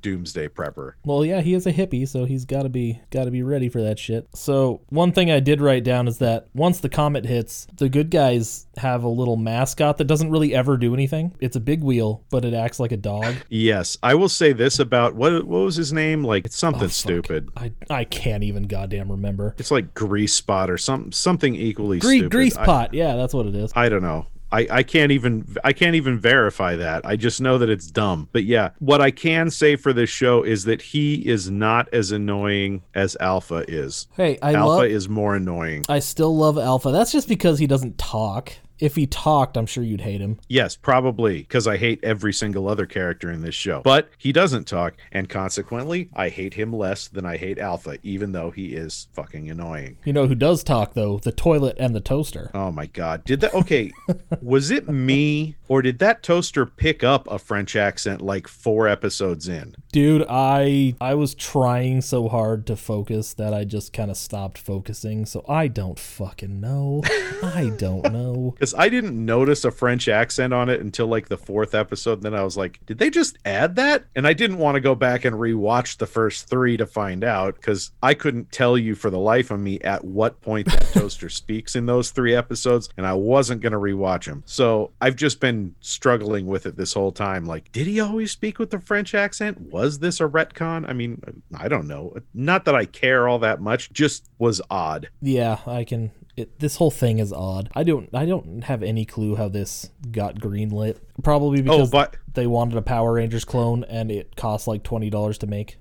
doomsday 0.00 0.48
prepper 0.48 0.92
Well, 1.04 1.24
yeah, 1.24 1.40
he 1.40 1.54
is 1.54 1.66
a 1.66 1.72
hippie, 1.72 2.06
so 2.08 2.24
he's 2.24 2.44
got 2.44 2.62
to 2.62 2.68
be 2.68 3.00
got 3.10 3.24
to 3.24 3.30
be 3.30 3.42
ready 3.42 3.68
for 3.68 3.80
that 3.82 3.98
shit. 3.98 4.28
So 4.34 4.80
one 4.88 5.12
thing 5.12 5.30
I 5.30 5.40
did 5.40 5.60
write 5.60 5.84
down 5.84 6.08
is 6.08 6.18
that 6.18 6.48
once 6.54 6.80
the 6.80 6.88
comet 6.88 7.24
hits, 7.26 7.66
the 7.76 7.88
good 7.88 8.10
guys 8.10 8.66
have 8.76 9.04
a 9.04 9.08
little 9.08 9.36
mascot 9.36 9.98
that 9.98 10.04
doesn't 10.04 10.30
really 10.30 10.54
ever 10.54 10.76
do 10.76 10.94
anything. 10.94 11.34
It's 11.40 11.56
a 11.56 11.60
big 11.60 11.82
wheel, 11.82 12.22
but 12.30 12.44
it 12.44 12.54
acts 12.54 12.80
like 12.80 12.92
a 12.92 12.96
dog. 12.96 13.34
yes 13.48 13.96
i 14.02 14.14
will 14.14 14.28
say 14.28 14.52
this 14.52 14.78
about 14.78 15.14
what 15.14 15.32
what 15.46 15.60
was 15.64 15.76
his 15.76 15.92
name 15.92 16.24
like 16.24 16.44
it's 16.46 16.56
something 16.56 16.84
Oh, 16.84 16.88
stupid 16.88 17.48
I 17.56 17.72
I 17.90 18.04
can't 18.04 18.42
even 18.42 18.64
goddamn 18.64 19.10
remember. 19.10 19.54
it's 19.58 19.70
like 19.70 19.94
grease 19.94 20.34
spot 20.34 20.70
or 20.70 20.78
some 20.78 21.12
something 21.12 21.54
equally 21.54 21.98
Gre- 21.98 22.08
stupid 22.08 22.30
grease 22.30 22.56
I- 22.56 22.64
pot, 22.64 22.94
yeah, 22.94 23.16
that's 23.16 23.34
what 23.34 23.46
it 23.46 23.54
is. 23.54 23.72
I, 23.76 23.88
don't 23.88 24.02
know 24.02 24.26
I, 24.54 24.66
I 24.70 24.82
can't 24.84 25.10
even 25.10 25.56
I 25.64 25.72
can't 25.72 25.96
even 25.96 26.16
verify 26.16 26.76
that. 26.76 27.04
I 27.04 27.16
just 27.16 27.40
know 27.40 27.58
that 27.58 27.68
it's 27.68 27.90
dumb. 27.90 28.28
But 28.32 28.44
yeah, 28.44 28.70
what 28.78 29.00
I 29.00 29.10
can 29.10 29.50
say 29.50 29.74
for 29.74 29.92
this 29.92 30.10
show 30.10 30.44
is 30.44 30.62
that 30.64 30.80
he 30.80 31.26
is 31.26 31.50
not 31.50 31.92
as 31.92 32.12
annoying 32.12 32.82
as 32.94 33.16
Alpha 33.18 33.64
is. 33.66 34.06
Hey, 34.14 34.38
I 34.40 34.54
Alpha 34.54 34.82
love. 34.82 34.86
is 34.86 35.08
more 35.08 35.34
annoying. 35.34 35.84
I 35.88 35.98
still 35.98 36.36
love 36.36 36.56
Alpha. 36.56 36.92
That's 36.92 37.10
just 37.10 37.26
because 37.26 37.58
he 37.58 37.66
doesn't 37.66 37.98
talk. 37.98 38.52
If 38.78 38.96
he 38.96 39.06
talked, 39.06 39.56
I'm 39.56 39.66
sure 39.66 39.84
you'd 39.84 40.00
hate 40.00 40.20
him. 40.20 40.38
Yes, 40.48 40.76
probably 40.76 41.38
because 41.38 41.66
I 41.66 41.76
hate 41.76 42.00
every 42.02 42.32
single 42.32 42.68
other 42.68 42.86
character 42.86 43.30
in 43.30 43.42
this 43.42 43.54
show. 43.54 43.82
But 43.82 44.10
he 44.18 44.32
doesn't 44.32 44.66
talk, 44.66 44.94
and 45.12 45.28
consequently, 45.28 46.08
I 46.14 46.28
hate 46.28 46.54
him 46.54 46.72
less 46.72 47.08
than 47.08 47.24
I 47.24 47.36
hate 47.36 47.58
Alpha, 47.58 47.98
even 48.02 48.32
though 48.32 48.50
he 48.50 48.74
is 48.74 49.08
fucking 49.12 49.50
annoying. 49.50 49.98
You 50.04 50.12
know 50.12 50.26
who 50.26 50.34
does 50.34 50.64
talk 50.64 50.94
though? 50.94 51.18
The 51.18 51.32
toilet 51.32 51.76
and 51.78 51.94
the 51.94 52.00
toaster. 52.00 52.50
Oh 52.54 52.70
my 52.72 52.86
god. 52.86 53.24
Did 53.24 53.40
that 53.40 53.54
okay, 53.54 53.92
was 54.42 54.70
it 54.70 54.88
me 54.88 55.56
or 55.68 55.82
did 55.82 55.98
that 56.00 56.22
toaster 56.22 56.66
pick 56.66 57.02
up 57.04 57.26
a 57.30 57.38
French 57.38 57.76
accent 57.76 58.20
like 58.20 58.48
4 58.48 58.88
episodes 58.88 59.48
in? 59.48 59.74
Dude, 59.92 60.26
I 60.28 60.94
I 61.00 61.14
was 61.14 61.34
trying 61.34 62.00
so 62.00 62.28
hard 62.28 62.66
to 62.66 62.76
focus 62.76 63.34
that 63.34 63.54
I 63.54 63.64
just 63.64 63.92
kind 63.92 64.10
of 64.10 64.16
stopped 64.16 64.58
focusing. 64.58 65.24
So 65.26 65.44
I 65.48 65.68
don't 65.68 65.98
fucking 65.98 66.60
know. 66.60 67.02
I 67.42 67.72
don't 67.76 68.04
know. 68.12 68.54
Cuz 68.64 68.74
I 68.78 68.88
didn't 68.88 69.22
notice 69.22 69.62
a 69.66 69.70
French 69.70 70.08
accent 70.08 70.54
on 70.54 70.70
it 70.70 70.80
until 70.80 71.06
like 71.06 71.28
the 71.28 71.36
4th 71.36 71.78
episode, 71.78 72.22
then 72.22 72.34
I 72.34 72.42
was 72.42 72.56
like, 72.56 72.80
did 72.86 72.96
they 72.96 73.10
just 73.10 73.36
add 73.44 73.76
that? 73.76 74.04
And 74.16 74.26
I 74.26 74.32
didn't 74.32 74.56
want 74.56 74.76
to 74.76 74.80
go 74.80 74.94
back 74.94 75.26
and 75.26 75.36
rewatch 75.36 75.98
the 75.98 76.06
first 76.06 76.48
3 76.48 76.78
to 76.78 76.86
find 76.86 77.22
out 77.24 77.60
cuz 77.60 77.90
I 78.02 78.14
couldn't 78.14 78.52
tell 78.52 78.78
you 78.78 78.94
for 78.94 79.10
the 79.10 79.18
life 79.18 79.50
of 79.50 79.60
me 79.60 79.80
at 79.80 80.02
what 80.02 80.40
point 80.40 80.68
that 80.68 80.80
toaster 80.94 81.28
speaks 81.28 81.76
in 81.76 81.84
those 81.84 82.10
3 82.10 82.34
episodes 82.34 82.88
and 82.96 83.06
I 83.06 83.12
wasn't 83.12 83.60
going 83.60 83.72
to 83.74 83.78
rewatch 83.78 84.24
them. 84.24 84.42
So, 84.46 84.92
I've 84.98 85.16
just 85.16 85.40
been 85.40 85.74
struggling 85.80 86.46
with 86.46 86.64
it 86.64 86.76
this 86.76 86.94
whole 86.94 87.12
time 87.12 87.44
like, 87.44 87.70
did 87.70 87.86
he 87.86 88.00
always 88.00 88.30
speak 88.30 88.58
with 88.58 88.70
the 88.70 88.80
French 88.80 89.14
accent? 89.14 89.60
Was 89.60 89.98
this 89.98 90.20
a 90.20 90.26
retcon? 90.26 90.88
I 90.88 90.94
mean, 90.94 91.20
I 91.54 91.68
don't 91.68 91.86
know. 91.86 92.16
Not 92.32 92.64
that 92.64 92.74
I 92.74 92.86
care 92.86 93.28
all 93.28 93.40
that 93.40 93.60
much, 93.60 93.92
just 93.92 94.30
was 94.38 94.62
odd. 94.70 95.10
Yeah, 95.20 95.58
I 95.66 95.84
can 95.84 96.12
it, 96.36 96.58
this 96.58 96.76
whole 96.76 96.90
thing 96.90 97.18
is 97.18 97.32
odd. 97.32 97.70
I 97.74 97.84
don't 97.84 98.08
I 98.12 98.26
don't 98.26 98.64
have 98.64 98.82
any 98.82 99.04
clue 99.04 99.36
how 99.36 99.48
this 99.48 99.90
got 100.10 100.36
greenlit. 100.36 100.98
Probably 101.22 101.60
Oh, 101.60 101.62
because 101.62 101.90
but 101.90 102.16
they 102.34 102.46
wanted 102.46 102.76
a 102.76 102.82
Power 102.82 103.12
Rangers 103.12 103.44
clone 103.44 103.84
and 103.84 104.10
it 104.10 104.36
cost 104.36 104.66
like 104.66 104.82
$20 104.82 105.38
to 105.38 105.46
make. 105.46 105.76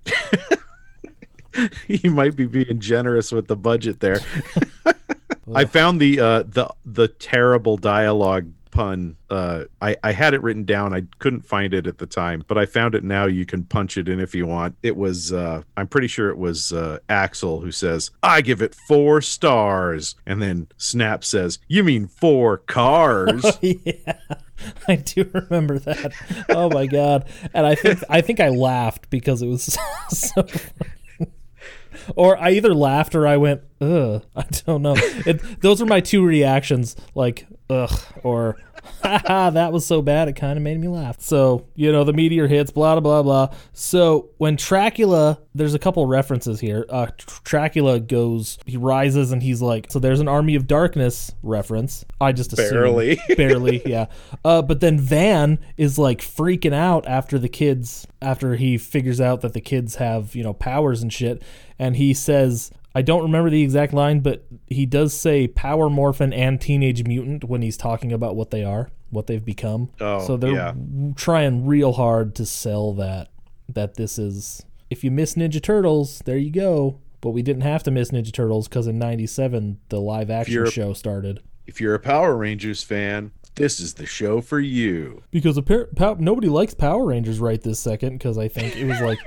you 1.88 2.12
might 2.12 2.36
be 2.36 2.46
being 2.46 2.80
generous 2.80 3.32
with 3.32 3.48
the 3.48 3.56
budget 3.56 4.00
there. 4.00 4.20
I 5.56 5.66
found 5.66 6.00
the 6.00 6.20
uh 6.20 6.44
the 6.44 6.70
the 6.86 7.08
terrible 7.08 7.78
dialogue 7.78 8.52
pun. 8.74 9.16
Uh 9.30 9.66
I 9.82 9.96
I 10.04 10.12
had 10.12 10.34
it 10.34 10.42
written 10.42 10.66
down. 10.66 10.94
I 10.94 11.04
couldn't 11.20 11.46
find 11.46 11.74
it 11.74 11.86
at 11.88 12.00
the 12.00 12.08
time, 12.08 12.44
but 12.48 12.58
I 12.58 12.66
found 12.66 12.96
it 12.96 13.04
now. 13.04 13.26
You 13.26 13.46
can 13.46 13.64
punch 13.64 13.98
it 13.98 14.10
in 14.10 14.20
if 14.20 14.34
you 14.34 14.48
want. 14.48 14.76
It 14.82 14.98
was 14.98 15.32
uh 15.32 15.62
I'm 15.78 15.88
pretty 15.88 16.08
sure 16.08 16.30
it 16.30 16.38
was 16.38 16.74
uh 16.74 17.00
Axel 17.08 17.62
who 17.62 17.72
says, 17.72 18.12
"I 18.24 18.42
give 18.42 18.62
it 18.62 18.76
4 18.88 19.22
stars." 19.22 20.16
And 20.26 20.42
then 20.42 20.68
Snap 20.78 21.24
says, 21.24 21.60
"You 21.68 21.84
mean 21.84 22.08
4 22.08 22.58
cars?" 22.58 23.46
yeah. 23.62 24.16
I 24.88 24.96
do 24.96 25.30
remember 25.34 25.78
that. 25.80 26.14
Oh 26.50 26.70
my 26.70 26.88
god. 26.88 27.28
And 27.54 27.66
I 27.66 27.76
think 27.76 28.00
I 28.10 28.22
think 28.22 28.40
I 28.40 28.50
laughed 28.50 29.10
because 29.10 29.42
it 29.42 29.48
was 29.48 29.78
so 30.10 30.44
funny. 30.44 31.32
Or 32.16 32.38
I 32.38 32.52
either 32.52 32.74
laughed 32.74 33.16
or 33.16 33.26
I 33.28 33.38
went, 33.38 33.62
ugh. 33.80 34.24
I 34.36 34.44
don't 34.66 34.82
know. 34.82 34.96
It, 34.98 35.62
those 35.62 35.82
are 35.82 35.86
my 35.86 36.02
two 36.02 36.26
reactions, 36.26 36.96
like, 37.16 37.48
ugh, 37.70 38.02
or 38.24 38.58
haha, 39.04 39.50
that 39.52 39.72
was 39.72 39.86
so 39.86 40.02
bad 40.02 40.28
it 40.28 40.34
kind 40.34 40.58
of 40.58 40.64
made 40.64 40.80
me 40.80 40.88
laugh. 40.88 41.20
So, 41.20 41.68
you 41.76 41.92
know, 41.92 42.04
the 42.04 42.14
meteor 42.14 42.48
hits, 42.48 42.72
blah, 42.72 43.00
blah, 43.00 43.02
blah, 43.02 43.24
blah. 43.24 43.58
So 43.74 44.30
when 44.38 44.56
Dracula, 44.56 45.40
there's 45.56 45.74
a 45.74 45.80
couple 45.80 46.06
references 46.06 46.60
here. 46.60 46.86
Uh, 46.90 47.08
Dracula 47.44 48.00
goes, 48.00 48.58
he 48.66 48.78
rises 48.78 49.32
and 49.32 49.42
he's 49.42 49.62
like, 49.62 49.92
so 49.92 50.00
there's 50.00 50.20
an 50.20 50.28
Army 50.28 50.56
of 50.56 50.68
Darkness 50.68 51.34
reference. 51.44 52.06
I 52.20 52.32
just 52.32 52.54
assumed. 52.54 52.72
Barely. 52.72 53.20
barely, 53.38 53.82
yeah. 53.86 54.08
Uh, 54.44 54.62
but 54.62 54.80
then 54.80 55.00
Van 55.00 55.60
is 55.78 55.98
like 55.98 56.22
freaking 56.22 56.74
out 56.74 57.08
after 57.08 57.38
the 57.38 57.50
kids, 57.50 58.08
after 58.22 58.56
he 58.56 58.78
figures 58.78 59.22
out 59.22 59.42
that 59.42 59.54
the 59.54 59.62
kids 59.62 59.96
have, 59.96 60.36
you 60.36 60.44
know, 60.44 60.54
powers 60.54 61.02
and 61.02 61.12
shit. 61.12 61.42
And 61.80 61.96
he 61.96 62.14
says, 62.14 62.72
I 62.96 63.02
don't 63.02 63.24
remember 63.24 63.50
the 63.50 63.64
exact 63.64 63.94
line, 63.94 64.20
but 64.20 64.46
he 64.68 64.86
does 64.86 65.14
say 65.14 65.48
Power 65.48 65.90
Morphin 65.90 66.32
and 66.32 66.62
Teenage 66.62 67.04
Mutant 67.06 67.44
when 67.44 67.62
he's 67.62 67.78
talking 67.78 68.12
about 68.12 68.36
what 68.36 68.52
they 68.52 68.64
are, 68.64 68.90
what 69.10 69.28
they've 69.28 69.44
become. 69.44 69.90
Oh, 70.00 70.26
so 70.26 70.38
they're 70.38 70.52
yeah. 70.52 70.74
trying 71.16 71.66
real 71.66 71.94
hard 71.94 72.36
to 72.36 72.46
sell 72.46 72.94
that 72.94 73.30
that 73.70 73.96
this 73.96 74.20
is 74.20 74.64
if 74.90 75.04
you 75.04 75.10
miss 75.10 75.34
Ninja 75.34 75.62
Turtles, 75.62 76.22
there 76.26 76.38
you 76.38 76.52
go. 76.52 77.00
But 77.22 77.32
we 77.32 77.42
didn't 77.42 77.62
have 77.62 77.84
to 77.84 77.92
miss 77.92 78.12
Ninja 78.12 78.34
Turtles 78.34 78.68
because 78.68 78.86
in 78.86 79.00
'97 79.00 79.80
the 79.90 80.00
live 80.00 80.30
action 80.30 80.70
show 80.70 80.94
started. 80.94 81.42
If 81.66 81.80
you're 81.80 81.96
a 81.96 82.00
Power 82.00 82.36
Rangers 82.36 82.84
fan, 82.84 83.32
this 83.56 83.80
is 83.80 83.94
the 83.94 84.06
show 84.06 84.42
for 84.42 84.60
you. 84.60 85.24
Because 85.32 85.58
nobody 86.20 86.50
likes 86.50 86.74
Power 86.74 87.06
Rangers 87.06 87.40
right 87.40 87.62
this 87.62 87.80
second 87.80 88.18
because 88.18 88.38
I 88.38 88.50
think 88.50 88.76
it 88.76 88.86
was 88.86 89.00
like 89.00 89.20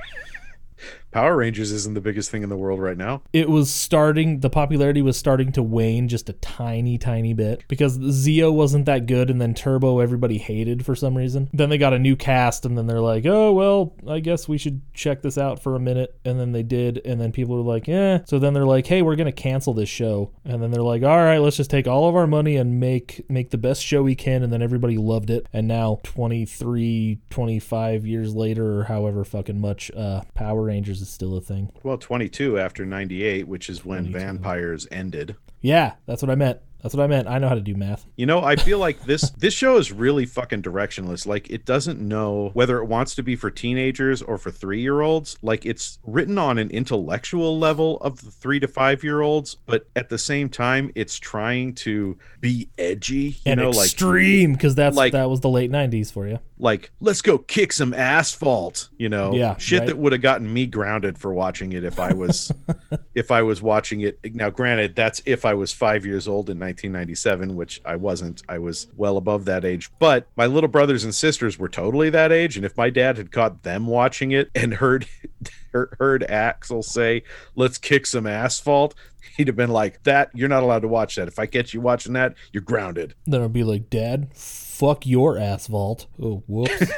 Power 1.16 1.38
Rangers 1.38 1.72
isn't 1.72 1.94
the 1.94 2.02
biggest 2.02 2.30
thing 2.30 2.42
in 2.42 2.50
the 2.50 2.58
world 2.58 2.78
right 2.78 2.98
now. 2.98 3.22
it 3.32 3.48
was 3.48 3.72
starting 3.72 4.40
the 4.40 4.50
popularity 4.50 5.00
was 5.00 5.16
starting 5.16 5.50
to 5.52 5.62
wane 5.62 6.08
just 6.08 6.28
a 6.28 6.34
tiny 6.34 6.98
tiny 6.98 7.32
bit 7.32 7.64
because 7.68 7.96
Zeo 7.96 8.52
wasn't 8.52 8.84
that 8.84 9.06
good 9.06 9.30
and 9.30 9.40
then 9.40 9.54
Turbo 9.54 10.00
everybody 10.00 10.36
hated 10.36 10.84
for 10.84 10.94
some 10.94 11.16
reason. 11.16 11.48
Then 11.54 11.70
they 11.70 11.78
got 11.78 11.94
a 11.94 11.98
new 11.98 12.16
cast 12.16 12.66
and 12.66 12.76
then 12.76 12.86
they're 12.86 13.00
like, 13.00 13.24
"Oh, 13.24 13.50
well, 13.54 13.94
I 14.06 14.20
guess 14.20 14.46
we 14.46 14.58
should 14.58 14.82
check 14.92 15.22
this 15.22 15.38
out 15.38 15.62
for 15.62 15.74
a 15.74 15.80
minute." 15.80 16.14
And 16.26 16.38
then 16.38 16.52
they 16.52 16.62
did 16.62 17.00
and 17.02 17.18
then 17.18 17.32
people 17.32 17.56
were 17.56 17.72
like, 17.72 17.88
"Eh." 17.88 18.18
So 18.26 18.38
then 18.38 18.52
they're 18.52 18.66
like, 18.66 18.86
"Hey, 18.86 19.00
we're 19.00 19.16
going 19.16 19.24
to 19.24 19.32
cancel 19.32 19.72
this 19.72 19.88
show." 19.88 20.32
And 20.44 20.62
then 20.62 20.70
they're 20.70 20.82
like, 20.82 21.02
"All 21.02 21.16
right, 21.16 21.38
let's 21.38 21.56
just 21.56 21.70
take 21.70 21.88
all 21.88 22.10
of 22.10 22.14
our 22.14 22.26
money 22.26 22.56
and 22.56 22.78
make 22.78 23.24
make 23.30 23.48
the 23.52 23.56
best 23.56 23.82
show 23.82 24.02
we 24.02 24.16
can." 24.16 24.42
And 24.42 24.52
then 24.52 24.60
everybody 24.60 24.98
loved 24.98 25.30
it. 25.30 25.46
And 25.50 25.66
now 25.66 25.98
23 26.02 27.20
25 27.30 28.04
years 28.04 28.34
later 28.34 28.80
or 28.80 28.84
however 28.84 29.24
fucking 29.24 29.58
much 29.58 29.90
uh 29.96 30.20
Power 30.34 30.64
Rangers 30.64 31.05
is 31.06 31.12
still 31.14 31.36
a 31.36 31.40
thing. 31.40 31.70
Well, 31.82 31.98
22 31.98 32.58
after 32.58 32.84
98, 32.84 33.46
which 33.48 33.68
is 33.68 33.84
when 33.84 34.12
Vampires 34.12 34.86
ended. 34.90 35.36
Yeah, 35.60 35.94
that's 36.06 36.22
what 36.22 36.30
I 36.30 36.34
meant. 36.34 36.60
That's 36.82 36.94
what 36.94 37.02
I 37.02 37.06
meant. 37.08 37.26
I 37.26 37.38
know 37.38 37.48
how 37.48 37.56
to 37.56 37.60
do 37.60 37.74
math. 37.74 38.06
You 38.16 38.26
know, 38.26 38.44
I 38.44 38.54
feel 38.66 38.78
like 38.78 39.04
this 39.06 39.30
this 39.30 39.52
show 39.54 39.76
is 39.78 39.90
really 39.90 40.24
fucking 40.24 40.62
directionless. 40.62 41.26
Like 41.26 41.50
it 41.50 41.64
doesn't 41.64 41.98
know 42.00 42.50
whether 42.52 42.78
it 42.78 42.84
wants 42.84 43.16
to 43.16 43.22
be 43.24 43.34
for 43.34 43.50
teenagers 43.50 44.22
or 44.22 44.38
for 44.38 44.52
3-year-olds. 44.52 45.38
Like 45.42 45.66
it's 45.66 45.98
written 46.04 46.38
on 46.38 46.58
an 46.58 46.70
intellectual 46.70 47.58
level 47.58 47.96
of 48.02 48.22
the 48.24 48.30
3 48.30 48.60
to 48.60 48.68
5-year-olds, 48.68 49.56
but 49.66 49.88
at 49.96 50.10
the 50.10 50.18
same 50.18 50.48
time 50.48 50.92
it's 50.94 51.18
trying 51.18 51.74
to 51.76 52.18
be 52.40 52.68
edgy, 52.78 53.16
you 53.16 53.34
and 53.46 53.60
know, 53.60 53.70
like 53.70 53.86
extreme 53.86 54.52
because 54.52 54.76
that's 54.76 54.96
like- 54.96 55.12
that 55.12 55.28
was 55.28 55.40
the 55.40 55.48
late 55.50 55.72
'90s 55.72 56.12
for 56.12 56.28
you. 56.28 56.38
Like 56.58 56.90
let's 57.00 57.20
go 57.20 57.38
kick 57.38 57.72
some 57.72 57.92
asphalt 57.92 58.88
you 58.98 59.08
know? 59.08 59.34
Yeah, 59.34 59.56
shit 59.58 59.80
right. 59.80 59.88
that 59.88 59.98
would 59.98 60.12
have 60.12 60.22
gotten 60.22 60.52
me 60.52 60.66
grounded 60.66 61.18
for 61.18 61.32
watching 61.32 61.72
it 61.72 61.84
if 61.84 61.98
i 61.98 62.12
was 62.12 62.52
if 63.14 63.30
i 63.30 63.42
was 63.42 63.60
watching 63.60 64.00
it. 64.00 64.18
Now 64.34 64.50
granted 64.50 64.96
that's 64.96 65.22
if 65.26 65.44
i 65.44 65.54
was 65.54 65.72
five 65.72 66.06
years 66.06 66.26
old 66.26 66.48
in 66.48 66.58
1997 66.58 67.54
which 67.56 67.80
i 67.84 67.96
wasn't. 67.96 68.42
I 68.48 68.58
was 68.58 68.86
well 68.96 69.16
above 69.16 69.44
that 69.46 69.64
age. 69.64 69.90
But 69.98 70.26
my 70.36 70.46
little 70.46 70.68
brothers 70.68 71.04
and 71.04 71.14
sisters 71.14 71.58
were 71.58 71.68
totally 71.68 72.10
that 72.10 72.32
age 72.32 72.56
and 72.56 72.64
if 72.64 72.76
my 72.76 72.90
dad 72.90 73.16
had 73.16 73.32
caught 73.32 73.62
them 73.62 73.86
watching 73.86 74.32
it 74.32 74.50
and 74.54 74.74
heard 74.74 75.06
heard, 75.72 75.94
heard 75.98 76.22
axel 76.24 76.82
say 76.82 77.22
let's 77.54 77.78
kick 77.78 78.06
some 78.06 78.26
asphalt 78.26 78.94
he'd 79.36 79.48
have 79.48 79.56
been 79.56 79.70
like 79.70 80.02
that 80.04 80.30
you're 80.34 80.48
not 80.48 80.62
allowed 80.62 80.80
to 80.80 80.88
watch 80.88 81.16
that. 81.16 81.28
If 81.28 81.38
i 81.38 81.46
catch 81.46 81.74
you 81.74 81.80
watching 81.80 82.14
that 82.14 82.34
you're 82.52 82.62
grounded. 82.62 83.14
Then 83.26 83.42
I'd 83.42 83.52
be 83.52 83.64
like, 83.64 83.90
"Dad, 83.90 84.28
fuck 84.78 85.06
your 85.06 85.38
asphalt." 85.38 86.06
Oh, 86.20 86.42
whoops. 86.46 86.90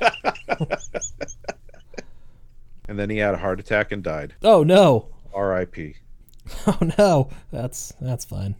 and 2.88 2.98
then 2.98 3.10
he 3.10 3.18
had 3.18 3.34
a 3.34 3.38
heart 3.38 3.60
attack 3.60 3.92
and 3.92 4.02
died 4.02 4.34
oh 4.42 4.62
no. 4.62 5.08
rip 5.36 5.76
Oh 6.66 6.78
no. 6.98 7.30
That's 7.50 7.92
that's 8.00 8.24
fine. 8.24 8.56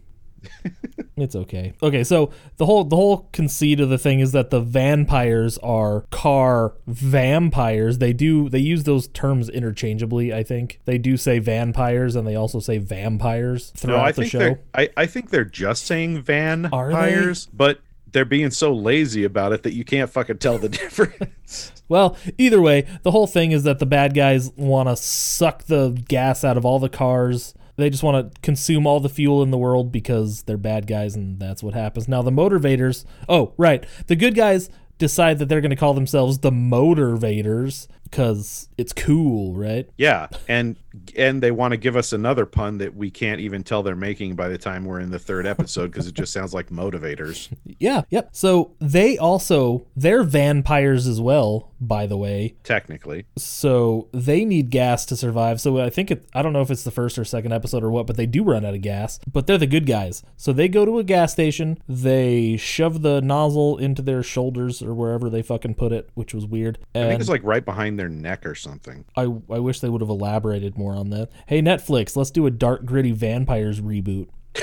it's 1.17 1.35
okay. 1.35 1.73
Okay, 1.81 2.03
so 2.03 2.31
the 2.57 2.65
whole 2.65 2.83
the 2.83 2.95
whole 2.95 3.29
conceit 3.31 3.79
of 3.79 3.89
the 3.89 3.97
thing 3.97 4.19
is 4.19 4.31
that 4.31 4.49
the 4.49 4.59
vampires 4.61 5.57
are 5.59 6.01
car 6.11 6.73
vampires. 6.87 7.97
They 7.99 8.13
do 8.13 8.49
they 8.49 8.59
use 8.59 8.83
those 8.83 9.07
terms 9.09 9.49
interchangeably, 9.49 10.33
I 10.33 10.43
think. 10.43 10.79
They 10.85 10.97
do 10.97 11.17
say 11.17 11.39
vampires 11.39 12.15
and 12.15 12.25
they 12.27 12.35
also 12.35 12.59
say 12.59 12.77
vampires 12.77 13.71
throughout 13.71 13.97
No, 13.97 14.03
I 14.03 14.11
the 14.11 14.21
think 14.21 14.31
show. 14.31 14.39
they're 14.39 14.59
I, 14.73 14.89
I 14.97 15.05
think 15.05 15.29
they're 15.29 15.45
just 15.45 15.85
saying 15.85 16.21
van 16.23 16.69
they? 16.71 17.49
but 17.53 17.79
they're 18.13 18.25
being 18.25 18.51
so 18.51 18.73
lazy 18.73 19.23
about 19.23 19.51
it 19.51 19.63
that 19.63 19.73
you 19.73 19.83
can't 19.83 20.09
fucking 20.09 20.37
tell 20.37 20.57
the 20.57 20.69
difference. 20.69 21.71
Well, 21.89 22.17
either 22.37 22.61
way, 22.61 22.87
the 23.03 23.11
whole 23.11 23.27
thing 23.27 23.51
is 23.51 23.63
that 23.63 23.79
the 23.79 23.85
bad 23.85 24.13
guys 24.13 24.51
want 24.55 24.87
to 24.87 24.95
suck 24.95 25.63
the 25.63 25.89
gas 26.07 26.43
out 26.43 26.57
of 26.57 26.65
all 26.65 26.79
the 26.79 26.89
cars. 26.89 27.53
They 27.75 27.89
just 27.89 28.03
want 28.03 28.33
to 28.33 28.41
consume 28.41 28.87
all 28.87 28.99
the 28.99 29.09
fuel 29.09 29.41
in 29.43 29.51
the 29.51 29.57
world 29.57 29.91
because 29.91 30.43
they're 30.43 30.57
bad 30.57 30.87
guys 30.87 31.15
and 31.15 31.39
that's 31.39 31.63
what 31.63 31.73
happens. 31.73 32.07
Now, 32.07 32.21
the 32.21 32.31
Motorvators, 32.31 33.03
oh, 33.27 33.53
right. 33.57 33.85
The 34.07 34.15
good 34.15 34.35
guys 34.35 34.69
decide 34.99 35.39
that 35.39 35.49
they're 35.49 35.61
going 35.61 35.71
to 35.71 35.75
call 35.75 35.93
themselves 35.93 36.39
the 36.39 36.51
Motorvators 36.51 37.87
because 38.13 38.69
it's 38.77 38.93
cool, 38.93 39.55
right? 39.55 39.89
yeah, 39.97 40.27
and 40.47 40.75
and 41.17 41.41
they 41.41 41.49
want 41.49 41.71
to 41.71 41.77
give 41.77 41.95
us 41.95 42.13
another 42.13 42.45
pun 42.45 42.77
that 42.77 42.95
we 42.95 43.09
can't 43.09 43.41
even 43.41 43.63
tell 43.63 43.81
they're 43.81 43.95
making 43.95 44.35
by 44.35 44.47
the 44.47 44.57
time 44.59 44.85
we're 44.85 44.99
in 44.99 45.09
the 45.09 45.17
third 45.17 45.47
episode 45.47 45.87
because 45.87 46.07
it 46.07 46.13
just 46.13 46.31
sounds 46.31 46.53
like 46.53 46.69
motivators. 46.69 47.51
Yeah, 47.79 48.03
yep. 48.09 48.29
So 48.31 48.75
they 48.79 49.17
also, 49.17 49.87
they're 49.95 50.23
vampires 50.23 51.07
as 51.07 51.19
well, 51.19 51.71
by 51.81 52.05
the 52.05 52.15
way. 52.15 52.55
Technically, 52.63 53.25
so 53.37 54.07
they 54.13 54.45
need 54.45 54.69
gas 54.69 55.05
to 55.07 55.17
survive. 55.17 55.59
So 55.59 55.79
I 55.79 55.89
think 55.89 56.11
it, 56.11 56.25
I 56.33 56.41
don't 56.41 56.53
know 56.53 56.61
if 56.61 56.69
it's 56.69 56.83
the 56.83 56.91
first 56.91 57.17
or 57.17 57.25
second 57.25 57.51
episode 57.51 57.83
or 57.83 57.89
what, 57.89 58.05
but 58.05 58.15
they 58.15 58.25
do 58.25 58.43
run 58.43 58.63
out 58.63 58.73
of 58.73 58.81
gas. 58.81 59.19
But 59.29 59.47
they're 59.47 59.57
the 59.57 59.67
good 59.67 59.85
guys. 59.85 60.23
So 60.37 60.53
they 60.53 60.67
go 60.67 60.85
to 60.85 60.99
a 60.99 61.03
gas 61.03 61.31
station, 61.31 61.79
they 61.89 62.57
shove 62.57 63.01
the 63.01 63.21
nozzle 63.21 63.77
into 63.77 64.01
their 64.01 64.23
shoulders 64.23 64.81
or 64.81 64.93
wherever 64.93 65.29
they 65.29 65.41
fucking 65.41 65.75
put 65.75 65.91
it, 65.91 66.09
which 66.13 66.33
was 66.33 66.45
weird. 66.45 66.77
I 66.95 66.99
think 67.07 67.19
it's 67.19 67.29
like 67.29 67.43
right 67.43 67.65
behind 67.65 67.99
their 67.99 68.02
neck 68.09 68.45
or 68.45 68.55
something. 68.55 69.05
I, 69.15 69.21
I 69.23 69.59
wish 69.59 69.79
they 69.79 69.89
would 69.89 70.01
have 70.01 70.09
elaborated 70.09 70.77
more 70.77 70.95
on 70.95 71.09
that. 71.11 71.29
Hey 71.47 71.61
Netflix, 71.61 72.15
let's 72.15 72.31
do 72.31 72.45
a 72.45 72.51
dark 72.51 72.85
gritty 72.85 73.11
vampires 73.11 73.81
reboot. 73.81 74.27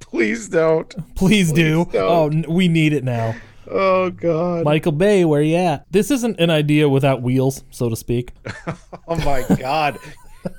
Please 0.00 0.48
don't. 0.48 1.14
Please, 1.14 1.52
do. 1.52 1.84
don't. 1.86 1.94
Oh, 1.96 2.26
n- 2.28 2.44
we 2.48 2.68
need 2.68 2.92
it 2.92 3.04
now. 3.04 3.34
Oh 3.68 4.10
god. 4.10 4.64
Michael 4.64 4.92
Bay, 4.92 5.24
where 5.24 5.42
you 5.42 5.56
at? 5.56 5.84
This 5.90 6.10
isn't 6.10 6.38
an 6.38 6.50
idea 6.50 6.88
without 6.88 7.22
wheels, 7.22 7.64
so 7.70 7.88
to 7.88 7.96
speak. 7.96 8.32
Oh 9.08 9.16
my 9.24 9.44
god. 9.56 9.98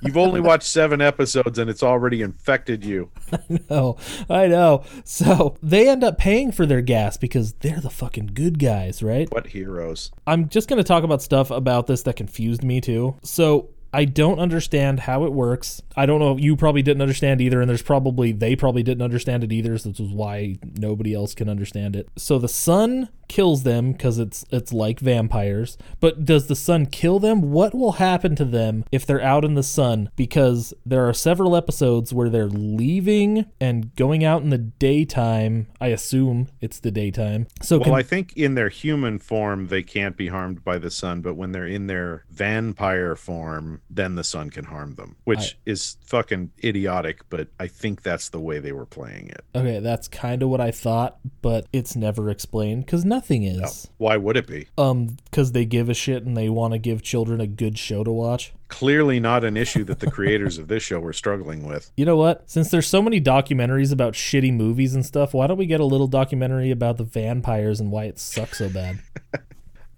You've 0.01 0.17
only 0.17 0.41
watched 0.41 0.67
seven 0.67 1.01
episodes 1.01 1.59
and 1.59 1.69
it's 1.69 1.83
already 1.83 2.21
infected 2.21 2.83
you. 2.83 3.11
Oh, 3.69 3.97
I 4.29 4.47
know. 4.47 4.83
So 5.03 5.57
they 5.61 5.89
end 5.89 6.03
up 6.03 6.17
paying 6.17 6.51
for 6.51 6.65
their 6.65 6.81
gas 6.81 7.17
because 7.17 7.53
they're 7.53 7.81
the 7.81 7.89
fucking 7.89 8.31
good 8.33 8.59
guys, 8.59 9.03
right? 9.03 9.29
What 9.31 9.47
heroes? 9.47 10.11
I'm 10.25 10.47
just 10.47 10.69
going 10.69 10.77
to 10.77 10.83
talk 10.87 11.03
about 11.03 11.21
stuff 11.21 11.51
about 11.51 11.87
this 11.87 12.03
that 12.03 12.15
confused 12.15 12.63
me 12.63 12.79
too. 12.79 13.15
So 13.23 13.69
I 13.93 14.05
don't 14.05 14.39
understand 14.39 15.01
how 15.01 15.23
it 15.25 15.33
works. 15.33 15.81
I 15.95 16.05
don't 16.05 16.19
know. 16.19 16.37
You 16.37 16.55
probably 16.55 16.81
didn't 16.81 17.01
understand 17.01 17.41
either, 17.41 17.61
and 17.61 17.69
there's 17.69 17.81
probably 17.81 18.31
they 18.31 18.55
probably 18.55 18.83
didn't 18.83 19.01
understand 19.01 19.43
it 19.43 19.51
either. 19.51 19.77
So 19.77 19.89
this 19.89 19.99
is 19.99 20.11
why 20.11 20.57
nobody 20.75 21.13
else 21.13 21.33
can 21.33 21.49
understand 21.49 21.95
it. 21.95 22.09
So 22.17 22.37
the 22.37 22.49
sun 22.49 23.09
kills 23.27 23.63
them 23.63 23.91
because 23.91 24.19
it's 24.19 24.45
it's 24.51 24.73
like 24.73 24.99
vampires. 24.99 25.77
But 25.99 26.25
does 26.25 26.47
the 26.47 26.55
sun 26.55 26.85
kill 26.85 27.19
them? 27.19 27.51
What 27.51 27.73
will 27.73 27.93
happen 27.93 28.35
to 28.37 28.45
them 28.45 28.85
if 28.91 29.05
they're 29.05 29.21
out 29.21 29.45
in 29.45 29.55
the 29.55 29.63
sun? 29.63 30.09
Because 30.15 30.73
there 30.85 31.07
are 31.07 31.13
several 31.13 31.55
episodes 31.55 32.13
where 32.13 32.29
they're 32.29 32.47
leaving 32.47 33.45
and 33.59 33.95
going 33.95 34.23
out 34.23 34.41
in 34.41 34.49
the 34.49 34.57
daytime. 34.57 35.67
I 35.79 35.87
assume 35.87 36.47
it's 36.61 36.79
the 36.79 36.91
daytime. 36.91 37.47
So 37.61 37.77
Well, 37.77 37.85
can, 37.85 37.93
I 37.93 38.03
think 38.03 38.33
in 38.35 38.55
their 38.55 38.69
human 38.69 39.19
form 39.19 39.67
they 39.67 39.83
can't 39.83 40.17
be 40.17 40.27
harmed 40.27 40.63
by 40.63 40.77
the 40.77 40.91
sun, 40.91 41.21
but 41.21 41.35
when 41.35 41.51
they're 41.51 41.67
in 41.67 41.87
their 41.87 42.25
vampire 42.29 43.15
form, 43.15 43.81
then 43.89 44.15
the 44.15 44.23
sun 44.23 44.49
can 44.49 44.65
harm 44.65 44.95
them, 44.95 45.15
which 45.23 45.57
is 45.65 45.97
fucking 46.07 46.51
idiotic. 46.63 47.21
But 47.29 47.49
I 47.59 47.67
think 47.67 48.01
that's 48.01 48.29
the 48.29 48.39
way 48.39 48.59
they 48.59 48.71
were 48.71 48.85
playing 48.85 49.29
it. 49.29 49.43
Okay, 49.55 49.79
that's 49.79 50.07
kind 50.07 50.41
of 50.41 50.49
what 50.49 50.61
I 50.61 50.71
thought, 50.71 51.19
but 51.41 51.67
it's 51.71 51.95
never 51.95 52.29
explained 52.29 52.85
because 52.85 53.05
nothing 53.05 53.43
is. 53.43 53.89
Why 53.97 54.17
would 54.17 54.37
it 54.37 54.47
be? 54.47 54.67
Um, 54.77 55.17
because 55.25 55.51
they 55.51 55.65
give 55.65 55.89
a 55.89 55.93
shit 55.93 56.25
and 56.25 56.35
they 56.35 56.49
want 56.49 56.73
to 56.73 56.79
give 56.79 57.03
children 57.03 57.39
a 57.41 57.47
good 57.47 57.77
show 57.77 58.03
to 58.03 58.11
watch. 58.11 58.53
Clearly 58.69 59.19
not 59.19 59.45
an 59.45 59.55
issue 59.55 59.85
that 59.85 59.99
the 59.99 60.11
creators 60.11 60.57
of 60.57 60.67
this 60.67 60.83
show 60.83 60.99
were 60.99 61.13
struggling 61.13 61.65
with. 61.65 61.91
You 61.95 62.05
know 62.05 62.17
what? 62.17 62.49
Since 62.49 62.69
there's 62.69 62.87
so 62.87 63.01
many 63.01 63.21
documentaries 63.21 63.93
about 63.93 64.13
shitty 64.13 64.53
movies 64.53 64.93
and 64.93 65.05
stuff, 65.05 65.33
why 65.33 65.47
don't 65.47 65.57
we 65.57 65.67
get 65.67 65.79
a 65.79 65.85
little 65.85 66.07
documentary 66.07 66.71
about 66.71 66.97
the 66.97 67.05
vampires 67.05 67.79
and 67.79 67.91
why 67.91 68.05
it 68.05 68.19
sucks 68.19 68.57
so 68.57 68.69
bad? 68.69 68.99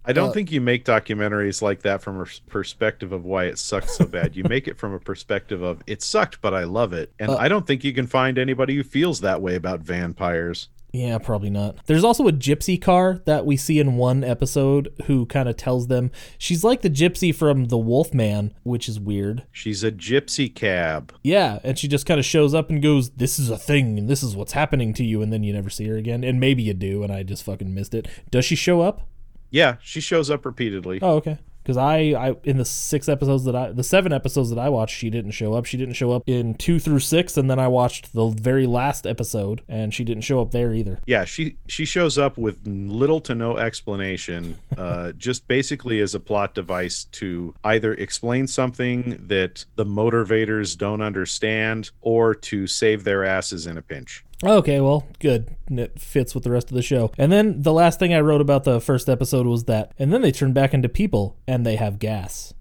I 0.10 0.14
don't 0.14 0.30
uh, 0.30 0.34
think 0.34 0.52
you 0.52 0.60
make 0.60 0.86
documentaries 0.86 1.62
like 1.62 1.84
that 1.84 2.02
from 2.02 2.20
a 2.20 2.26
perspective 2.48 3.12
of 3.12 3.26
why 3.26 3.46
it 3.46 3.60
sucks 3.60 3.96
so 3.96 4.06
bad. 4.06 4.36
You 4.36 4.44
make 4.44 4.68
it 4.68 4.76
from 4.78 4.92
a 4.92 5.00
perspective 5.00 5.62
of 5.62 5.84
it 5.86 6.02
sucked, 6.02 6.42
but 6.42 6.52
I 6.54 6.64
love 6.64 6.94
it. 6.94 7.14
And 7.20 7.30
uh, 7.30 7.38
I 7.38 7.48
don't 7.48 7.68
think 7.68 7.84
you 7.84 7.94
can 7.94 8.08
find 8.08 8.40
anybody 8.40 8.76
who 8.76 8.84
feels 8.84 9.22
that 9.22 9.40
way 9.40 9.54
about 9.54 9.82
vampires. 9.82 10.70
Yeah, 10.92 11.20
probably 11.20 11.52
not. 11.52 11.86
There's 11.86 12.04
also 12.04 12.28
a 12.28 12.32
gypsy 12.32 12.82
car 12.82 13.22
that 13.26 13.46
we 13.46 13.56
see 13.56 13.80
in 13.80 13.98
one 13.98 14.24
episode 14.24 14.92
who 15.06 15.28
kind 15.28 15.48
of 15.48 15.56
tells 15.56 15.86
them 15.86 16.10
she's 16.40 16.64
like 16.64 16.82
the 16.82 16.90
gypsy 16.90 17.34
from 17.34 17.66
The 17.66 17.78
Wolfman, 17.78 18.56
which 18.64 18.90
is 18.90 19.00
weird. 19.00 19.44
She's 19.52 19.84
a 19.84 19.92
gypsy 19.92 20.54
cab. 20.54 21.14
Yeah, 21.22 21.60
and 21.64 21.78
she 21.78 21.88
just 21.88 22.08
kind 22.08 22.20
of 22.20 22.26
shows 22.26 22.56
up 22.56 22.72
and 22.72 22.82
goes, 22.82 23.12
"This 23.12 23.38
is 23.38 23.52
a 23.52 23.58
thing, 23.58 24.00
and 24.00 24.10
this 24.10 24.24
is 24.24 24.36
what's 24.36 24.54
happening 24.54 24.94
to 24.96 25.06
you," 25.06 25.22
and 25.22 25.32
then 25.32 25.44
you 25.44 25.54
never 25.54 25.70
see 25.70 25.88
her 25.88 25.98
again. 25.98 26.24
And 26.24 26.40
maybe 26.40 26.64
you 26.64 26.74
do, 26.74 27.04
and 27.04 27.14
I 27.14 27.22
just 27.22 27.44
fucking 27.44 27.72
missed 27.72 27.94
it. 27.94 28.08
Does 28.32 28.46
she 28.46 28.56
show 28.56 28.82
up? 28.82 29.08
Yeah, 29.52 29.78
she 29.82 30.02
shows 30.02 30.30
up 30.30 30.46
repeatedly. 30.46 31.00
Oh, 31.02 31.16
okay. 31.16 31.38
Because 31.62 31.78
I, 31.78 31.98
I, 31.98 32.36
in 32.46 32.58
the 32.58 32.66
six 32.66 33.08
episodes 33.08 33.44
that 33.44 33.56
I, 33.56 33.72
the 33.72 33.84
seven 33.84 34.12
episodes 34.12 34.50
that 34.50 34.58
I 34.58 34.70
watched, 34.70 34.96
she 34.96 35.12
didn't 35.12 35.32
show 35.32 35.54
up. 35.54 35.66
She 35.66 35.78
didn't 35.78 35.94
show 35.94 36.12
up 36.12 36.24
in 36.26 36.56
two 36.56 36.80
through 36.80 37.02
six, 37.02 37.38
and 37.38 37.48
then 37.48 37.60
I 37.60 37.68
watched 37.68 38.14
the 38.14 38.28
very 38.30 38.66
last 38.66 39.06
episode, 39.06 39.62
and 39.68 39.94
she 39.94 40.04
didn't 40.04 40.24
show 40.24 40.42
up 40.42 40.50
there 40.50 40.74
either. 40.74 41.00
Yeah, 41.06 41.26
she 41.26 41.58
she 41.68 41.86
shows 41.86 42.18
up 42.18 42.40
with 42.40 42.66
little 42.66 43.22
to 43.22 43.36
no 43.36 43.58
explanation, 43.58 44.58
uh, 44.78 45.12
just 45.18 45.48
basically 45.48 46.00
as 46.00 46.16
a 46.16 46.20
plot 46.20 46.56
device 46.56 47.04
to 47.12 47.54
either 47.64 47.94
explain 47.94 48.48
something 48.48 49.24
that 49.28 49.66
the 49.76 49.86
Motorvators 49.86 50.76
don't 50.76 51.02
understand, 51.02 51.92
or 52.02 52.34
to 52.34 52.66
save 52.66 53.04
their 53.04 53.24
asses 53.24 53.68
in 53.68 53.78
a 53.78 53.82
pinch. 53.84 54.24
Okay, 54.44 54.80
well, 54.80 55.06
good. 55.20 55.56
It 55.70 56.00
fits 56.00 56.34
with 56.34 56.44
the 56.46 56.52
rest 56.52 56.70
of 56.70 56.76
the 56.76 56.82
show. 56.82 57.12
And 57.18 57.30
then 57.32 57.62
the 57.62 57.74
last 57.74 58.00
thing 58.00 58.14
I 58.14 58.22
wrote 58.22 58.40
about 58.40 58.64
the 58.64 58.80
first 58.80 59.10
episode 59.10 59.46
was 59.46 59.66
that, 59.66 59.94
and 60.00 60.14
then 60.14 60.22
they 60.22 60.32
turn 60.32 60.54
back 60.54 60.74
into 60.74 60.88
people 60.88 61.36
and 61.46 61.66
they 61.66 61.76
have 61.76 62.00
gas. 62.00 62.54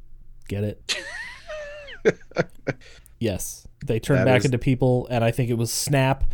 Get 0.48 0.64
it? 0.64 0.96
yes. 3.20 3.66
They 3.86 4.00
turn 4.00 4.16
That 4.18 4.24
back 4.24 4.38
is- 4.40 4.44
into 4.46 4.58
people, 4.58 5.06
and 5.10 5.22
I 5.24 5.30
think 5.30 5.50
it 5.50 5.54
was 5.54 5.70
Snap, 5.72 6.24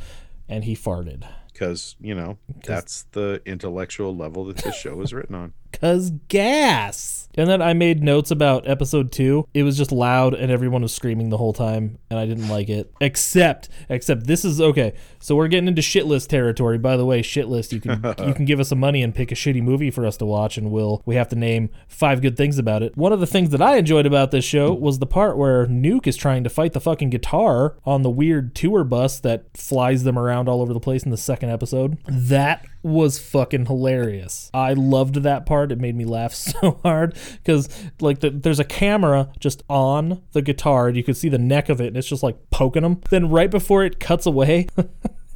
and 0.48 0.64
he 0.64 0.74
farted. 0.74 1.24
Because 1.52 1.94
you 2.00 2.14
know 2.16 2.38
that's 2.64 3.02
the 3.12 3.40
intellectual 3.46 4.16
level 4.16 4.44
that 4.46 4.56
this 4.56 4.74
show 4.74 5.00
is 5.02 5.12
written 5.12 5.36
on. 5.36 5.52
Cause 5.80 6.10
gas. 6.28 7.24
And 7.36 7.48
then 7.48 7.60
I 7.60 7.72
made 7.72 8.02
notes 8.02 8.30
about 8.30 8.68
episode 8.68 9.10
two. 9.10 9.48
It 9.54 9.64
was 9.64 9.76
just 9.76 9.90
loud 9.90 10.34
and 10.34 10.52
everyone 10.52 10.82
was 10.82 10.94
screaming 10.94 11.30
the 11.30 11.36
whole 11.36 11.52
time, 11.52 11.98
and 12.08 12.18
I 12.18 12.26
didn't 12.26 12.48
like 12.48 12.68
it. 12.68 12.92
Except, 13.00 13.68
except 13.88 14.26
this 14.26 14.44
is 14.44 14.60
okay. 14.60 14.94
So 15.18 15.34
we're 15.34 15.48
getting 15.48 15.66
into 15.66 15.82
shit 15.82 16.06
list 16.06 16.30
territory. 16.30 16.78
By 16.78 16.96
the 16.96 17.04
way, 17.04 17.22
shit 17.22 17.48
list. 17.48 17.72
You 17.72 17.80
can 17.80 18.14
you 18.24 18.34
can 18.34 18.44
give 18.44 18.60
us 18.60 18.68
some 18.68 18.78
money 18.78 19.02
and 19.02 19.14
pick 19.14 19.32
a 19.32 19.34
shitty 19.34 19.62
movie 19.62 19.90
for 19.90 20.06
us 20.06 20.16
to 20.18 20.26
watch, 20.26 20.56
and 20.56 20.70
we'll 20.70 21.02
we 21.06 21.16
have 21.16 21.28
to 21.30 21.36
name 21.36 21.70
five 21.88 22.22
good 22.22 22.36
things 22.36 22.58
about 22.58 22.82
it. 22.82 22.96
One 22.96 23.12
of 23.12 23.20
the 23.20 23.26
things 23.26 23.50
that 23.50 23.62
I 23.62 23.76
enjoyed 23.76 24.06
about 24.06 24.30
this 24.30 24.44
show 24.44 24.72
was 24.72 24.98
the 25.00 25.06
part 25.06 25.36
where 25.36 25.66
Nuke 25.66 26.06
is 26.06 26.16
trying 26.16 26.44
to 26.44 26.50
fight 26.50 26.72
the 26.72 26.80
fucking 26.80 27.10
guitar 27.10 27.76
on 27.84 28.02
the 28.02 28.10
weird 28.10 28.54
tour 28.54 28.84
bus 28.84 29.18
that 29.20 29.56
flies 29.56 30.04
them 30.04 30.18
around 30.18 30.48
all 30.48 30.62
over 30.62 30.72
the 30.72 30.80
place 30.80 31.02
in 31.02 31.10
the 31.10 31.16
second 31.16 31.50
episode. 31.50 31.98
That 32.06 32.64
was 32.84 33.18
fucking 33.18 33.66
hilarious. 33.66 34.50
I 34.52 34.74
loved 34.74 35.16
that 35.22 35.46
part. 35.46 35.72
It 35.72 35.80
made 35.80 35.96
me 35.96 36.04
laugh 36.04 36.34
so 36.34 36.78
hard 36.82 37.16
because 37.42 37.68
like 38.00 38.20
the, 38.20 38.30
there's 38.30 38.60
a 38.60 38.64
camera 38.64 39.30
just 39.40 39.62
on 39.68 40.22
the 40.32 40.42
guitar 40.42 40.88
and 40.88 40.96
you 40.96 41.02
can 41.02 41.14
see 41.14 41.28
the 41.28 41.38
neck 41.38 41.68
of 41.68 41.80
it 41.80 41.88
and 41.88 41.96
it's 41.96 42.08
just 42.08 42.22
like 42.22 42.36
poking 42.50 42.82
them. 42.82 43.00
Then 43.10 43.30
right 43.30 43.50
before 43.50 43.84
it 43.84 43.98
cuts 43.98 44.26
away. 44.26 44.68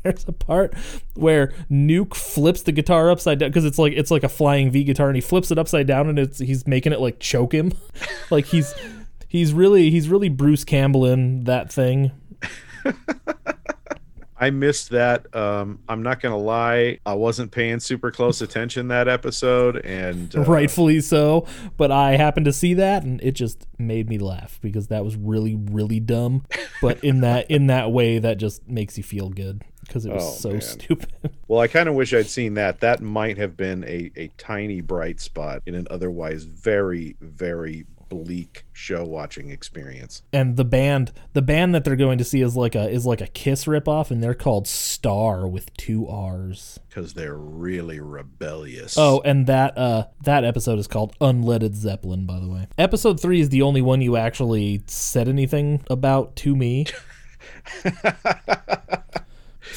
There's 0.05 0.25
a 0.29 0.33
part 0.33 0.75
where 1.15 1.53
Nuke 1.69 2.15
flips 2.15 2.63
the 2.63 2.71
guitar 2.71 3.11
upside 3.11 3.41
down 3.41 3.51
because 3.51 3.65
it's 3.65 3.79
like 3.81 3.93
it's 3.95 4.13
like 4.13 4.23
a 4.23 4.29
flying 4.29 4.71
V 4.71 4.85
guitar, 4.85 5.09
and 5.09 5.17
he 5.17 5.21
flips 5.21 5.51
it 5.51 5.59
upside 5.59 5.89
down, 5.89 6.09
and 6.09 6.21
it's 6.21 6.39
he's 6.39 6.69
making 6.69 6.93
it 6.93 7.01
like 7.01 7.19
choke 7.19 7.53
him, 7.53 7.73
like 8.31 8.47
he's 8.47 8.73
he's 9.27 9.53
really 9.53 9.91
he's 9.91 10.09
really 10.09 10.29
Bruce 10.29 10.65
Campbell 10.65 11.05
in 11.05 11.45
that 11.45 11.73
thing. 11.73 12.13
I 14.41 14.51
missed 14.51 14.91
that. 14.91 15.35
Um, 15.35 15.81
I'm 15.89 16.03
not 16.03 16.21
gonna 16.21 16.39
lie, 16.39 16.99
I 17.05 17.15
wasn't 17.15 17.51
paying 17.51 17.81
super 17.81 18.11
close 18.11 18.41
attention 18.41 18.89
that 18.89 19.09
episode, 19.09 19.77
and 19.85 20.35
uh, 20.37 20.43
rightfully 20.43 21.01
so. 21.01 21.47
But 21.77 21.91
I 21.91 22.17
happened 22.17 22.47
to 22.47 22.53
see 22.53 22.75
that, 22.75 23.03
and 23.03 23.21
it 23.23 23.33
just 23.33 23.67
made 23.79 24.09
me 24.09 24.19
laugh 24.19 24.59
because 24.63 24.89
that 24.89 25.05
was 25.05 25.17
really, 25.17 25.55
really 25.57 26.01
dumb. 26.01 26.45
But 26.81 27.03
in 27.03 27.21
that 27.23 27.51
in 27.51 27.67
that 27.69 27.91
way, 27.91 28.19
that 28.19 28.39
just 28.39 28.69
makes 28.69 28.97
you 28.97 29.03
feel 29.05 29.29
good 29.29 29.63
because 29.81 30.07
it 30.07 30.13
was 30.13 30.23
Oh, 30.25 30.31
so 30.33 30.51
man. 30.53 30.61
stupid. 30.61 31.13
Well, 31.49 31.61
I 31.61 31.67
kind 31.67 31.89
of 31.89 31.95
wish 31.95 32.13
I'd 32.13 32.27
seen 32.27 32.55
that. 32.55 32.81
That 32.81 33.01
might 33.01 33.39
have 33.39 33.57
been 33.57 33.83
a, 33.85 34.11
a 34.17 34.29
tiny 34.37 34.83
bright 34.83 35.19
spot 35.19 35.63
in 35.65 35.75
an 35.75 35.87
otherwise 35.91 36.45
very, 36.45 37.17
very 37.23 37.87
bleak 38.09 38.65
show 38.73 39.05
watching 39.05 39.51
experience. 39.51 40.23
and 40.33 40.57
the 40.57 40.65
band, 40.65 41.13
the 41.33 41.43
band 41.43 41.75
that 41.75 41.85
they're 41.85 41.97
going 41.97 42.19
to 42.19 42.25
see 42.25 42.41
is 42.41 42.57
like 42.57 42.75
a 42.75 42.89
is 42.89 43.05
like 43.07 43.21
a 43.21 43.27
Kiss 43.27 43.65
ripoff, 43.67 44.11
and 44.11 44.23
they're 44.23 44.35
called 44.35 44.67
Star 44.67 45.47
with 45.47 45.73
two 45.77 46.07
R's. 46.09 46.81
Because 46.89 47.15
they're 47.15 47.37
really 47.37 48.01
rebellious. 48.01 48.97
Oh, 48.99 49.21
and 49.25 49.47
that 49.47 49.77
uh 49.77 50.07
that 50.25 50.45
episode 50.45 50.79
is 50.79 50.87
called 50.87 51.15
Unleaded 51.21 51.75
Zeppelin, 51.75 52.27
by 52.27 52.39
the 52.41 52.49
way. 52.49 52.69
Episode 52.79 53.21
three 53.21 53.41
is 53.41 53.49
the 53.51 53.63
only 53.63 53.83
one 53.83 54.01
you 54.01 54.17
actually 54.17 54.83
said 54.87 55.29
anything 55.29 55.83
about 55.91 56.37
to 56.37 56.57
me. 56.57 56.87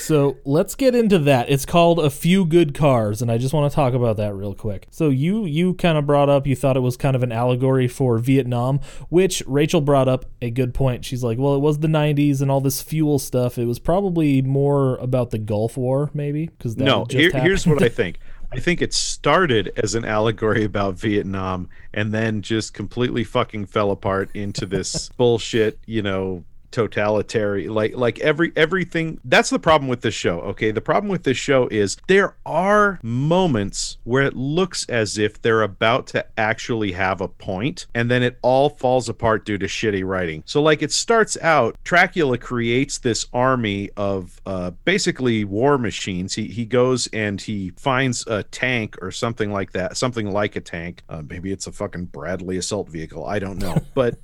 so 0.02 0.38
let's 0.46 0.76
get 0.76 0.96
into 0.96 1.20
that. 1.20 1.50
It's 1.50 1.66
called 1.66 2.00
A 2.00 2.10
Few 2.10 2.46
Good 2.46 2.74
Cars, 2.74 3.22
and 3.22 3.32
I 3.32 3.38
just 3.38 3.54
want 3.54 3.72
to 3.72 3.76
talk 3.76 3.94
about 3.94 4.18
that 4.18 4.34
real 4.34 4.54
quick. 4.54 4.88
So 4.90 5.10
you 5.10 5.46
you 5.46 5.74
kind 5.76 5.98
of 5.98 6.06
brought 6.06 6.30
up 6.30 6.48
you 6.48 6.56
thought 6.56 6.76
it 6.76 6.82
was 6.82 6.98
kind 6.98 7.16
of 7.16 7.24
an 7.24 7.32
allegory 7.32 7.88
for 7.88 8.18
Vietnam, 8.18 8.80
which 9.10 9.44
Rachel 9.46 9.82
brought 9.82 10.08
up 10.08 10.26
a 10.42 10.50
good 10.50 10.74
point. 10.74 11.06
She's 11.06 11.24
like, 11.24 11.38
well, 11.38 11.56
it 11.56 11.60
was 11.60 11.80
the 11.80 11.88
'90s 11.88 12.42
and 12.42 12.50
all 12.50 12.62
this 12.62 12.82
fuel 12.82 13.20
stuff. 13.20 13.58
It 13.58 13.66
was 13.66 13.80
probably 13.80 14.42
more 14.42 14.98
about 14.98 15.32
the 15.32 15.38
Gulf 15.38 15.78
War, 15.78 16.10
maybe 16.14 16.48
because 16.48 16.78
no, 16.78 17.06
here, 17.10 17.32
here's 17.32 17.68
what 17.68 17.84
I 17.84 17.90
think. 18.02 18.20
I 18.54 18.60
think 18.60 18.82
it 18.82 18.94
started 18.94 19.72
as 19.78 19.96
an 19.96 20.04
allegory 20.04 20.66
about 20.66 20.96
Vietnam 20.96 21.70
and 21.94 22.14
then 22.14 22.42
just 22.42 22.74
completely 22.74 23.24
fucking 23.24 23.68
fell 23.68 23.92
apart 23.92 24.30
into 24.34 24.66
this 24.66 25.08
bullshit, 25.18 25.80
you 25.86 26.02
know, 26.02 26.44
totalitarian 26.72 27.74
like 27.74 27.96
like 27.96 28.20
every 28.20 28.52
everything 28.56 29.20
that's 29.26 29.50
the 29.50 29.60
problem 29.60 29.88
with 29.88 30.02
this 30.02 30.14
show 30.14 30.42
okay? 30.42 30.72
The 30.72 30.82
problem 30.82 31.10
with 31.10 31.24
this 31.24 31.38
show 31.38 31.68
is 31.68 31.98
there 32.08 32.36
are 32.46 33.00
moments 33.04 33.98
where 34.04 34.24
it 34.24 34.36
looks 34.36 34.86
as 34.90 35.18
if 35.18 35.42
they're 35.42 35.62
about 35.62 36.08
to 36.08 36.26
actually 36.38 36.92
have 36.94 37.22
a 37.22 37.28
point 37.28 37.88
and 37.94 38.10
then 38.10 38.24
it 38.24 38.38
all 38.42 38.70
falls 38.70 39.10
apart 39.10 39.46
due 39.46 39.58
to 39.58 39.66
shitty 39.66 40.06
writing. 40.06 40.44
So 40.46 40.62
like 40.62 40.82
it 40.82 40.92
starts 40.92 41.38
out 41.42 41.78
Dracula 41.84 42.38
creates 42.38 43.00
this 43.00 43.28
army 43.34 43.90
of 43.98 44.42
uh 44.46 44.72
basically 44.86 45.46
war 45.46 45.78
machines. 45.78 46.36
He 46.36 46.48
he 46.48 46.66
goes 46.66 47.08
and 47.14 47.40
he 47.40 47.72
finds 47.78 48.26
a 48.28 48.44
tank 48.44 48.98
or 49.02 49.12
something 49.12 49.52
like 49.52 49.72
that 49.72 49.98
something 49.98 50.32
like 50.32 50.56
a 50.56 50.62
tank. 50.62 51.04
Uh, 51.10 51.22
maybe 51.28 51.52
it's 51.52 51.68
a 51.68 51.72
fucking 51.72 52.06
Bradley 52.06 52.58
assault 52.58 52.90
vehicle. 52.90 53.26
I 53.26 53.40
don't 53.40 53.58
know. 53.58 53.78
But 53.94 54.16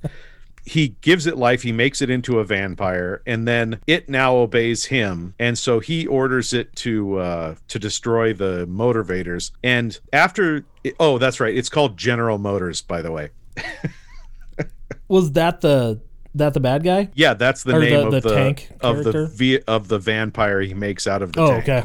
he 0.68 0.88
gives 1.00 1.26
it 1.26 1.36
life 1.38 1.62
he 1.62 1.72
makes 1.72 2.02
it 2.02 2.10
into 2.10 2.38
a 2.38 2.44
vampire 2.44 3.22
and 3.26 3.48
then 3.48 3.80
it 3.86 4.08
now 4.08 4.34
obeys 4.36 4.84
him 4.84 5.34
and 5.38 5.58
so 5.58 5.80
he 5.80 6.06
orders 6.06 6.52
it 6.52 6.74
to 6.76 7.16
uh 7.18 7.54
to 7.68 7.78
destroy 7.78 8.32
the 8.34 8.66
Motorvators 8.66 9.50
and 9.64 9.98
after 10.12 10.64
oh 11.00 11.16
that's 11.18 11.40
right 11.40 11.56
it's 11.56 11.68
called 11.70 11.96
general 11.96 12.38
motors 12.38 12.82
by 12.82 13.00
the 13.02 13.10
way 13.10 13.30
was 15.08 15.32
that 15.32 15.60
the 15.60 16.00
that 16.34 16.54
the 16.54 16.60
bad 16.60 16.84
guy? 16.84 17.08
yeah 17.14 17.34
that's 17.34 17.62
the 17.62 17.74
Or 17.76 17.80
name 17.80 17.90
the- 17.90 18.06
of 18.06 18.12
the 18.22 18.28
the 18.28 18.34
tank 18.34 18.68
of 18.80 18.96
the 18.98 19.12
character? 19.12 19.26
v- 19.34 19.60
of 19.66 19.88
the 19.88 19.98
vampire 19.98 20.60
he 20.60 20.74
makes 20.74 21.06
out 21.06 21.22
of 21.22 21.32
the 21.32 21.40
Oh, 21.40 21.48
tank 21.52 21.68
okay. 21.68 21.84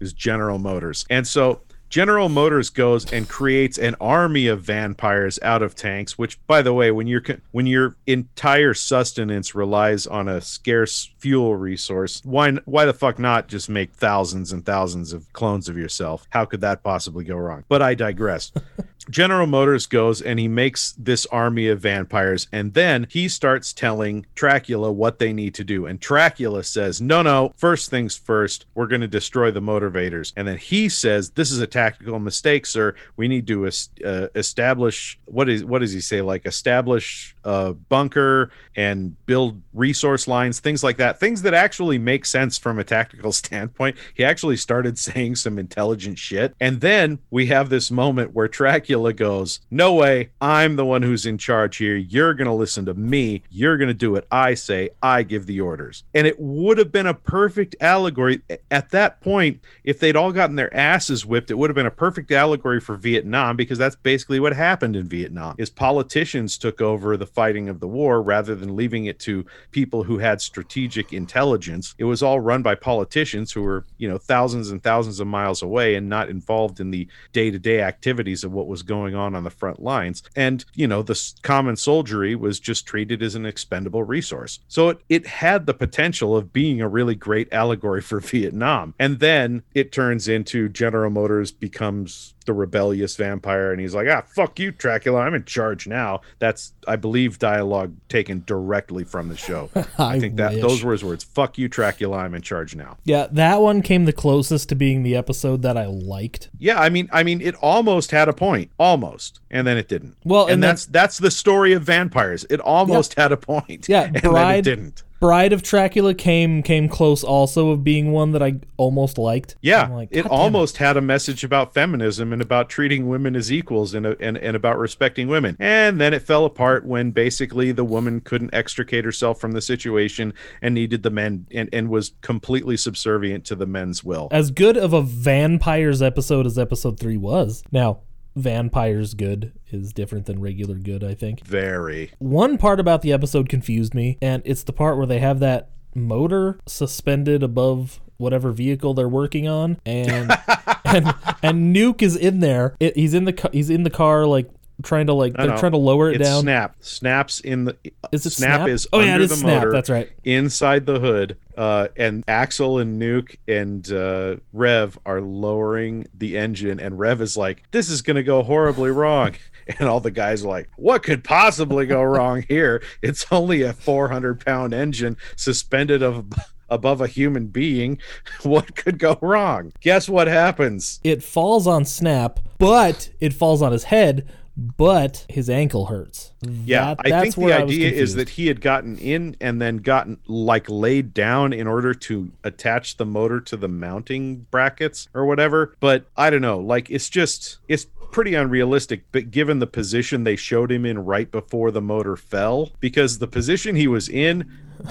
is 0.00 0.12
General 0.12 0.58
Motors. 0.58 1.04
And 1.10 1.26
so 1.26 1.60
General 1.92 2.30
Motors 2.30 2.70
goes 2.70 3.12
and 3.12 3.28
creates 3.28 3.76
an 3.76 3.96
army 4.00 4.46
of 4.46 4.62
vampires 4.62 5.38
out 5.42 5.60
of 5.60 5.74
tanks, 5.74 6.16
which 6.16 6.38
by 6.46 6.62
the 6.62 6.72
way, 6.72 6.90
when 6.90 7.06
your 7.06 7.22
when 7.50 7.66
your 7.66 7.96
entire 8.06 8.72
sustenance 8.72 9.54
relies 9.54 10.06
on 10.06 10.26
a 10.26 10.40
scarce 10.40 11.10
fuel 11.18 11.54
resource, 11.54 12.22
why 12.24 12.52
why 12.64 12.86
the 12.86 12.94
fuck 12.94 13.18
not 13.18 13.46
just 13.46 13.68
make 13.68 13.92
thousands 13.92 14.52
and 14.52 14.64
thousands 14.64 15.12
of 15.12 15.30
clones 15.34 15.68
of 15.68 15.76
yourself? 15.76 16.26
How 16.30 16.46
could 16.46 16.62
that 16.62 16.82
possibly 16.82 17.24
go 17.24 17.36
wrong? 17.36 17.64
But 17.68 17.82
I 17.82 17.92
digress. 17.92 18.52
General 19.10 19.46
Motors 19.46 19.86
goes 19.86 20.22
and 20.22 20.38
he 20.38 20.48
makes 20.48 20.92
this 20.92 21.26
army 21.26 21.68
of 21.68 21.80
vampires, 21.80 22.46
and 22.52 22.74
then 22.74 23.06
he 23.10 23.28
starts 23.28 23.72
telling 23.72 24.26
Dracula 24.34 24.92
what 24.92 25.18
they 25.18 25.32
need 25.32 25.54
to 25.54 25.64
do. 25.64 25.86
And 25.86 25.98
Dracula 25.98 26.62
says, 26.64 27.00
No, 27.00 27.22
no, 27.22 27.52
first 27.56 27.90
things 27.90 28.16
first, 28.16 28.66
we're 28.74 28.86
going 28.86 29.00
to 29.00 29.08
destroy 29.08 29.50
the 29.50 29.60
Motorvators. 29.60 30.32
And 30.36 30.46
then 30.46 30.58
he 30.58 30.88
says, 30.88 31.30
This 31.30 31.50
is 31.50 31.60
a 31.60 31.66
tactical 31.82 32.18
mistakes 32.18 32.76
or 32.76 32.94
We 33.16 33.28
need 33.28 33.46
to 33.48 33.66
uh, 33.66 34.28
establish 34.34 35.18
what 35.24 35.48
is 35.48 35.64
what 35.64 35.80
does 35.80 35.92
he 35.92 36.00
say? 36.00 36.20
Like 36.22 36.46
establish 36.46 37.34
a 37.44 37.74
bunker 37.74 38.50
and 38.76 39.16
build 39.26 39.60
resource 39.72 40.28
lines, 40.28 40.60
things 40.60 40.82
like 40.82 40.96
that, 40.98 41.18
things 41.20 41.42
that 41.42 41.54
actually 41.54 41.98
make 41.98 42.24
sense 42.24 42.58
from 42.58 42.78
a 42.78 42.84
tactical 42.84 43.32
standpoint. 43.32 43.96
He 44.14 44.24
actually 44.24 44.56
started 44.56 44.98
saying 44.98 45.36
some 45.36 45.58
intelligent 45.58 46.18
shit. 46.18 46.54
And 46.60 46.80
then 46.80 47.18
we 47.30 47.46
have 47.46 47.68
this 47.68 47.90
moment 47.90 48.34
where 48.34 48.48
Dracula 48.48 49.12
goes, 49.12 49.60
No 49.70 49.94
way, 49.94 50.30
I'm 50.40 50.76
the 50.76 50.84
one 50.84 51.02
who's 51.02 51.26
in 51.26 51.38
charge 51.38 51.76
here. 51.76 51.96
You're 51.96 52.34
going 52.34 52.46
to 52.46 52.52
listen 52.52 52.84
to 52.86 52.94
me. 52.94 53.42
You're 53.50 53.76
going 53.76 53.88
to 53.88 53.94
do 53.94 54.12
what 54.12 54.26
I 54.30 54.54
say. 54.54 54.90
I 55.02 55.22
give 55.22 55.46
the 55.46 55.60
orders. 55.60 56.04
And 56.14 56.26
it 56.26 56.38
would 56.38 56.78
have 56.78 56.92
been 56.92 57.06
a 57.06 57.14
perfect 57.14 57.76
allegory 57.80 58.42
at 58.70 58.90
that 58.90 59.20
point. 59.20 59.60
If 59.84 59.98
they'd 59.98 60.16
all 60.16 60.32
gotten 60.32 60.56
their 60.56 60.74
asses 60.74 61.26
whipped, 61.26 61.50
it 61.50 61.58
would 61.58 61.70
have 61.70 61.74
been 61.74 61.86
a 61.86 61.90
perfect 61.90 62.30
allegory 62.30 62.80
for 62.80 62.96
Vietnam 62.96 63.56
because 63.56 63.78
that's 63.78 63.96
basically 63.96 64.40
what 64.40 64.54
happened 64.54 64.96
in 64.96 65.08
Vietnam. 65.08 65.54
Is 65.58 65.70
politicians 65.70 66.58
took 66.58 66.80
over 66.80 67.16
the 67.16 67.26
fighting 67.34 67.68
of 67.68 67.80
the 67.80 67.88
war 67.88 68.22
rather 68.22 68.54
than 68.54 68.76
leaving 68.76 69.06
it 69.06 69.18
to 69.20 69.44
people 69.70 70.04
who 70.04 70.18
had 70.18 70.40
strategic 70.40 71.12
intelligence. 71.12 71.94
It 71.98 72.04
was 72.04 72.22
all 72.22 72.40
run 72.40 72.62
by 72.62 72.74
politicians 72.74 73.52
who 73.52 73.62
were, 73.62 73.84
you 73.98 74.08
know, 74.08 74.18
thousands 74.18 74.70
and 74.70 74.82
thousands 74.82 75.20
of 75.20 75.26
miles 75.26 75.62
away 75.62 75.94
and 75.94 76.08
not 76.08 76.28
involved 76.28 76.80
in 76.80 76.90
the 76.90 77.08
day-to-day 77.32 77.80
activities 77.80 78.44
of 78.44 78.52
what 78.52 78.66
was 78.66 78.82
going 78.82 79.14
on 79.14 79.34
on 79.34 79.44
the 79.44 79.50
front 79.50 79.82
lines. 79.82 80.22
And, 80.36 80.64
you 80.74 80.86
know, 80.86 81.02
the 81.02 81.32
common 81.42 81.76
soldiery 81.76 82.34
was 82.34 82.60
just 82.60 82.86
treated 82.86 83.22
as 83.22 83.34
an 83.34 83.46
expendable 83.46 84.04
resource. 84.04 84.60
So 84.68 84.90
it, 84.90 85.00
it 85.08 85.26
had 85.26 85.66
the 85.66 85.74
potential 85.74 86.36
of 86.36 86.52
being 86.52 86.80
a 86.80 86.88
really 86.88 87.14
great 87.14 87.52
allegory 87.52 88.00
for 88.02 88.20
Vietnam. 88.20 88.94
And 88.98 89.20
then 89.20 89.62
it 89.74 89.92
turns 89.92 90.28
into 90.28 90.68
General 90.68 91.10
Motors 91.10 91.52
becomes 91.52 92.34
the 92.42 92.52
rebellious 92.52 93.16
vampire 93.16 93.70
and 93.72 93.80
he's 93.80 93.94
like 93.94 94.06
ah 94.08 94.22
fuck 94.26 94.58
you 94.58 94.70
dracula 94.70 95.20
i'm 95.20 95.34
in 95.34 95.44
charge 95.44 95.86
now. 95.86 96.20
That's 96.38 96.72
i 96.88 96.96
believe 96.96 97.38
dialogue 97.38 97.94
taken 98.08 98.42
directly 98.46 99.04
from 99.04 99.28
the 99.28 99.36
show. 99.36 99.70
I, 99.74 99.84
I 100.16 100.20
think 100.20 100.36
that 100.36 100.52
wish. 100.52 100.62
those 100.62 100.82
were 100.84 100.92
his 100.92 101.04
words. 101.04 101.24
Fuck 101.24 101.58
you 101.58 101.68
dracula 101.68 102.18
i'm 102.18 102.34
in 102.34 102.42
charge 102.42 102.74
now. 102.74 102.96
Yeah, 103.04 103.26
that 103.32 103.60
one 103.60 103.82
came 103.82 104.04
the 104.04 104.12
closest 104.12 104.68
to 104.70 104.74
being 104.74 105.02
the 105.02 105.16
episode 105.16 105.62
that 105.62 105.76
I 105.76 105.86
liked. 105.86 106.50
yeah 106.58 106.80
i 106.80 106.88
mean 106.88 107.08
i 107.12 107.22
mean 107.22 107.40
it 107.40 107.54
almost 107.56 108.10
had 108.10 108.28
a 108.28 108.32
point 108.32 108.70
almost 108.78 109.40
and 109.50 109.66
then 109.66 109.76
it 109.76 109.88
didn't. 109.88 110.16
Well, 110.24 110.44
and, 110.44 110.52
and 110.54 110.62
then- 110.62 110.70
that's 110.70 110.86
that's 110.86 111.18
the 111.18 111.30
story 111.30 111.72
of 111.74 111.82
vampires. 111.82 112.44
It 112.50 112.60
almost 112.60 113.14
had 113.14 113.32
a 113.32 113.36
point 113.36 113.88
Yeah, 113.88 114.02
and 114.06 114.14
then 114.16 114.24
it 114.24 114.28
Bride- 114.30 114.64
didn't 114.64 115.02
Bride 115.22 115.52
of 115.52 115.62
Dracula 115.62 116.14
came 116.14 116.64
came 116.64 116.88
close 116.88 117.22
also 117.22 117.70
of 117.70 117.84
being 117.84 118.10
one 118.10 118.32
that 118.32 118.42
I 118.42 118.56
almost 118.76 119.18
liked. 119.18 119.54
Yeah, 119.62 119.86
like, 119.86 120.08
it 120.10 120.24
"God 120.24 120.30
damn 120.30 120.32
almost 120.32 120.78
had 120.78 120.96
a 120.96 121.00
message 121.00 121.44
about 121.44 121.72
feminism 121.72 122.32
and 122.32 122.42
about 122.42 122.68
treating 122.68 123.08
women 123.08 123.36
as 123.36 123.52
equals 123.52 123.94
and, 123.94 124.04
uh, 124.04 124.16
and 124.18 124.36
and 124.36 124.56
about 124.56 124.78
respecting 124.78 125.28
women. 125.28 125.56
And 125.60 126.00
then 126.00 126.12
it 126.12 126.22
fell 126.22 126.44
apart 126.44 126.84
when 126.84 127.12
basically 127.12 127.70
the 127.70 127.84
woman 127.84 128.20
couldn't 128.20 128.52
extricate 128.52 129.04
herself 129.04 129.40
from 129.40 129.52
the 129.52 129.62
situation 129.62 130.34
and 130.60 130.74
needed 130.74 131.04
the 131.04 131.10
men 131.10 131.46
and, 131.52 131.68
and 131.72 131.88
was 131.88 132.14
completely 132.20 132.76
subservient 132.76 133.44
to 133.44 133.54
the 133.54 133.66
men's 133.66 134.02
will. 134.02 134.26
As 134.32 134.50
good 134.50 134.76
of 134.76 134.92
a 134.92 135.02
Van-Pires 135.02 136.02
episode 136.02 136.46
as 136.46 136.58
episode 136.58 136.98
three 136.98 137.16
was. 137.16 137.62
Now, 137.70 138.00
Van-Pires 138.36 139.14
good 139.14 139.52
is 139.70 139.92
different 139.92 140.26
than 140.26 140.40
regular 140.40 140.76
good, 140.76 141.04
I 141.04 141.14
think. 141.14 141.46
Very. 141.46 142.12
One 142.18 142.58
part 142.58 142.80
about 142.80 143.02
the 143.02 143.12
episode 143.12 143.48
confused 143.48 143.94
me, 143.94 144.18
and 144.22 144.42
it's 144.44 144.62
the 144.62 144.72
part 144.72 144.96
where 144.96 145.06
they 145.06 145.20
have 145.20 145.40
that 145.40 145.70
motor 145.94 146.58
suspended 146.66 147.42
above 147.42 148.00
whatever 148.16 148.52
vehicle 148.52 148.94
they're 148.94 149.08
working 149.08 149.48
on, 149.48 149.78
and 149.84 150.30
and 150.84 151.14
and 151.42 151.74
Nuke 151.74 152.02
is 152.02 152.16
in 152.16 152.40
there. 152.40 152.76
It, 152.80 152.96
he's 152.96 153.14
in 153.14 153.24
the 153.24 153.50
he's 153.52 153.70
in 153.70 153.82
the 153.82 153.90
car 153.90 154.26
like 154.26 154.48
trying 154.82 155.06
to 155.06 155.12
like 155.14 155.32
No, 155.36 155.44
they're 155.44 155.54
no. 155.54 155.60
trying 155.60 155.72
to 155.72 155.78
lower 155.78 156.10
it 156.10 156.20
It's 156.20 156.28
down. 156.28 156.42
Snap. 156.42 156.76
Snaps 156.80 157.40
in 157.40 157.64
the 157.64 157.76
Is 158.12 158.26
it 158.26 158.30
Snap, 158.30 158.60
Snap? 158.60 158.68
is 158.68 158.86
Oh, 158.92 159.00
yeah, 159.00 159.06
it 159.06 159.10
under 159.12 159.24
is 159.24 159.30
the 159.30 159.36
Snap, 159.36 159.54
motor. 159.62 159.72
that's 159.72 159.90
right. 159.90 160.10
Inside 160.24 160.86
the 160.86 161.00
hood, 161.00 161.36
uh, 161.56 161.88
and 161.96 162.24
Axel 162.28 162.78
and 162.78 163.00
Nuke 163.00 163.36
and 163.48 163.90
uh, 163.92 164.36
Rev 164.52 164.98
are 165.06 165.20
lowering 165.20 166.06
the 166.16 166.36
engine, 166.38 166.80
and 166.80 166.98
Rev 166.98 167.20
is 167.20 167.36
like, 167.36 167.62
"This 167.70 167.88
is 167.88 168.02
gonna 168.02 168.22
go 168.22 168.42
horribly 168.42 168.90
wrong." 168.90 169.34
And 169.78 169.88
all 169.88 170.00
the 170.00 170.10
guys 170.10 170.44
are 170.44 170.48
like, 170.48 170.68
"What 170.74 171.04
could 171.04 171.22
possibly 171.22 171.86
go 171.86 172.02
wrong 172.02 172.44
here? 172.48 172.82
It's 173.00 173.24
only 173.30 173.62
a 173.62 173.72
400 173.72 174.44
pound 174.44 174.74
engine 174.74 175.16
suspended 175.36 176.02
of 176.02 176.24
above 176.68 177.00
a 177.00 177.06
human 177.06 177.46
being. 177.46 177.98
What 178.42 178.74
could 178.74 178.98
go 178.98 179.18
wrong? 179.22 179.72
Guess 179.80 180.08
what 180.08 180.26
happens? 180.26 180.98
It 181.04 181.22
falls 181.22 181.68
on 181.68 181.84
Snap, 181.84 182.40
but 182.58 183.10
it 183.20 183.32
falls 183.34 183.62
on 183.62 183.70
his 183.70 183.84
head, 183.84 184.28
but 184.56 185.24
his 185.28 185.48
ankle 185.48 185.86
hurts. 185.86 186.32
Yeah, 186.42 186.94
That- 186.94 187.12
I 187.12 187.22
think 187.22 187.34
the 187.36 187.52
idea 187.52 187.90
is 187.90 188.14
that 188.16 188.30
he 188.30 188.46
had 188.48 188.60
gotten 188.60 188.98
in 188.98 189.36
and 189.40 189.60
then 189.60 189.78
gotten 189.78 190.18
like 190.26 190.68
laid 190.68 191.14
down 191.14 191.52
in 191.52 191.66
order 191.66 191.94
to 191.94 192.30
attach 192.44 192.96
the 192.98 193.06
motor 193.06 193.40
to 193.40 193.56
the 193.56 193.68
mounting 193.68 194.46
brackets 194.50 195.08
or 195.14 195.24
whatever. 195.26 195.74
But 195.80 196.06
I 196.16 196.30
don't 196.30 196.42
know, 196.42 196.58
like 196.58 196.90
it's 196.90 197.08
just 197.08 197.58
it's 197.68 197.86
pretty 198.12 198.34
unrealistic 198.34 199.04
but 199.10 199.30
given 199.30 199.58
the 199.58 199.66
position 199.66 200.22
they 200.24 200.36
showed 200.36 200.70
him 200.70 200.84
in 200.84 200.98
right 200.98 201.30
before 201.30 201.70
the 201.70 201.80
motor 201.80 202.14
fell 202.14 202.70
because 202.78 203.18
the 203.20 203.26
position 203.26 203.74
he 203.74 203.88
was 203.88 204.06
in, 204.08 204.50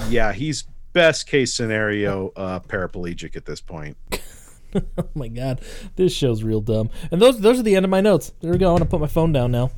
yeah, 0.09 0.33
he's 0.33 0.63
best 0.93 1.27
case 1.27 1.53
scenario 1.53 2.33
uh 2.35 2.59
paraplegic 2.61 3.35
at 3.35 3.45
this 3.45 3.61
point. 3.61 3.95
Oh 4.97 5.09
my 5.15 5.27
god, 5.27 5.61
this 5.95 6.13
show's 6.13 6.43
real 6.43 6.61
dumb. 6.61 6.89
And 7.11 7.21
those 7.21 7.39
those 7.41 7.59
are 7.59 7.63
the 7.63 7.75
end 7.75 7.85
of 7.85 7.89
my 7.89 8.01
notes. 8.01 8.31
There 8.41 8.51
we 8.51 8.57
go. 8.57 8.69
I'm 8.69 8.75
gonna 8.75 8.85
put 8.89 9.01
my 9.01 9.07
phone 9.07 9.31
down 9.31 9.51
now. 9.51 9.71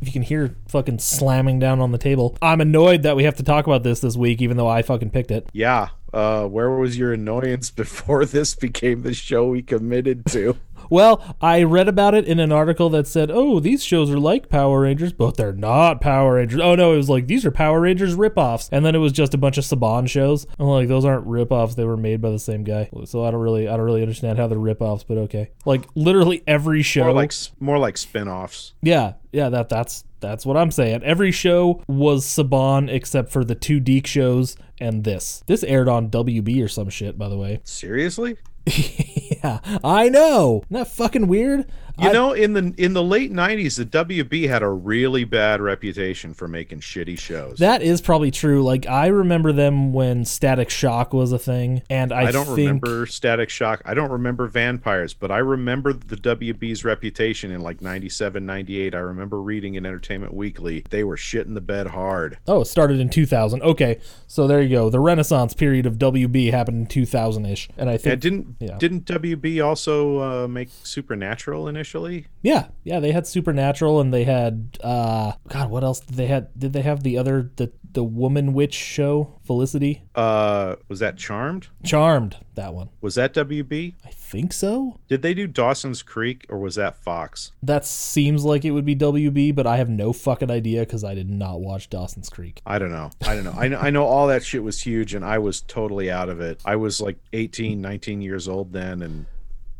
If 0.00 0.08
you 0.08 0.12
can 0.12 0.22
hear 0.22 0.54
fucking 0.68 0.98
slamming 0.98 1.58
down 1.58 1.80
on 1.80 1.92
the 1.92 1.98
table, 1.98 2.36
I'm 2.42 2.60
annoyed 2.60 3.02
that 3.04 3.16
we 3.16 3.24
have 3.24 3.36
to 3.36 3.42
talk 3.42 3.66
about 3.66 3.82
this 3.82 4.00
this 4.00 4.16
week, 4.16 4.42
even 4.42 4.56
though 4.56 4.68
I 4.68 4.82
fucking 4.82 5.10
picked 5.10 5.30
it. 5.30 5.48
Yeah, 5.52 5.90
uh 6.12 6.46
where 6.46 6.70
was 6.70 6.96
your 6.98 7.12
annoyance 7.12 7.70
before 7.82 8.24
this 8.24 8.54
became 8.54 9.02
the 9.02 9.14
show 9.14 9.48
we 9.48 9.62
committed 9.62 10.26
to? 10.26 10.56
Well, 10.90 11.36
I 11.40 11.62
read 11.62 11.88
about 11.88 12.14
it 12.14 12.26
in 12.26 12.38
an 12.40 12.52
article 12.52 12.88
that 12.90 13.06
said, 13.06 13.30
"Oh, 13.32 13.60
these 13.60 13.84
shows 13.84 14.10
are 14.10 14.18
like 14.18 14.48
Power 14.48 14.80
Rangers, 14.82 15.12
but 15.12 15.36
they're 15.36 15.52
not 15.52 16.00
Power 16.00 16.34
Rangers." 16.34 16.60
Oh 16.60 16.74
no, 16.74 16.92
it 16.92 16.96
was 16.96 17.08
like 17.10 17.26
these 17.26 17.44
are 17.46 17.50
Power 17.50 17.80
Rangers 17.80 18.16
ripoffs, 18.16 18.68
and 18.72 18.84
then 18.84 18.94
it 18.94 18.98
was 18.98 19.12
just 19.12 19.34
a 19.34 19.38
bunch 19.38 19.58
of 19.58 19.64
Saban 19.64 20.08
shows. 20.08 20.46
I'm 20.58 20.66
like, 20.66 20.88
those 20.88 21.04
aren't 21.04 21.26
ripoffs; 21.26 21.74
they 21.76 21.84
were 21.84 21.96
made 21.96 22.20
by 22.20 22.30
the 22.30 22.38
same 22.38 22.64
guy. 22.64 22.88
So 23.04 23.24
I 23.24 23.30
don't 23.30 23.40
really, 23.40 23.68
I 23.68 23.76
don't 23.76 23.86
really 23.86 24.02
understand 24.02 24.38
how 24.38 24.46
they're 24.46 24.58
ripoffs, 24.58 25.04
but 25.06 25.18
okay. 25.18 25.50
Like 25.64 25.86
literally 25.94 26.42
every 26.46 26.82
show, 26.82 27.04
More 27.04 27.12
like 27.12 27.32
more 27.60 27.78
like 27.78 27.96
spin-offs. 27.96 28.74
yeah, 28.82 29.14
yeah, 29.32 29.48
that 29.48 29.68
that's 29.68 30.04
that's 30.20 30.46
what 30.46 30.56
I'm 30.56 30.70
saying. 30.70 31.02
Every 31.02 31.30
show 31.32 31.82
was 31.86 32.24
Saban 32.24 32.88
except 32.90 33.30
for 33.30 33.44
the 33.44 33.54
two 33.54 33.78
DIC 33.80 34.06
shows 34.06 34.56
and 34.80 35.04
this. 35.04 35.42
This 35.46 35.62
aired 35.64 35.88
on 35.88 36.08
WB 36.08 36.64
or 36.64 36.68
some 36.68 36.88
shit, 36.88 37.18
by 37.18 37.28
the 37.28 37.36
way. 37.36 37.60
Seriously? 37.64 38.36
yeah, 39.44 39.60
I 39.84 40.08
know. 40.08 40.62
Isn't 40.70 40.74
that 40.78 40.88
fucking 40.88 41.28
weird? 41.28 41.66
You 41.96 42.08
I- 42.08 42.12
know, 42.12 42.32
in 42.32 42.54
the 42.54 42.74
in 42.76 42.92
the 42.92 43.02
late 43.04 43.32
'90s, 43.32 43.76
the 43.76 43.84
WB 43.84 44.48
had 44.48 44.62
a 44.64 44.68
really 44.68 45.22
bad 45.24 45.60
reputation 45.60 46.34
for 46.34 46.48
making 46.48 46.80
shitty 46.80 47.18
shows. 47.18 47.58
That 47.58 47.82
is 47.82 48.00
probably 48.00 48.32
true. 48.32 48.64
Like 48.64 48.86
I 48.88 49.06
remember 49.06 49.52
them 49.52 49.92
when 49.92 50.24
Static 50.24 50.70
Shock 50.70 51.12
was 51.12 51.30
a 51.30 51.38
thing, 51.38 51.82
and 51.88 52.12
I, 52.12 52.26
I 52.26 52.32
don't 52.32 52.46
think, 52.46 52.58
remember 52.84 53.06
Static 53.06 53.48
Shock. 53.48 53.80
I 53.84 53.94
don't 53.94 54.10
remember 54.10 54.48
Van-Pires, 54.48 55.14
but 55.14 55.30
I 55.30 55.38
remember 55.38 55.92
the 55.92 56.16
WB's 56.16 56.84
reputation 56.84 57.52
in 57.52 57.60
like 57.60 57.80
97, 57.80 58.44
98. 58.44 58.94
I 58.94 58.98
remember 58.98 59.40
reading 59.40 59.74
in 59.76 59.86
Entertainment 59.86 60.34
Weekly 60.34 60.84
they 60.90 61.04
were 61.04 61.16
shitting 61.16 61.54
the 61.54 61.60
bed 61.60 61.86
hard. 61.88 62.38
Oh, 62.48 62.62
it 62.62 62.66
started 62.66 62.98
in 62.98 63.08
2000. 63.08 63.62
Okay, 63.62 64.00
so 64.26 64.48
there 64.48 64.60
you 64.60 64.68
go. 64.68 64.90
The 64.90 64.98
Renaissance 65.00 65.54
period 65.54 65.86
of 65.86 65.94
WB 65.98 66.50
happened 66.50 66.78
in 66.78 66.86
2000 66.86 67.46
ish, 67.46 67.68
and 67.78 67.88
I 67.88 67.92
Yeah, 67.92 67.98
think 67.98 68.20
didn't 68.20 68.56
yeah. 68.58 68.78
didn't 68.78 69.04
WB 69.04 69.64
also 69.64 70.18
uh, 70.44 70.48
make 70.48 70.70
Supernatural 70.82 71.68
initially? 71.84 72.26
yeah, 72.42 72.68
yeah, 72.82 73.00
they 73.00 73.12
had 73.12 73.26
Supernatural, 73.26 74.00
and 74.00 74.12
they 74.12 74.24
had 74.24 74.78
uh, 74.82 75.32
God, 75.48 75.70
what 75.70 75.84
else 75.84 76.00
did 76.00 76.16
they 76.16 76.26
had? 76.26 76.48
Did 76.58 76.72
they 76.72 76.82
have 76.82 77.02
the 77.02 77.18
other 77.18 77.50
the 77.56 77.72
the 77.92 78.04
woman 78.04 78.52
witch 78.54 78.74
show 78.74 79.38
Felicity 79.44 80.02
Uh, 80.16 80.74
was 80.88 80.98
that 80.98 81.16
Charmed? 81.16 81.68
Charmed? 81.84 82.36
That 82.56 82.74
one, 82.74 82.88
Was 83.00 83.14
that 83.16 83.32
WB? 83.34 83.94
I 84.04 84.10
think 84.10 84.52
so. 84.52 84.98
Did 85.08 85.22
they 85.22 85.32
do 85.34 85.46
Dawson's 85.46 86.02
Creek 86.02 86.44
or 86.48 86.58
was 86.58 86.74
that 86.76 86.96
Fox? 86.96 87.52
That 87.62 87.84
seems 87.84 88.44
like 88.44 88.64
it 88.64 88.70
would 88.72 88.84
be 88.84 88.94
WB, 88.96 89.54
but 89.54 89.66
I 89.66 89.76
have 89.76 89.88
no 89.88 90.12
fucking 90.12 90.50
idea 90.50 90.80
because 90.80 91.04
I 91.04 91.14
did 91.14 91.30
not 91.30 91.60
watch 91.60 91.88
Dawson's 91.90 92.28
Creek. 92.28 92.60
I 92.66 92.78
don't 92.78 92.92
know. 92.92 93.10
I 93.26 93.34
don't 93.34 93.44
know. 93.44 93.54
I 93.56 93.68
know, 93.68 93.78
I 93.78 93.90
know 93.90 94.04
all 94.04 94.26
that 94.28 94.44
shit 94.44 94.62
was 94.62 94.80
huge 94.82 95.14
and 95.14 95.24
I 95.24 95.38
was 95.38 95.60
totally 95.62 96.10
out 96.10 96.28
of 96.28 96.40
it. 96.40 96.60
I 96.64 96.76
was 96.76 97.00
like 97.00 97.18
18, 97.32 97.80
19 97.80 98.22
years 98.22 98.48
old 98.48 98.72
then 98.72 99.02
and 99.02 99.26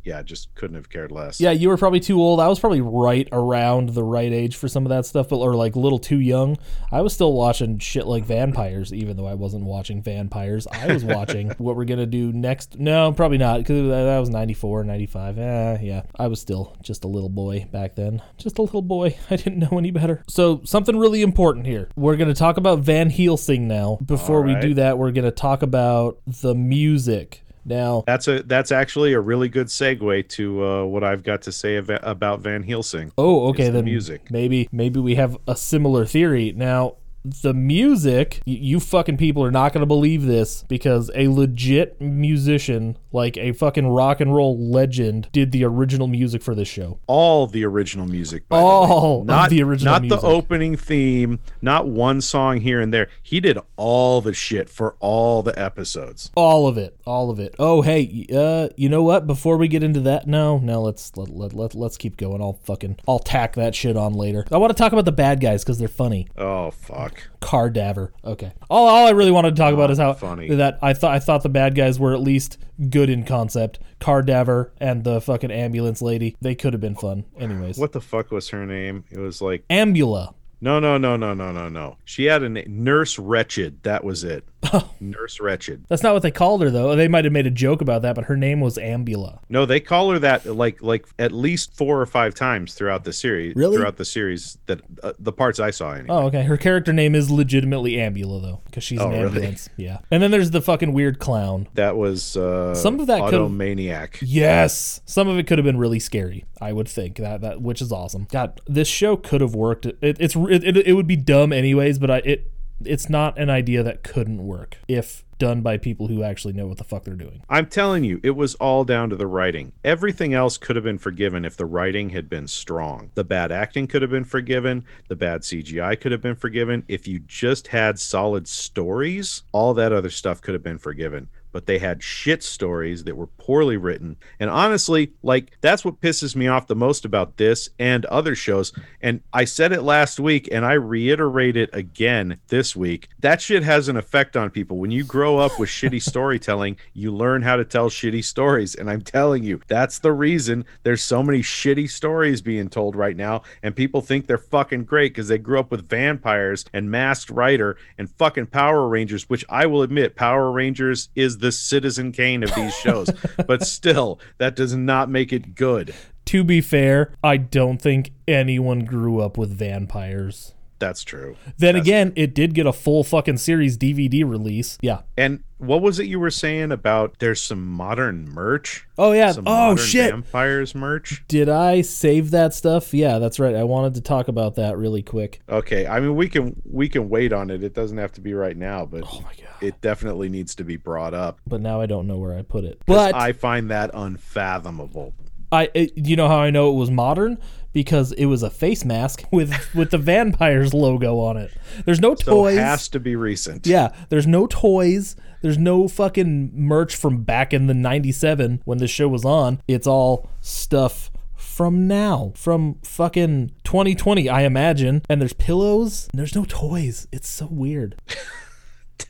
yeah, 0.05 0.23
just 0.23 0.55
couldn't 0.55 0.77
have 0.77 0.91
cared 0.91 1.11
less. 1.11 1.41
Yeah, 1.41 1.51
you 1.51 1.69
were 1.69 1.77
probably 1.77 2.01
too 2.01 2.21
old. 2.21 2.39
I 2.39 2.49
was 2.49 2.61
probably 2.61 2.83
right 2.83 3.27
around 3.33 3.91
the 3.91 4.05
right 4.05 4.33
age 4.33 4.57
for 4.57 4.69
some 4.69 4.85
of 4.85 4.91
that 4.91 5.07
stuff, 5.07 5.31
but 5.31 5.39
or 5.39 5.55
like 5.55 5.77
a 5.77 5.81
little 5.81 5.99
too 5.99 6.21
young. 6.21 6.59
I 6.93 7.01
was 7.01 7.15
still 7.15 7.33
watching 7.33 7.79
shit 7.79 8.07
like 8.07 8.25
Van-Pires, 8.25 8.93
even 8.93 9.17
though 9.17 9.27
I 9.27 9.35
wasn't 9.35 9.65
watching 9.65 10.03
Van-Pires. 10.03 10.67
I 10.67 10.93
was 10.93 11.05
watching 11.05 11.51
what 11.59 11.77
we're 11.77 11.87
gonna 11.87 12.07
do 12.07 12.33
next. 12.33 12.79
No, 12.79 13.13
probably 13.13 13.39
not, 13.39 13.59
because 13.59 13.89
that 13.89 14.19
was 14.19 14.29
94, 14.29 14.85
95. 14.85 15.39
Eh, 15.39 15.79
yeah. 15.83 16.03
I 16.19 16.27
was 16.27 16.41
still 16.41 16.77
just 16.83 17.05
a 17.05 17.09
little 17.09 17.31
boy 17.31 17.67
back 17.73 17.95
then. 17.95 18.23
Just 18.37 18.59
a 18.59 18.63
little 18.63 18.83
boy. 18.83 19.17
I 19.31 19.37
didn't 19.37 19.59
know 19.59 19.79
any 19.79 19.91
better. 19.91 20.23
So 20.29 20.61
something 20.65 20.99
really 20.99 21.23
important 21.23 21.67
here. 21.67 21.89
We're 21.97 22.17
gonna 22.17 22.35
talk 22.35 22.59
about 22.59 22.81
Van 22.81 23.09
Helsing 23.11 23.67
now. 23.67 23.99
Before 24.05 24.43
we 24.43 24.55
do 24.57 24.75
that, 24.75 24.99
we're 24.99 25.13
gonna 25.13 25.31
talk 25.31 25.63
about 25.63 26.19
the 26.27 26.55
music. 26.55 27.44
Now, 27.65 28.05
That's 28.07 28.29
a 28.29 28.43
that's 28.43 28.71
actually 28.73 29.13
a 29.15 29.21
really 29.21 29.49
good 29.49 29.69
segue 29.69 30.29
to 30.31 30.65
uh, 30.65 30.85
what 30.85 31.03
I've 31.05 31.23
got 31.23 31.43
to 31.43 31.53
say 31.53 31.79
av- 31.79 31.91
about 32.03 32.41
Van 32.41 32.63
Helsing. 32.63 33.13
Oh, 33.17 33.49
okay. 33.49 33.65
It's 33.65 33.73
the 33.73 33.83
music. 33.83 34.31
maybe 34.31 34.69
maybe 34.73 35.01
we 35.01 35.15
have 35.15 35.37
a 35.49 35.57
similar 35.57 36.05
theory. 36.05 36.53
Now, 36.55 36.97
the 37.25 37.55
music, 37.55 38.43
y- 38.47 38.53
you 38.61 38.81
fucking 38.81 39.17
people 39.17 39.43
are 39.43 39.51
not 39.51 39.73
going 39.73 39.81
to 39.81 39.87
believe 39.87 40.27
this 40.27 40.65
because 40.69 41.11
a 41.15 41.29
legit 41.29 41.99
musician, 42.01 42.99
like 43.15 43.37
a 43.39 43.53
fucking 43.53 43.87
rock 43.87 44.21
and 44.21 44.35
roll 44.35 44.59
legend, 44.59 45.29
did 45.33 45.53
the 45.53 45.65
original 45.65 46.07
music 46.07 46.43
for 46.43 46.55
this 46.55 46.69
show. 46.69 46.99
All 47.07 47.47
the 47.47 47.65
original 47.65 48.07
music. 48.07 48.49
By 48.49 48.59
All 48.59 49.19
the 49.19 49.19
way. 49.21 49.25
not 49.27 49.51
the 49.51 49.63
original 49.63 49.93
not 49.95 50.03
music. 50.03 50.21
the 50.21 50.27
opening 50.27 50.77
theme, 50.77 51.39
not 51.63 51.87
one 51.87 52.21
song 52.21 52.61
here 52.61 52.81
and 52.81 52.93
there. 52.93 53.09
He 53.23 53.41
did 53.41 53.59
all 53.77 54.21
the 54.21 54.35
shit 54.35 54.69
for 54.69 54.97
all 55.01 55.43
the 55.43 55.59
episodes. 55.59 56.31
All 56.35 56.67
of 56.67 56.77
it, 56.77 56.99
all 57.07 57.31
of 57.31 57.39
it. 57.39 57.55
Oh, 57.59 57.83
hey, 57.83 58.27
uh, 58.35 58.69
you 58.77 58.89
know 58.89 59.03
what? 59.03 59.27
Before 59.27 59.57
we 59.57 59.69
get 59.69 59.83
into 59.83 60.01
that, 60.01 60.27
no, 60.27 60.59
no, 60.59 60.83
let's 60.83 61.17
let, 61.17 61.29
let, 61.31 61.53
let, 61.53 61.75
let's 61.75 61.97
keep 61.97 62.17
going. 62.17 62.41
I'll 62.43 62.59
fucking 62.65 62.99
I'll 63.07 63.19
tack 63.21 63.55
that 63.55 63.75
shit 63.75 63.97
on 63.97 64.13
later. 64.15 64.45
I 64.51 64.57
want 64.59 64.71
to 64.71 64.77
talk 64.81 64.93
about 64.93 65.05
the 65.05 65.13
bad 65.13 65.41
guys 65.41 65.63
because 65.63 65.79
they're 65.79 65.89
funny. 65.89 66.29
Oh 66.37 66.71
fuck. 66.73 67.23
Cardaver. 67.45 68.13
Okay. 68.25 68.53
All, 68.71 68.89
all 68.89 69.07
I 69.07 69.11
really 69.11 69.31
wanted 69.31 69.55
to 69.55 69.57
talk 69.57 69.75
about 69.75 69.91
ah, 69.91 69.93
is 69.93 69.99
how 69.99 70.15
funny. 70.15 70.49
that 70.55 70.79
I 70.81 70.95
thought 70.95 71.13
I 71.15 71.19
thought 71.19 71.43
the 71.43 71.51
bad 71.51 71.75
guys 71.75 71.99
were 71.99 72.15
at 72.15 72.21
least 72.21 72.59
good 72.89 73.11
in 73.11 73.25
concept. 73.25 73.79
Cardaver 74.01 74.73
and 74.79 75.05
the 75.05 75.21
fucking 75.21 75.51
ambulance 75.51 76.01
lady. 76.01 76.37
They 76.41 76.55
could 76.55 76.73
have 76.73 76.81
been 76.81 76.95
fun. 76.95 77.25
Anyways. 77.39 77.77
What 77.77 77.93
the 77.93 78.01
fuck 78.01 78.31
was 78.31 78.49
her 78.49 78.65
name? 78.65 79.05
It 79.11 79.19
was 79.19 79.43
like 79.43 79.67
Ambula. 79.69 80.35
No 80.65 80.81
no 80.81 80.97
no 80.97 81.15
no 81.17 81.35
no 81.35 81.53
no 81.53 81.69
no. 81.69 81.99
She 82.07 82.25
had 82.25 82.43
a 82.43 82.49
na- 82.49 82.63
nurse 82.67 83.17
Ratched. 83.19 83.83
That 83.83 84.03
was 84.03 84.25
it. 84.25 84.45
Oh. 84.73 84.91
nurse 84.99 85.39
Ratched. 85.41 85.87
That's 85.89 86.03
not 86.03 86.15
what 86.15 86.23
they 86.23 86.31
called 86.31 86.63
her 86.63 86.71
though. 86.71 86.97
They 86.97 87.07
might 87.07 87.25
have 87.27 87.35
made 87.35 87.47
a 87.47 87.51
joke 87.51 87.83
about 87.83 88.01
that, 88.01 88.15
but 88.15 88.25
her 88.25 88.37
name 88.37 88.61
was 88.61 88.79
Ambula. 88.79 89.41
No, 89.51 89.67
they 89.67 89.79
call 89.79 90.11
her 90.13 90.19
that 90.21 90.47
like 90.47 90.81
like 90.83 91.05
at 91.19 91.33
least 91.33 91.77
four 91.77 92.01
or 92.01 92.07
five 92.07 92.35
times 92.35 92.73
throughout 92.73 93.05
the 93.05 93.13
series. 93.13 93.55
Really? 93.55 93.77
Throughout 93.77 93.99
the 93.99 94.07
series 94.07 94.57
that 94.65 94.81
uh, 95.03 95.13
the 95.19 95.33
parts 95.33 95.61
I 95.61 95.71
saw. 95.71 95.93
Anyway. 95.93 96.07
Oh, 96.09 96.27
okay. 96.29 96.45
Her 96.45 96.57
character 96.57 96.95
name 96.95 97.15
is 97.15 97.31
legitimately 97.31 97.93
Ambula 97.97 98.41
though, 98.41 98.61
because 98.65 98.83
she's 98.85 99.01
Oh, 99.01 99.09
an 99.11 99.11
really? 99.13 99.27
ambulance. 99.27 99.69
Yeah. 99.77 99.99
And 100.11 100.23
then 100.23 100.31
there's 100.31 100.51
the 100.51 100.63
fucking 100.63 100.95
weird 100.95 101.19
clown. 101.19 101.69
That 101.75 101.99
was 101.99 102.35
uh, 102.39 102.75
Some 102.75 103.01
of 103.01 103.07
that 103.09 103.21
could've- 103.29 103.43
Automaniac. 103.51 104.17
Yes, 104.23 105.03
some 105.05 105.29
of 105.29 105.37
it 105.39 105.47
could 105.47 105.59
have 105.59 105.65
been 105.67 105.79
really 105.79 106.01
scary. 106.01 106.47
I 106.59 106.73
would 106.73 106.89
think 106.89 107.17
that 107.19 107.43
that 107.43 107.61
which 107.61 107.83
is 107.83 107.93
awesome. 107.93 108.27
God, 108.31 108.63
this 108.67 108.89
show 108.89 109.19
could 109.19 109.43
have 109.43 109.55
worked. 109.55 109.85
It, 109.85 110.17
it's 110.19 110.35
it, 110.55 110.77
it, 110.77 110.87
it 110.87 110.93
would 110.95 111.07
be 111.07 111.17
dumb 111.17 111.53
anyways, 111.53 111.99
but 111.99 112.11
I 112.11 112.19
it 112.19 112.51
it's 112.85 113.09
not 113.09 113.39
an 113.39 113.51
idea 113.51 113.83
that 113.83 114.03
couldn't 114.03 114.45
work 114.45 114.79
if 114.89 115.25
done 115.39 115.63
by 115.63 115.77
people 115.77 116.09
who 116.09 116.23
actually 116.23 116.53
know 116.53 116.67
what 116.67 116.79
the 116.79 116.85
fuck 116.85 117.05
they're 117.05 117.15
doing. 117.15 117.43
I'm 117.49 117.67
telling 117.67 118.05
you, 118.05 118.21
it 118.23 118.31
was 118.31 118.55
all 118.57 118.85
down 118.85 119.11
to 119.11 119.17
the 119.17 119.27
writing. 119.27 119.73
Everything 119.85 120.33
else 120.33 120.59
could 120.59 120.77
have 120.77 120.85
been 120.85 120.99
forgiven 120.99 121.45
if 121.45 121.57
the 121.57 121.67
writing 121.67 122.11
had 122.11 122.29
been 122.29 122.47
strong. 122.47 123.11
The 123.15 123.25
bad 123.25 123.51
acting 123.51 123.87
could 123.87 124.03
have 124.03 124.11
been 124.11 124.25
forgiven. 124.25 124.85
The 125.09 125.17
bad 125.17 125.43
CGI 125.43 126.01
could 126.01 126.13
have 126.13 126.23
been 126.23 126.37
forgiven. 126.37 126.85
If 126.89 127.09
you 127.09 127.19
just 127.19 127.69
had 127.69 127.99
solid 127.99 128.47
stories, 128.49 129.43
all 129.53 129.75
that 129.75 129.93
other 129.93 130.11
stuff 130.11 130.41
could 130.41 130.55
have 130.55 130.63
been 130.63 130.79
forgiven. 130.79 131.29
But 131.55 131.67
they 131.67 131.79
had 131.79 132.03
shit 132.03 132.43
stories 132.43 133.05
that 133.05 133.17
were 133.17 133.29
poorly 133.29 133.77
written. 133.77 134.17
And 134.41 134.51
honestly, 134.51 135.13
like, 135.23 135.57
that's 135.61 135.85
what 135.85 136.01
pisses 136.01 136.35
me 136.35 136.49
off 136.49 136.67
the 136.67 136.75
most 136.75 137.05
about 137.05 137.37
this 137.37 137.69
and 137.79 138.05
other 138.07 138.35
shows. 138.35 138.73
And 139.01 139.21
I 139.33 139.45
said 139.45 139.71
it 139.71 139.83
last 139.83 140.19
week 140.19 140.49
and 140.51 140.67
I 140.67 140.73
reiterate 140.73 141.57
it 141.57 141.71
again 141.73 142.41
this 142.49 142.75
week. 142.75 143.09
That 143.21 143.41
shit 143.41 143.63
has 143.63 143.89
an 143.89 143.97
effect 143.97 144.37
on 144.37 144.51
people. 144.51 144.79
When 144.79 144.91
you 144.91 145.05
grow 145.05 145.39
up 145.39 145.57
with 145.61 145.69
shitty 145.69 146.03
storytelling, 146.11 146.77
you 146.93 147.15
learn 147.15 147.43
how 147.43 147.55
to 147.55 147.65
tell 147.65 147.89
shitty 147.89 148.25
stories. 148.25 148.75
And 148.75 148.91
I'm 148.91 149.03
telling 149.03 149.45
you, 149.45 149.61
that's 149.69 150.01
the 150.01 150.13
reason 150.13 150.65
there's 150.83 151.05
so 151.05 151.23
many 151.23 151.39
shitty 151.39 151.89
stories 151.89 152.43
being 152.43 152.69
told 152.69 152.97
right 152.97 153.17
now. 153.17 153.43
And 153.63 153.77
people 153.77 154.01
think 154.01 154.27
they're 154.27 154.39
fucking 154.39 154.87
great 154.87 155.13
because 155.15 155.29
they 155.29 155.39
grew 155.39 155.61
up 155.61 155.71
with 155.71 155.89
Van-Pires 155.89 156.65
and 156.73 156.91
Masked 156.91 157.31
Rider 157.31 157.77
and 157.97 158.11
fucking 158.11 158.47
Power 158.47 158.89
Rangers, 158.89 159.31
which 159.31 159.45
I 159.49 159.67
will 159.67 159.83
admit, 159.83 160.17
Power 160.17 160.51
Rangers 160.51 161.11
is 161.15 161.39
the 161.39 161.44
Citizen 161.53 162.13
Kane 162.13 162.43
of 162.43 162.55
these 162.55 162.75
shows. 162.75 163.11
but 163.47 163.63
still, 163.67 164.21
that 164.39 164.57
does 164.57 164.75
not 164.75 165.11
make 165.11 165.33
it 165.33 165.55
good. 165.55 165.95
To 166.27 166.43
be 166.45 166.61
fair, 166.61 167.13
I 167.23 167.37
don't 167.37 167.81
think 167.81 168.11
anyone 168.27 168.85
grew 168.85 169.21
up 169.21 169.37
with 169.37 169.57
Van-Pires. 169.57 170.54
That's 170.79 171.05
true. 171.05 171.37
Then 171.59 171.77
again, 171.77 172.13
it 172.17 172.35
did 172.35 172.55
get 172.55 172.67
a 172.67 172.73
full 172.73 173.05
fucking 173.05 173.39
series 173.39 173.79
DVD 173.79 174.29
release. 174.29 174.77
Yeah. 174.83 175.03
And 175.17 175.45
what 175.59 175.81
was 175.81 175.99
it 175.99 176.07
you 176.07 176.21
were 176.21 176.31
saying 176.31 176.73
about 176.73 177.19
there's 177.21 177.41
some 177.41 177.67
modern 177.67 178.29
merch? 178.29 178.87
Oh 178.99 179.13
yeah. 179.13 179.33
Some 179.33 179.45
oh 179.47 179.77
shit. 179.77 180.11
Van-Pires 180.11 180.75
merch? 180.75 181.25
Did 181.29 181.49
I 181.49 181.81
save 181.81 182.33
that 182.33 182.55
stuff? 182.55 182.93
Yeah, 182.93 183.19
that's 183.19 183.39
right. 183.39 183.55
I 183.55 183.65
wanted 183.65 183.95
to 183.95 184.01
talk 184.01 184.29
about 184.29 184.57
that 184.57 184.77
really 184.77 185.03
quick. 185.03 185.41
Okay, 185.49 185.87
I 185.87 186.01
mean 186.01 186.17
we 186.17 186.29
can 186.29 186.61
we 186.65 186.89
can 186.89 187.09
wait 187.09 187.33
on 187.33 187.51
it. 187.51 187.63
It 187.63 187.73
doesn't 187.73 187.99
have 187.99 188.13
to 188.13 188.21
be 188.21 188.35
right 188.35 188.57
now, 188.57 188.85
but 188.85 189.05
Oh 189.07 189.21
my 189.21 189.33
god. 189.35 189.63
it 189.63 189.81
definitely 189.81 190.29
needs 190.29 190.55
to 190.57 190.65
be 190.65 190.77
brought 190.77 191.15
up. 191.15 191.39
But 191.47 191.61
now 191.61 191.81
I 191.81 191.87
don't 191.87 192.07
know 192.07 192.19
where 192.19 192.37
I 192.37 192.43
put 192.43 192.65
it. 192.65 192.83
But 192.85 193.15
I 193.15 193.33
find 193.33 193.71
that 193.71 193.91
unfathomable. 193.95 195.15
I, 195.53 195.71
it, 195.73 195.93
you 195.97 196.17
know 196.17 196.27
how 196.27 196.39
I 196.39 196.51
know 196.51 196.71
it 196.71 196.75
was 196.75 196.91
modern 196.91 197.39
because 197.75 198.13
it 198.13 198.25
was 198.27 198.43
a 198.43 198.49
face 198.49 198.85
mask 198.87 199.25
with 199.31 199.53
with 199.75 199.91
the 199.91 199.99
Van-Pires 199.99 200.73
logo 200.73 201.19
on 201.19 201.37
it. 201.37 201.51
There's 201.85 202.01
no 202.01 202.15
So 202.15 202.33
toys. 202.45 202.57
it 202.57 202.61
has 202.61 202.89
to 202.89 203.01
be 203.01 203.15
recent. 203.17 203.67
yeah, 203.67 203.91
there's 204.09 204.27
no 204.27 204.47
toys. 204.47 205.17
There's 205.43 205.59
no 205.59 205.89
fucking 205.89 206.53
merch 206.55 206.97
from 206.97 207.23
back 207.23 207.53
in 207.53 207.67
the 207.67 207.75
97 207.75 208.63
when 208.65 208.79
the 208.79 208.89
show 208.89 209.09
was 209.09 209.27
on. 209.27 209.61
It's 209.69 209.87
all 209.87 210.31
stuff 210.41 211.11
from 211.37 211.87
now, 211.87 212.33
from 212.35 212.77
fucking 212.83 213.53
2020, 213.65 214.29
I 214.31 214.43
imagine. 214.43 215.03
And 215.11 215.21
there's 215.21 215.35
pillows. 215.35 216.09
And 216.13 216.19
there's 216.19 216.35
no 216.35 216.47
toys. 216.47 217.07
It's 217.13 217.29
so 217.29 217.47
weird. 217.51 218.01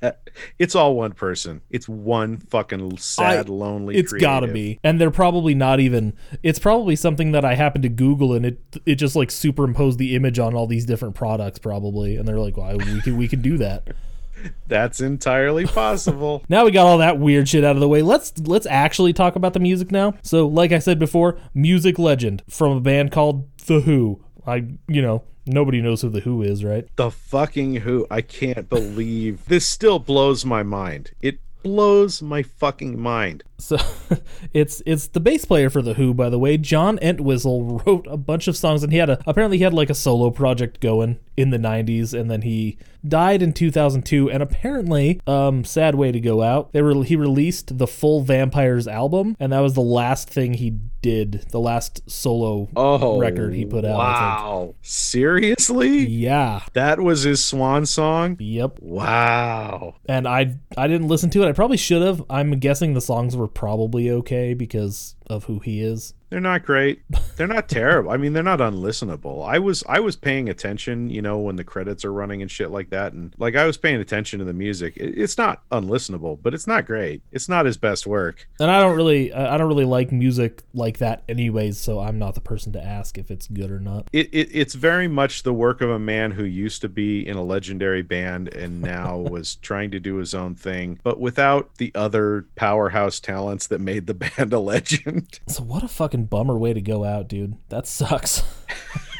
It's 0.58 0.74
all 0.74 0.96
one 0.96 1.12
person. 1.12 1.60
It's 1.70 1.88
one 1.88 2.38
fucking 2.38 2.96
sad, 2.98 3.48
I- 3.48 3.52
lonely. 3.52 3.96
It's 3.96 4.12
gotta 4.12 4.48
be, 4.48 4.80
and 4.82 5.00
they're 5.00 5.10
probably 5.10 5.54
not 5.54 5.78
even. 5.78 6.14
It's 6.42 6.58
probably 6.58 6.96
something 6.96 7.32
that 7.32 7.44
I 7.44 7.54
happened 7.54 7.84
to 7.84 7.88
Google, 7.88 8.32
and 8.32 8.44
it 8.44 8.58
it 8.84 8.96
just 8.96 9.14
like 9.14 9.30
superimposed 9.30 9.98
the 9.98 10.16
image 10.16 10.38
on 10.38 10.54
all 10.54 10.66
these 10.66 10.86
different 10.86 11.14
products, 11.14 11.58
probably, 11.58 12.16
and 12.16 12.26
they're 12.26 12.40
like, 12.40 12.56
"Well, 12.56 12.76
we 12.76 13.00
can 13.00 13.16
we 13.16 13.28
can 13.28 13.42
do 13.42 13.58
that." 13.58 13.88
That's 14.66 15.00
entirely 15.00 15.66
possible. 15.66 16.42
Now 16.48 16.64
we 16.64 16.70
got 16.70 16.86
all 16.86 16.98
that 16.98 17.18
weird 17.18 17.48
shit 17.48 17.64
out 17.64 17.76
of 17.76 17.80
the 17.80 17.88
way. 17.88 18.02
Let's 18.02 18.36
let's 18.38 18.66
actually 18.66 19.12
talk 19.12 19.36
about 19.36 19.52
the 19.52 19.60
music 19.60 19.90
now. 19.90 20.14
So, 20.22 20.46
like 20.48 20.72
I 20.72 20.78
said 20.80 20.98
before, 20.98 21.38
music 21.54 21.98
legend 21.98 22.42
from 22.48 22.76
a 22.76 22.80
band 22.80 23.12
called 23.12 23.48
The 23.66 23.80
Who. 23.80 24.23
I 24.46 24.64
you 24.88 25.02
know 25.02 25.22
nobody 25.46 25.80
knows 25.80 26.02
who 26.02 26.10
The 26.10 26.20
Who 26.20 26.42
is, 26.42 26.64
right? 26.64 26.86
the 26.96 27.10
fucking 27.10 27.76
who 27.76 28.06
I 28.10 28.20
can't 28.22 28.68
believe 28.68 29.44
this 29.46 29.66
still 29.66 29.98
blows 29.98 30.44
my 30.44 30.62
mind. 30.62 31.12
It 31.20 31.38
blows 31.62 32.22
my 32.22 32.42
fucking 32.42 33.00
mind. 33.00 33.42
So 33.64 33.78
it's 34.52 34.82
it's 34.84 35.06
the 35.08 35.20
bass 35.20 35.46
player 35.46 35.70
for 35.70 35.80
the 35.80 35.94
Who, 35.94 36.12
by 36.12 36.28
the 36.28 36.38
way. 36.38 36.58
John 36.58 36.98
Entwistle 37.00 37.64
wrote 37.86 38.06
a 38.08 38.18
bunch 38.18 38.46
of 38.46 38.56
songs, 38.56 38.82
and 38.82 38.92
he 38.92 38.98
had 38.98 39.08
a 39.08 39.18
apparently 39.26 39.56
he 39.56 39.64
had 39.64 39.72
like 39.72 39.88
a 39.90 39.94
solo 39.94 40.30
project 40.30 40.80
going 40.80 41.18
in 41.36 41.50
the 41.50 41.58
'90s, 41.58 42.12
and 42.18 42.30
then 42.30 42.42
he 42.42 42.76
died 43.06 43.42
in 43.42 43.52
2002. 43.52 44.30
And 44.30 44.42
apparently, 44.42 45.20
um, 45.26 45.64
sad 45.64 45.94
way 45.94 46.12
to 46.12 46.20
go 46.20 46.42
out. 46.42 46.72
They 46.72 46.82
were 46.82 47.04
he 47.04 47.16
released 47.16 47.78
the 47.78 47.86
full 47.86 48.22
Van-Pires 48.22 48.86
album, 48.86 49.36
and 49.40 49.52
that 49.52 49.60
was 49.60 49.74
the 49.74 49.80
last 49.80 50.28
thing 50.28 50.54
he 50.54 50.78
did, 51.04 51.44
the 51.50 51.60
last 51.60 52.00
solo 52.10 52.68
Oh, 52.76 53.18
record 53.18 53.54
he 53.54 53.66
put 53.66 53.84
out. 53.84 53.98
Wow. 53.98 54.74
Seriously? 54.80 55.98
Yeah. 55.98 56.62
That 56.72 56.98
was 57.00 57.22
his 57.22 57.44
swan 57.44 57.84
song? 57.86 58.36
Yep. 58.40 58.78
Wow. 58.80 59.96
And 60.06 60.26
I 60.26 60.56
I 60.76 60.86
didn't 60.86 61.08
listen 61.08 61.30
to 61.30 61.42
it. 61.42 61.48
I 61.48 61.52
probably 61.52 61.76
should 61.76 62.02
have. 62.02 62.24
I'm 62.30 62.58
guessing 62.58 62.94
the 62.94 63.00
songs 63.00 63.36
were 63.36 63.48
probably 63.54 64.10
okay 64.10 64.54
because 64.54 65.16
of 65.26 65.44
who 65.44 65.60
he 65.60 65.80
is. 65.80 66.14
They're 66.34 66.40
not 66.40 66.64
great. 66.64 67.00
They're 67.36 67.46
not 67.46 67.68
terrible. 67.68 68.10
I 68.10 68.16
mean, 68.16 68.32
they're 68.32 68.42
not 68.42 68.58
unlistenable. 68.58 69.48
I 69.48 69.60
was 69.60 69.84
I 69.88 70.00
was 70.00 70.16
paying 70.16 70.48
attention, 70.48 71.08
you 71.08 71.22
know, 71.22 71.38
when 71.38 71.54
the 71.54 71.62
credits 71.62 72.04
are 72.04 72.12
running 72.12 72.42
and 72.42 72.50
shit 72.50 72.72
like 72.72 72.90
that, 72.90 73.12
and 73.12 73.32
like 73.38 73.54
I 73.54 73.66
was 73.66 73.76
paying 73.76 74.00
attention 74.00 74.40
to 74.40 74.44
the 74.44 74.52
music. 74.52 74.96
It, 74.96 75.16
it's 75.16 75.38
not 75.38 75.62
unlistenable, 75.70 76.36
but 76.42 76.52
it's 76.52 76.66
not 76.66 76.86
great. 76.86 77.22
It's 77.30 77.48
not 77.48 77.66
his 77.66 77.76
best 77.76 78.04
work. 78.04 78.48
And 78.58 78.68
I 78.68 78.80
don't 78.80 78.96
really, 78.96 79.32
I 79.32 79.56
don't 79.56 79.68
really 79.68 79.84
like 79.84 80.10
music 80.10 80.64
like 80.72 80.98
that, 80.98 81.22
anyways. 81.28 81.78
So 81.78 82.00
I'm 82.00 82.18
not 82.18 82.34
the 82.34 82.40
person 82.40 82.72
to 82.72 82.82
ask 82.82 83.16
if 83.16 83.30
it's 83.30 83.46
good 83.46 83.70
or 83.70 83.78
not. 83.78 84.08
It, 84.12 84.28
it 84.32 84.48
it's 84.50 84.74
very 84.74 85.06
much 85.06 85.44
the 85.44 85.54
work 85.54 85.80
of 85.82 85.90
a 85.90 86.00
man 86.00 86.32
who 86.32 86.42
used 86.42 86.80
to 86.80 86.88
be 86.88 87.24
in 87.24 87.36
a 87.36 87.44
legendary 87.44 88.02
band 88.02 88.48
and 88.48 88.82
now 88.82 89.18
was 89.30 89.54
trying 89.56 89.92
to 89.92 90.00
do 90.00 90.16
his 90.16 90.34
own 90.34 90.56
thing, 90.56 90.98
but 91.04 91.20
without 91.20 91.76
the 91.76 91.92
other 91.94 92.46
powerhouse 92.56 93.20
talents 93.20 93.68
that 93.68 93.80
made 93.80 94.08
the 94.08 94.14
band 94.36 94.52
a 94.52 94.58
legend. 94.58 95.38
So 95.46 95.62
what 95.62 95.84
a 95.84 95.88
fucking 95.88 96.23
bummer 96.24 96.56
way 96.58 96.72
to 96.72 96.80
go 96.80 97.04
out, 97.04 97.28
dude. 97.28 97.56
That 97.68 97.86
sucks. 97.86 98.42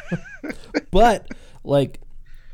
but 0.91 1.29
like 1.63 2.01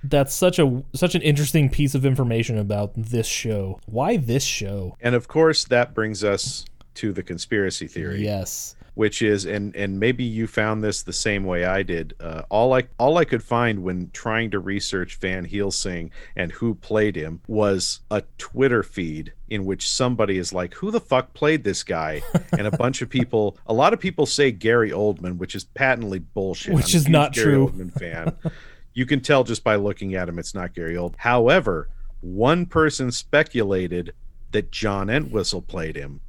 that's 0.02 0.34
such 0.34 0.58
a 0.58 0.82
such 0.94 1.14
an 1.14 1.22
interesting 1.22 1.68
piece 1.68 1.94
of 1.94 2.04
information 2.04 2.58
about 2.58 2.92
this 2.96 3.26
show. 3.26 3.80
Why 3.86 4.16
this 4.16 4.44
show? 4.44 4.96
And 5.00 5.14
of 5.14 5.28
course, 5.28 5.64
that 5.64 5.94
brings 5.94 6.24
us 6.24 6.64
to 6.94 7.12
the 7.12 7.22
conspiracy 7.22 7.86
theory. 7.86 8.24
Yes. 8.24 8.76
Which 8.94 9.22
is, 9.22 9.46
and 9.46 9.74
and 9.76 9.98
maybe 9.98 10.24
you 10.24 10.46
found 10.46 10.82
this 10.82 11.02
the 11.02 11.12
same 11.12 11.44
way 11.44 11.64
I 11.64 11.82
did. 11.82 12.14
Uh, 12.20 12.42
all 12.50 12.74
I 12.74 12.84
all 12.98 13.18
I 13.18 13.24
could 13.24 13.42
find 13.42 13.82
when 13.82 14.10
trying 14.12 14.50
to 14.50 14.58
research 14.58 15.16
Van 15.16 15.44
Helsing 15.44 16.10
and 16.36 16.52
who 16.52 16.74
played 16.74 17.16
him 17.16 17.40
was 17.46 18.00
a 18.10 18.22
Twitter 18.38 18.82
feed 18.82 19.32
in 19.48 19.64
which 19.64 19.88
somebody 19.88 20.38
is 20.38 20.52
like, 20.52 20.74
"Who 20.74 20.90
the 20.90 21.00
fuck 21.00 21.32
played 21.34 21.64
this 21.64 21.82
guy?" 21.82 22.22
and 22.52 22.66
a 22.66 22.76
bunch 22.76 23.00
of 23.00 23.08
people, 23.08 23.56
a 23.66 23.72
lot 23.72 23.92
of 23.92 24.00
people 24.00 24.26
say 24.26 24.50
Gary 24.50 24.90
Oldman, 24.90 25.38
which 25.38 25.54
is 25.54 25.64
patently 25.64 26.18
bullshit. 26.18 26.74
Which 26.74 26.94
I'm 26.94 26.98
is 26.98 27.08
not 27.08 27.32
Gary 27.32 27.52
true. 27.52 27.68
Oldman 27.68 27.92
fan. 27.92 28.36
you 28.94 29.06
can 29.06 29.20
tell 29.20 29.44
just 29.44 29.64
by 29.64 29.76
looking 29.76 30.14
at 30.14 30.28
him, 30.28 30.38
it's 30.38 30.54
not 30.54 30.74
Gary 30.74 30.96
Old. 30.96 31.14
However, 31.18 31.88
one 32.20 32.66
person 32.66 33.10
speculated 33.10 34.12
that 34.52 34.70
John 34.70 35.08
Entwistle 35.08 35.62
played 35.62 35.96
him. 35.96 36.20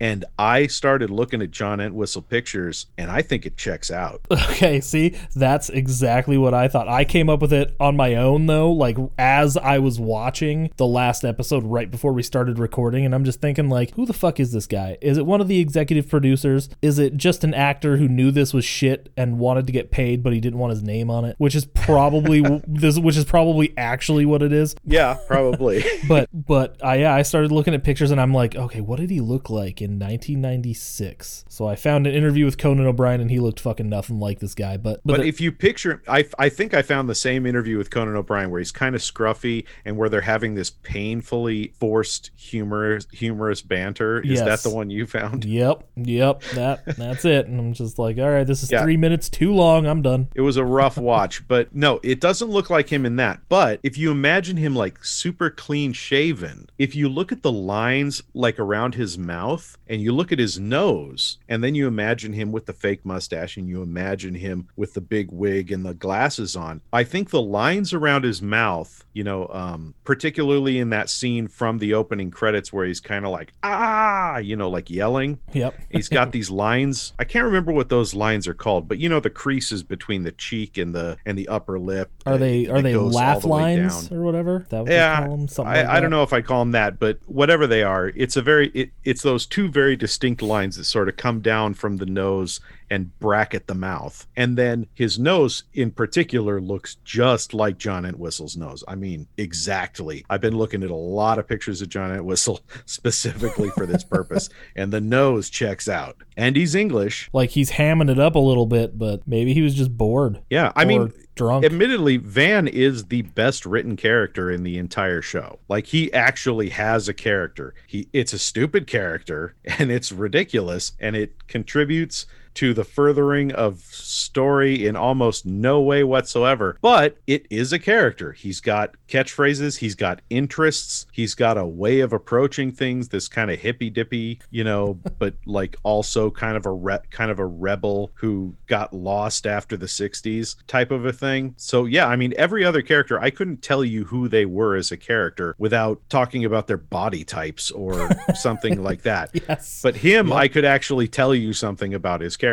And 0.00 0.24
I 0.38 0.66
started 0.66 1.10
looking 1.10 1.42
at 1.42 1.50
John 1.50 1.80
Entwistle 1.80 2.22
pictures, 2.22 2.86
and 2.98 3.10
I 3.10 3.22
think 3.22 3.46
it 3.46 3.56
checks 3.56 3.90
out. 3.90 4.20
Okay, 4.56 4.80
see, 4.80 5.14
that's 5.34 5.68
exactly 5.68 6.38
what 6.38 6.54
I 6.54 6.68
thought. 6.68 6.88
I 6.88 7.04
came 7.04 7.28
up 7.28 7.40
with 7.42 7.52
it 7.52 7.74
on 7.80 7.96
my 7.96 8.14
own 8.14 8.46
though, 8.46 8.70
like 8.70 8.96
as 9.18 9.56
I 9.56 9.80
was 9.80 9.98
watching 10.00 10.70
the 10.76 10.86
last 10.86 11.24
episode 11.24 11.64
right 11.64 11.90
before 11.90 12.12
we 12.12 12.22
started 12.22 12.58
recording, 12.58 13.04
and 13.04 13.14
I'm 13.14 13.24
just 13.24 13.40
thinking 13.40 13.68
like, 13.68 13.92
who 13.94 14.06
the 14.06 14.12
fuck 14.12 14.40
is 14.40 14.52
this 14.52 14.66
guy? 14.66 14.96
Is 15.02 15.18
it 15.18 15.26
one 15.26 15.40
of 15.40 15.48
the 15.48 15.58
executive 15.58 16.08
producers? 16.08 16.70
Is 16.80 16.98
it 16.98 17.16
just 17.16 17.44
an 17.44 17.54
actor 17.54 17.96
who 17.96 18.08
knew 18.08 18.30
this 18.30 18.54
was 18.54 18.64
shit 18.64 19.12
and 19.16 19.38
wanted 19.38 19.66
to 19.66 19.72
get 19.72 19.90
paid, 19.90 20.22
but 20.22 20.32
he 20.32 20.40
didn't 20.40 20.58
want 20.58 20.70
his 20.70 20.82
name 20.82 21.10
on 21.10 21.24
it? 21.24 21.34
Which 21.38 21.54
is 21.54 21.66
probably 21.66 22.42
this, 22.66 22.98
which 22.98 23.16
is 23.16 23.24
probably 23.24 23.74
actually 23.76 24.24
what 24.24 24.42
it 24.42 24.52
is. 24.52 24.74
Yeah, 24.84 25.18
probably. 25.26 25.84
But 26.08 26.28
but 26.32 26.82
I 26.84 26.96
yeah, 26.96 27.14
I 27.14 27.22
started 27.22 27.50
looking 27.50 27.74
at 27.74 27.82
pictures 27.82 28.10
and 28.10 28.20
I'm 28.20 28.32
like, 28.32 28.54
okay, 28.54 28.80
what 28.80 29.00
did 29.00 29.10
he 29.10 29.20
look 29.20 29.50
like 29.50 29.80
in 29.90 29.98
1996? 29.98 31.44
So 31.48 31.66
I 31.66 31.76
found 31.76 32.06
an 32.06 32.14
interview 32.14 32.44
with 32.44 32.58
Conan 32.58 32.86
O'Brien 32.86 33.20
and 33.20 33.30
he 33.30 33.38
looked 33.40 33.60
fucking 33.60 33.88
nothing 33.88 34.18
like 34.20 34.40
this 34.40 34.54
guy. 34.54 34.76
But 34.76 35.00
but, 35.04 35.14
but 35.14 35.20
the- 35.22 35.28
if 35.28 35.40
you 35.40 35.52
picture, 35.52 36.02
I, 36.08 36.26
I 36.38 36.48
think 36.48 36.74
I 36.74 36.82
found 36.82 37.08
the 37.08 37.14
same 37.14 37.46
interview 37.46 37.78
with 37.78 37.90
Conan 37.90 38.16
O'Brien 38.16 38.50
where 38.50 38.58
he's 38.60 38.72
kind 38.72 38.94
of 38.94 39.00
scruffy 39.00 39.64
and 39.84 39.96
where 39.96 40.08
they're 40.08 40.20
having 40.20 40.54
this 40.54 40.70
painfully 40.70 41.72
forced 41.78 42.30
humorous 42.36 43.06
humorous 43.12 43.62
banter. 43.62 44.20
Is 44.20 44.40
Yes. 44.40 44.44
that 44.62 44.68
the 44.68 44.74
one 44.74 44.90
you 44.90 45.06
found? 45.06 45.44
Yep, 45.44 45.88
yep, 45.96 46.42
that 46.54 46.84
that's 46.96 47.24
it. 47.24 47.46
And 47.46 47.58
I'm 47.58 47.72
just 47.72 47.98
like, 47.98 48.18
all 48.18 48.30
right, 48.30 48.46
this 48.46 48.62
is 48.62 48.70
Yeah. 48.70 48.82
three 48.82 48.96
minutes 48.96 49.28
too 49.28 49.52
long. 49.52 49.86
I'm 49.86 50.02
done. 50.02 50.28
It 50.34 50.40
was 50.42 50.56
a 50.56 50.64
rough 50.64 50.96
watch, 50.98 51.46
but 51.48 51.74
no, 51.74 52.00
it 52.02 52.20
doesn't 52.20 52.48
look 52.48 52.70
like 52.70 52.92
him 52.92 53.06
in 53.06 53.16
that. 53.16 53.40
But 53.48 53.80
if 53.82 53.96
you 53.98 54.10
imagine 54.10 54.56
him 54.56 54.74
like 54.74 55.04
super 55.04 55.50
clean 55.50 55.92
shaven, 55.92 56.68
if 56.78 56.94
you 56.94 57.08
look 57.08 57.32
at 57.32 57.42
the 57.42 57.52
lines 57.52 58.22
like 58.34 58.58
around 58.58 58.94
his 58.94 59.16
mouth 59.18 59.75
and 59.88 60.02
you 60.02 60.12
look 60.12 60.32
at 60.32 60.38
his 60.38 60.58
nose, 60.58 61.38
and 61.48 61.62
then 61.62 61.74
you 61.74 61.86
imagine 61.86 62.32
him 62.32 62.52
with 62.52 62.66
the 62.66 62.72
fake 62.72 63.04
mustache 63.04 63.56
and 63.56 63.68
you 63.68 63.82
imagine 63.82 64.34
him 64.34 64.68
with 64.76 64.94
the 64.94 65.00
big 65.00 65.30
wig 65.30 65.70
and 65.70 65.84
the 65.84 65.94
glasses 65.94 66.56
on, 66.56 66.80
I 66.92 67.04
think 67.04 67.30
the 67.30 67.42
lines 67.42 67.92
around 67.92 68.24
his 68.24 68.42
mouth, 68.42 69.04
you 69.12 69.24
know, 69.24 69.48
um, 69.48 69.94
particularly 70.04 70.78
in 70.78 70.90
that 70.90 71.08
scene 71.08 71.48
from 71.48 71.78
the 71.78 71.94
opening 71.94 72.30
credits 72.30 72.72
where 72.72 72.84
he's 72.84 73.00
kind 73.00 73.24
of 73.24 73.30
like, 73.30 73.52
ah, 73.62 74.38
you 74.38 74.56
know, 74.56 74.68
like 74.68 74.90
yelling. 74.90 75.38
Yep. 75.52 75.74
He's 75.90 76.08
got 76.08 76.32
these 76.32 76.50
lines. 76.50 77.12
I 77.18 77.24
can't 77.24 77.44
remember 77.44 77.72
what 77.72 77.88
those 77.88 78.14
lines 78.14 78.48
are 78.48 78.54
called, 78.54 78.88
but 78.88 78.98
you 78.98 79.08
know 79.08 79.20
the 79.20 79.30
creases 79.30 79.82
between 79.82 80.24
the 80.24 80.32
cheek 80.32 80.78
and 80.78 80.94
the 80.94 81.16
and 81.24 81.38
the 81.38 81.48
upper 81.48 81.78
lip. 81.78 82.10
Are 82.26 82.38
they 82.38 82.66
are 82.66 82.82
they 82.82 82.96
laugh 82.96 83.42
the 83.42 83.48
lines 83.48 84.10
or 84.10 84.22
whatever? 84.22 84.66
That 84.70 84.86
Yeah, 84.86 85.20
call 85.20 85.30
them? 85.36 85.48
Something 85.48 85.72
I, 85.72 85.82
like 85.82 85.88
I 85.88 86.00
don't 86.00 86.10
know 86.10 86.22
if 86.22 86.32
I 86.32 86.40
call 86.40 86.60
them 86.60 86.72
that, 86.72 86.98
but 86.98 87.18
whatever 87.26 87.66
they 87.66 87.82
are, 87.82 88.08
it's 88.14 88.36
a 88.36 88.42
very 88.42 88.68
it, 88.68 88.90
it's 89.04 89.22
those 89.22 89.46
two 89.46 89.65
very 89.72 89.96
distinct 89.96 90.42
lines 90.42 90.76
that 90.76 90.84
sort 90.84 91.08
of 91.08 91.16
come 91.16 91.40
down 91.40 91.74
from 91.74 91.96
the 91.96 92.06
nose 92.06 92.60
and 92.90 93.18
bracket 93.18 93.66
the 93.66 93.74
mouth, 93.74 94.26
and 94.36 94.56
then 94.56 94.86
his 94.94 95.18
nose 95.18 95.64
in 95.74 95.90
particular 95.90 96.60
looks 96.60 96.96
just 97.04 97.54
like 97.54 97.78
John 97.78 98.04
Entwistle's 98.04 98.56
nose. 98.56 98.84
I 98.86 98.94
mean, 98.94 99.26
exactly. 99.36 100.24
I've 100.30 100.40
been 100.40 100.56
looking 100.56 100.82
at 100.82 100.90
a 100.90 100.94
lot 100.94 101.38
of 101.38 101.48
pictures 101.48 101.82
of 101.82 101.88
John 101.88 102.12
Entwistle 102.12 102.60
specifically 102.86 103.70
for 103.70 103.86
this 103.86 104.04
purpose, 104.04 104.48
and 104.76 104.92
the 104.92 105.00
nose 105.00 105.50
checks 105.50 105.88
out, 105.88 106.16
and 106.36 106.56
he's 106.56 106.74
English. 106.74 107.28
Like 107.32 107.50
he's 107.50 107.72
hamming 107.72 108.10
it 108.10 108.18
up 108.18 108.34
a 108.34 108.40
little 108.40 108.66
bit, 108.66 108.98
but 108.98 109.26
maybe 109.26 109.54
he 109.54 109.62
was 109.62 109.74
just 109.74 109.96
bored. 109.96 110.40
Yeah, 110.50 110.72
I 110.76 110.84
mean, 110.84 111.12
drunk. 111.36 111.64
admittedly 111.64 112.16
van 112.16 112.66
is 112.66 113.04
the 113.04 113.22
best 113.22 113.64
written 113.64 113.96
character 113.96 114.50
in 114.50 114.64
the 114.64 114.78
entire 114.78 115.22
show 115.22 115.58
like 115.68 115.86
he 115.86 116.12
actually 116.12 116.70
has 116.70 117.08
a 117.08 117.14
character 117.14 117.74
he 117.86 118.08
it's 118.12 118.32
a 118.32 118.38
stupid 118.38 118.86
character 118.86 119.54
and 119.78 119.92
it's 119.92 120.10
ridiculous 120.10 120.92
and 120.98 121.14
it 121.14 121.46
contributes 121.46 122.26
to 122.56 122.74
the 122.74 122.84
furthering 122.84 123.52
of 123.52 123.80
story 123.80 124.86
in 124.86 124.96
almost 124.96 125.46
no 125.46 125.80
way 125.80 126.04
whatsoever. 126.04 126.78
But 126.80 127.18
it 127.26 127.46
is 127.50 127.72
a 127.72 127.78
character. 127.78 128.32
He's 128.32 128.60
got 128.60 128.94
catchphrases 129.08 129.78
he's 129.78 129.94
got 129.94 130.20
interests 130.30 131.06
he's 131.12 131.34
got 131.34 131.56
a 131.56 131.64
way 131.64 132.00
of 132.00 132.12
approaching 132.12 132.72
things 132.72 133.08
this 133.08 133.28
kind 133.28 133.50
of 133.50 133.58
hippy 133.58 133.88
dippy 133.88 134.40
you 134.50 134.64
know 134.64 134.98
but 135.18 135.34
like 135.46 135.76
also 135.84 136.30
kind 136.30 136.56
of 136.56 136.66
a 136.66 136.72
re- 136.72 136.98
kind 137.10 137.30
of 137.30 137.38
a 137.38 137.46
rebel 137.46 138.10
who 138.14 138.54
got 138.66 138.92
lost 138.92 139.46
after 139.46 139.76
the 139.76 139.86
60s 139.86 140.56
type 140.66 140.90
of 140.90 141.06
a 141.06 141.12
thing. 141.12 141.54
So 141.56 141.84
yeah 141.84 142.06
i 142.08 142.16
mean 142.16 142.34
every 142.36 142.64
other 142.64 142.82
character 142.82 143.20
i 143.20 143.30
couldn't 143.30 143.62
tell 143.62 143.84
you 143.84 144.04
who 144.04 144.28
they 144.28 144.44
were 144.44 144.74
as 144.74 144.90
a 144.90 144.96
character 144.96 145.54
without 145.58 146.00
talking 146.08 146.44
about 146.44 146.66
their 146.66 146.76
body 146.76 147.22
types 147.22 147.70
or 147.70 148.10
something 148.34 148.82
like 148.82 149.02
that. 149.02 149.30
Yes. 149.32 149.80
but 149.82 149.96
him 149.96 150.32
i 150.32 150.48
could 150.48 150.64
actually 150.64 151.06
tell 151.06 151.34
you 151.34 151.52
something 151.52 151.94
about 151.94 152.20
his 152.20 152.36
character 152.36 152.45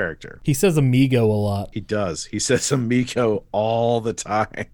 he 0.43 0.53
says 0.53 0.77
amigo 0.77 1.25
a 1.25 1.33
lot. 1.33 1.69
he 1.73 1.79
does 1.79 2.25
he 2.25 2.39
says 2.39 2.71
amigo 2.71 3.43
all 3.51 4.01
the 4.01 4.13
time 4.13 4.47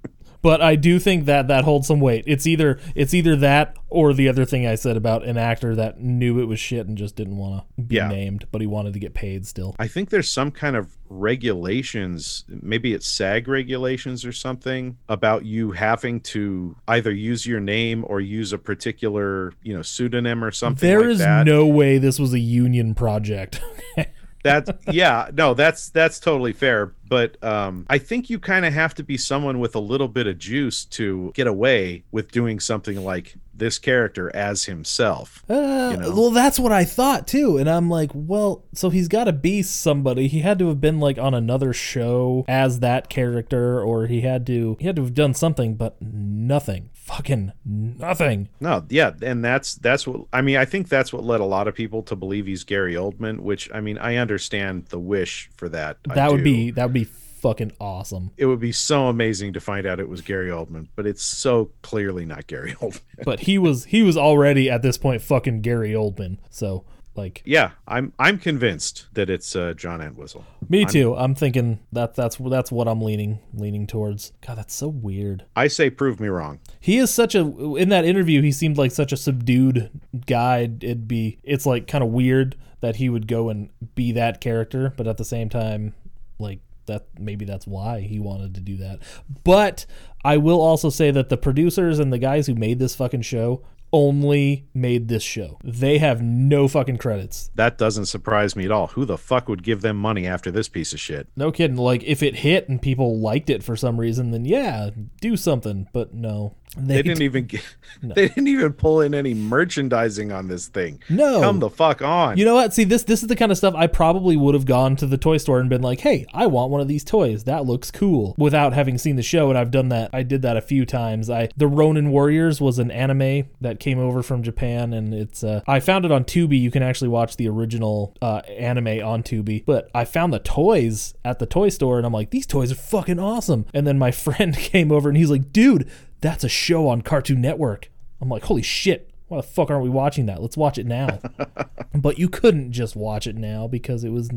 But 0.42 0.62
I 0.62 0.78
do 0.78 1.00
think 1.00 1.26
that 1.26 1.50
that 1.50 1.66
holds 1.66 1.88
some 1.88 2.00
weight. 2.00 2.24
It's 2.26 2.48
either 2.48 2.80
it's 2.96 3.14
either 3.14 3.36
that 3.36 3.76
or 3.90 4.14
the 4.14 4.30
other 4.30 4.46
thing 4.46 4.66
I 4.66 4.76
said 4.76 4.96
about 4.96 5.26
an 5.26 5.36
actor 5.38 5.76
that 5.76 6.00
knew 6.00 6.40
it 6.40 6.46
was 6.46 6.62
shit 6.62 6.88
and 6.88 6.98
just 6.98 7.18
didn't 7.18 7.36
want 7.36 7.66
to 7.76 7.82
be 7.84 7.96
Yeah. 7.98 8.08
named, 8.08 8.46
but 8.50 8.62
he 8.62 8.68
wanted 8.68 8.94
to 8.94 9.00
get 9.00 9.14
paid 9.14 9.46
still. 9.46 9.76
I 9.80 9.90
think 9.90 10.12
there's 10.12 10.32
some 10.32 10.50
kind 10.52 10.78
of 10.78 10.96
regulations, 11.10 12.46
maybe 12.48 12.94
it's 12.94 13.06
SAG 13.06 13.50
regulations 13.50 14.24
or 14.24 14.32
something 14.32 14.96
about 15.10 15.44
you 15.46 15.72
having 15.72 16.22
to 16.22 16.76
either 16.88 17.12
use 17.12 17.46
your 17.46 17.60
name 17.60 18.06
or 18.08 18.22
use 18.22 18.54
a 18.54 18.58
particular, 18.58 19.52
you 19.64 19.74
know, 19.76 19.82
pseudonym 19.82 20.42
or 20.42 20.52
something 20.52 20.88
There 20.88 21.02
like 21.02 21.10
is 21.10 21.18
that. 21.20 21.46
no 21.46 21.66
way 21.68 21.98
this 21.98 22.18
was 22.18 22.34
a 22.34 22.40
union 22.40 22.96
project. 22.96 23.60
that 24.44 24.80
yeah, 24.92 25.30
no, 25.34 25.54
that's 25.54 25.90
that's 25.90 26.20
totally 26.20 26.54
fair, 26.54 26.94
but 27.08 27.42
um 27.44 27.86
I 27.90 27.98
think 27.98 28.30
you 28.30 28.40
kind 28.40 28.66
of 28.66 28.74
have 28.74 28.94
to 28.96 29.04
be 29.04 29.18
someone 29.18 29.60
with 29.60 29.76
a 29.76 29.80
little 29.80 30.08
bit 30.08 30.28
of 30.28 30.38
juice 30.38 30.86
to 30.86 31.32
get 31.34 31.48
away 31.48 32.04
with 32.12 32.32
doing 32.32 32.60
something 32.60 33.04
like 33.04 33.36
this 33.60 33.78
character 33.80 34.34
as 34.36 34.66
himself. 34.66 35.44
Uh, 35.50 35.90
You 35.92 35.98
know? 35.98 36.14
Well, 36.16 36.30
that's 36.32 36.60
what 36.60 36.72
I 36.72 36.84
thought 36.86 37.28
too, 37.28 37.58
and 37.58 37.70
I'm 37.70 37.90
like, 37.90 38.12
well, 38.14 38.64
so 38.74 38.90
he's 38.90 39.08
got 39.08 39.26
to 39.26 39.34
be 39.34 39.62
somebody. 39.62 40.28
He 40.28 40.40
had 40.40 40.58
to 40.60 40.68
have 40.70 40.82
been 40.82 41.00
like 41.00 41.18
on 41.18 41.34
another 41.34 41.74
show 41.74 42.46
as 42.48 42.80
that 42.80 43.10
character, 43.10 43.82
or 43.82 44.08
he 44.08 44.22
had 44.22 44.46
to 44.48 44.78
he 44.80 44.88
had 44.88 44.96
to 44.96 45.04
have 45.04 45.14
done 45.14 45.34
something, 45.34 45.76
but 45.76 46.02
nothing, 46.02 46.90
fucking 46.94 47.52
nothing. 47.66 48.50
No, 48.60 48.86
yeah, 48.90 49.12
and 49.22 49.44
that's 49.44 49.76
that's 49.76 50.08
what 50.08 50.22
I 50.34 50.42
mean. 50.42 50.58
I 50.58 50.66
think 50.66 50.90
that's 50.90 51.12
what 51.14 51.24
led 51.24 51.40
a 51.40 51.46
lot 51.46 51.68
of 51.68 51.76
people 51.76 52.02
to 52.04 52.16
believe 52.16 52.46
he's 52.46 52.64
Gary 52.64 52.94
Oldman. 52.96 53.40
Which 53.42 53.70
I 53.74 53.82
mean, 53.82 53.98
I 53.98 54.16
understand 54.18 54.88
the 54.90 55.00
wish 55.00 55.50
for 55.56 55.70
that. 55.70 55.98
I 56.10 56.16
That 56.16 56.32
would 56.32 56.40
do. 56.40 56.44
be 56.44 56.72
that 56.72 56.86
would 56.86 56.94
be 56.94 57.08
fucking 57.42 57.72
awesome. 57.80 58.32
It 58.38 58.46
would 58.46 58.60
be 58.60 58.72
so 58.72 59.08
amazing 59.08 59.54
to 59.54 59.60
find 59.60 59.86
out 59.86 60.00
it 60.00 60.10
was 60.10 60.22
Gary 60.22 60.50
Oldman, 60.50 60.88
but 60.96 61.06
it's 61.06 61.24
so 61.24 61.72
clearly 61.82 62.26
not 62.26 62.48
Gary 62.48 62.74
Oldman. 62.82 63.02
But 63.24 63.42
he 63.42 63.58
was 63.58 63.86
he 63.86 64.04
was 64.04 64.18
already 64.18 64.70
at 64.70 64.82
this 64.82 64.98
point 64.98 65.22
fucking 65.22 65.62
Gary 65.62 65.92
Oldman. 65.92 66.38
So 66.50 66.86
Like 67.16 67.42
Yeah, 67.46 67.72
I'm 67.88 68.14
I'm 68.18 68.38
convinced 68.38 69.08
that 69.14 69.30
it's 69.30 69.56
uh, 69.56 69.74
John 69.74 70.02
Entwistle. 70.02 70.46
me 70.70 70.86
too. 70.86 71.16
I'm 71.16 71.36
thinking 71.36 71.80
that 71.92 72.16
that's 72.16 72.38
that's 72.38 72.72
what 72.72 72.88
I'm 72.88 73.02
leaning 73.02 73.40
leaning 73.54 73.88
towards. 73.88 74.32
God, 74.46 74.58
that's 74.58 74.74
so 74.74 74.88
weird. 74.88 75.46
I 75.56 75.68
say 75.68 75.90
prove 75.90 76.20
me 76.20 76.28
wrong. 76.28 76.60
He 76.80 76.98
is 76.98 77.14
such 77.14 77.36
a 77.36 77.42
in 77.76 77.90
that 77.90 78.06
interview 78.06 78.42
he 78.42 78.52
seemed 78.52 78.78
like 78.78 78.92
such 78.92 79.12
a 79.12 79.18
subdued 79.18 79.90
guy. 80.26 80.62
It'd 80.62 81.08
be 81.08 81.40
it's 81.44 81.66
like 81.66 81.88
kind 81.88 82.04
of 82.04 82.10
weird 82.12 82.56
that 82.82 82.96
he 82.96 83.10
would 83.10 83.28
go 83.28 83.50
and 83.50 83.70
be 83.96 84.14
that 84.14 84.40
character, 84.40 84.94
but 84.96 85.06
at 85.08 85.18
the 85.18 85.26
same 85.26 85.50
time 85.50 85.94
like 86.40 86.60
that 86.90 87.08
maybe 87.18 87.46
that's 87.46 87.66
why 87.66 88.02
he 88.02 88.20
wanted 88.20 88.54
to 88.56 88.62
do 88.62 88.78
that. 88.78 89.00
But 89.44 89.86
I 90.24 90.38
will 90.38 90.60
also 90.60 90.90
say 90.90 91.12
that 91.12 91.30
the 91.30 91.38
producers 91.38 91.98
and 91.98 92.12
the 92.12 92.20
guys 92.20 92.48
who 92.48 92.56
made 92.56 92.80
this 92.80 92.96
fucking 92.96 93.22
show 93.22 93.64
only 93.92 94.68
made 94.74 95.08
this 95.08 95.24
show. 95.24 95.58
They 95.64 95.98
have 95.98 96.22
no 96.22 96.68
fucking 96.68 96.98
credits. 96.98 97.50
That 97.56 97.78
doesn't 97.78 98.06
surprise 98.06 98.56
me 98.56 98.66
at 98.66 98.72
all. 98.72 98.88
Who 98.88 99.06
the 99.06 99.18
fuck 99.18 99.48
would 99.50 99.64
give 99.64 99.82
them 99.82 99.98
money 99.98 100.28
after 100.28 100.52
this 100.52 100.68
piece 100.70 100.94
of 100.94 101.00
shit? 101.00 101.28
No 101.36 101.52
kidding. 101.52 101.78
Like 101.78 102.04
if 102.04 102.22
it 102.24 102.38
hit 102.38 102.70
and 102.70 102.82
people 102.82 103.20
liked 103.20 103.50
it 103.50 103.64
for 103.64 103.76
some 103.76 104.00
reason, 104.00 104.32
then 104.32 104.46
yeah, 104.46 104.90
do 105.22 105.36
something. 105.38 105.88
But 105.94 106.14
no, 106.14 106.56
They 106.78 107.02
didn't 107.02 107.22
even 107.24 107.46
get, 107.46 107.62
they 108.04 108.28
didn't 108.28 108.48
even 108.48 108.74
pull 108.74 109.02
in 109.02 109.14
any 109.14 109.34
merchandising 109.34 110.32
on 110.32 110.48
this 110.48 110.68
thing. 110.68 111.02
No. 111.10 111.42
Come 111.42 111.60
the 111.60 111.70
fuck 111.70 112.02
on. 112.02 112.38
You 112.38 112.46
know 112.46 112.56
what? 112.56 112.74
See, 112.74 112.84
this 112.84 113.04
this 113.04 113.22
is 113.22 113.28
the 113.28 113.36
kind 113.36 113.52
of 113.52 113.58
stuff 113.58 113.74
I 113.76 113.88
probably 113.88 114.38
would 114.38 114.54
have 114.56 114.66
gone 114.66 114.96
to 114.98 115.06
the 115.06 115.18
toy 115.18 115.38
store 115.38 115.60
and 115.60 115.70
been 115.70 115.82
like, 115.82 116.02
"Hey, 116.02 116.26
I 116.34 116.48
want 116.48 116.72
one 116.72 116.82
of 116.82 116.88
these 116.88 117.04
toys. 117.04 117.44
That 117.46 117.66
looks 117.66 117.92
cool." 117.92 118.36
Without 118.38 118.74
having 118.74 118.98
seen 118.98 119.16
the 119.16 119.24
show, 119.24 119.50
and 119.50 119.58
I've 119.58 119.72
done 119.72 119.90
that. 119.90 120.10
I 120.14 120.24
did 120.24 120.42
that 120.44 120.58
a 120.58 120.62
few 120.62 120.86
times. 120.86 121.30
I 121.30 121.50
the 121.58 121.68
Ronin 121.68 122.12
Warriors 122.12 122.62
was 122.62 122.80
an 122.80 122.92
anime 122.92 123.48
that 123.62 123.79
came 123.80 124.00
over 124.00 124.22
from 124.22 124.44
Japan, 124.44 124.94
and 124.94 125.14
it's 125.14 125.44
uh, 125.44 125.62
I 125.68 125.80
found 125.80 126.06
it 126.06 126.12
on 126.12 126.24
Tubi. 126.24 126.60
You 126.60 126.72
can 126.72 126.84
actually 126.84 127.10
watch 127.10 127.38
the 127.38 127.48
original 127.48 128.16
uh, 128.22 128.42
anime 128.48 129.04
on 129.04 129.24
Tubi. 129.24 129.66
But 129.66 129.90
I 129.94 130.06
found 130.06 130.34
the 130.34 130.40
toys 130.40 131.14
at 131.24 131.40
the 131.40 131.46
toy 131.46 131.70
store, 131.70 131.98
and 131.98 132.06
I'm 132.06 132.14
like, 132.14 132.30
"These 132.32 132.48
toys 132.48 132.72
are 132.72 132.76
fucking 132.76 133.20
awesome." 133.20 133.66
And 133.74 133.86
then 133.88 133.98
my 133.98 134.12
friend 134.26 134.56
came 134.56 134.92
over, 134.92 135.10
and 135.10 135.18
he's 135.18 135.32
like, 135.32 135.52
"Dude, 135.52 135.90
that's 136.22 136.44
a 136.44 136.50
show 136.50 136.88
on 136.88 137.02
Cartoon 137.02 137.42
Network." 137.42 137.90
I'm 138.22 138.30
like, 138.30 138.44
"Holy 138.44 138.62
shit!" 138.62 139.10
Why 139.30 139.38
the 139.38 139.44
fuck 139.44 139.70
aren't 139.70 139.84
we 139.84 139.90
watching 139.90 140.26
that? 140.26 140.42
Let's 140.42 140.58
watch 140.58 140.80
it 140.80 140.88
now. 140.88 141.20
but 141.94 142.18
you 142.18 142.30
couldn't 142.30 142.72
just 142.72 142.96
watch 142.96 143.28
it 143.28 143.36
now 143.36 143.68
because 143.68 144.04
it 144.04 144.10
was 144.10 144.32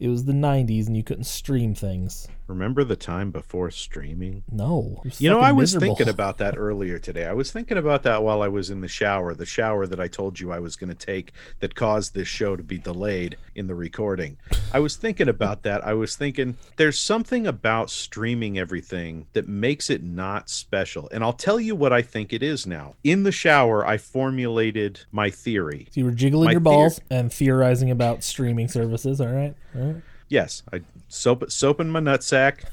it 0.00 0.08
was 0.08 0.24
the 0.24 0.32
90s 0.32 0.86
and 0.86 0.96
you 0.96 1.04
couldn't 1.04 1.24
stream 1.24 1.74
things. 1.74 2.26
Remember 2.52 2.84
the 2.84 2.96
time 2.96 3.30
before 3.30 3.70
streaming? 3.70 4.44
No. 4.52 5.02
You 5.18 5.30
know, 5.30 5.40
I 5.40 5.52
was 5.52 5.74
miserable. 5.74 5.96
thinking 5.96 6.12
about 6.14 6.36
that 6.38 6.58
earlier 6.58 6.98
today. 6.98 7.24
I 7.24 7.32
was 7.32 7.50
thinking 7.50 7.78
about 7.78 8.02
that 8.02 8.22
while 8.22 8.42
I 8.42 8.48
was 8.48 8.68
in 8.68 8.82
the 8.82 8.88
shower, 8.88 9.34
the 9.34 9.46
shower 9.46 9.86
that 9.86 9.98
I 9.98 10.06
told 10.08 10.38
you 10.38 10.52
I 10.52 10.58
was 10.58 10.76
going 10.76 10.90
to 10.90 10.94
take 10.94 11.32
that 11.60 11.74
caused 11.74 12.14
this 12.14 12.28
show 12.28 12.54
to 12.54 12.62
be 12.62 12.76
delayed 12.76 13.38
in 13.54 13.66
the 13.66 13.74
recording. 13.74 14.36
I 14.72 14.80
was 14.80 14.96
thinking 14.96 15.28
about 15.28 15.62
that. 15.62 15.84
I 15.86 15.94
was 15.94 16.14
thinking 16.14 16.58
there's 16.76 16.98
something 16.98 17.46
about 17.46 17.88
streaming 17.88 18.58
everything 18.58 19.26
that 19.32 19.48
makes 19.48 19.88
it 19.88 20.02
not 20.02 20.50
special. 20.50 21.08
And 21.10 21.24
I'll 21.24 21.32
tell 21.32 21.58
you 21.58 21.74
what 21.74 21.92
I 21.92 22.02
think 22.02 22.32
it 22.34 22.42
is 22.42 22.66
now. 22.66 22.96
In 23.02 23.22
the 23.22 23.32
shower, 23.32 23.86
I 23.86 23.96
formulated 23.96 25.00
my 25.10 25.30
theory. 25.30 25.86
So 25.90 26.00
you 26.00 26.04
were 26.04 26.12
jiggling 26.12 26.46
My 26.46 26.52
your 26.52 26.60
balls 26.60 27.00
and 27.10 27.32
theorizing 27.32 27.90
about 27.90 28.22
streaming 28.22 28.68
services, 28.68 29.20
all 29.20 29.28
right? 29.28 29.54
All 29.74 29.82
right. 29.82 30.02
Yes, 30.28 30.62
I 30.72 30.80
soap 31.12 31.50
soap 31.50 31.78
in 31.78 31.90
my 31.90 32.00
nutsack, 32.00 32.64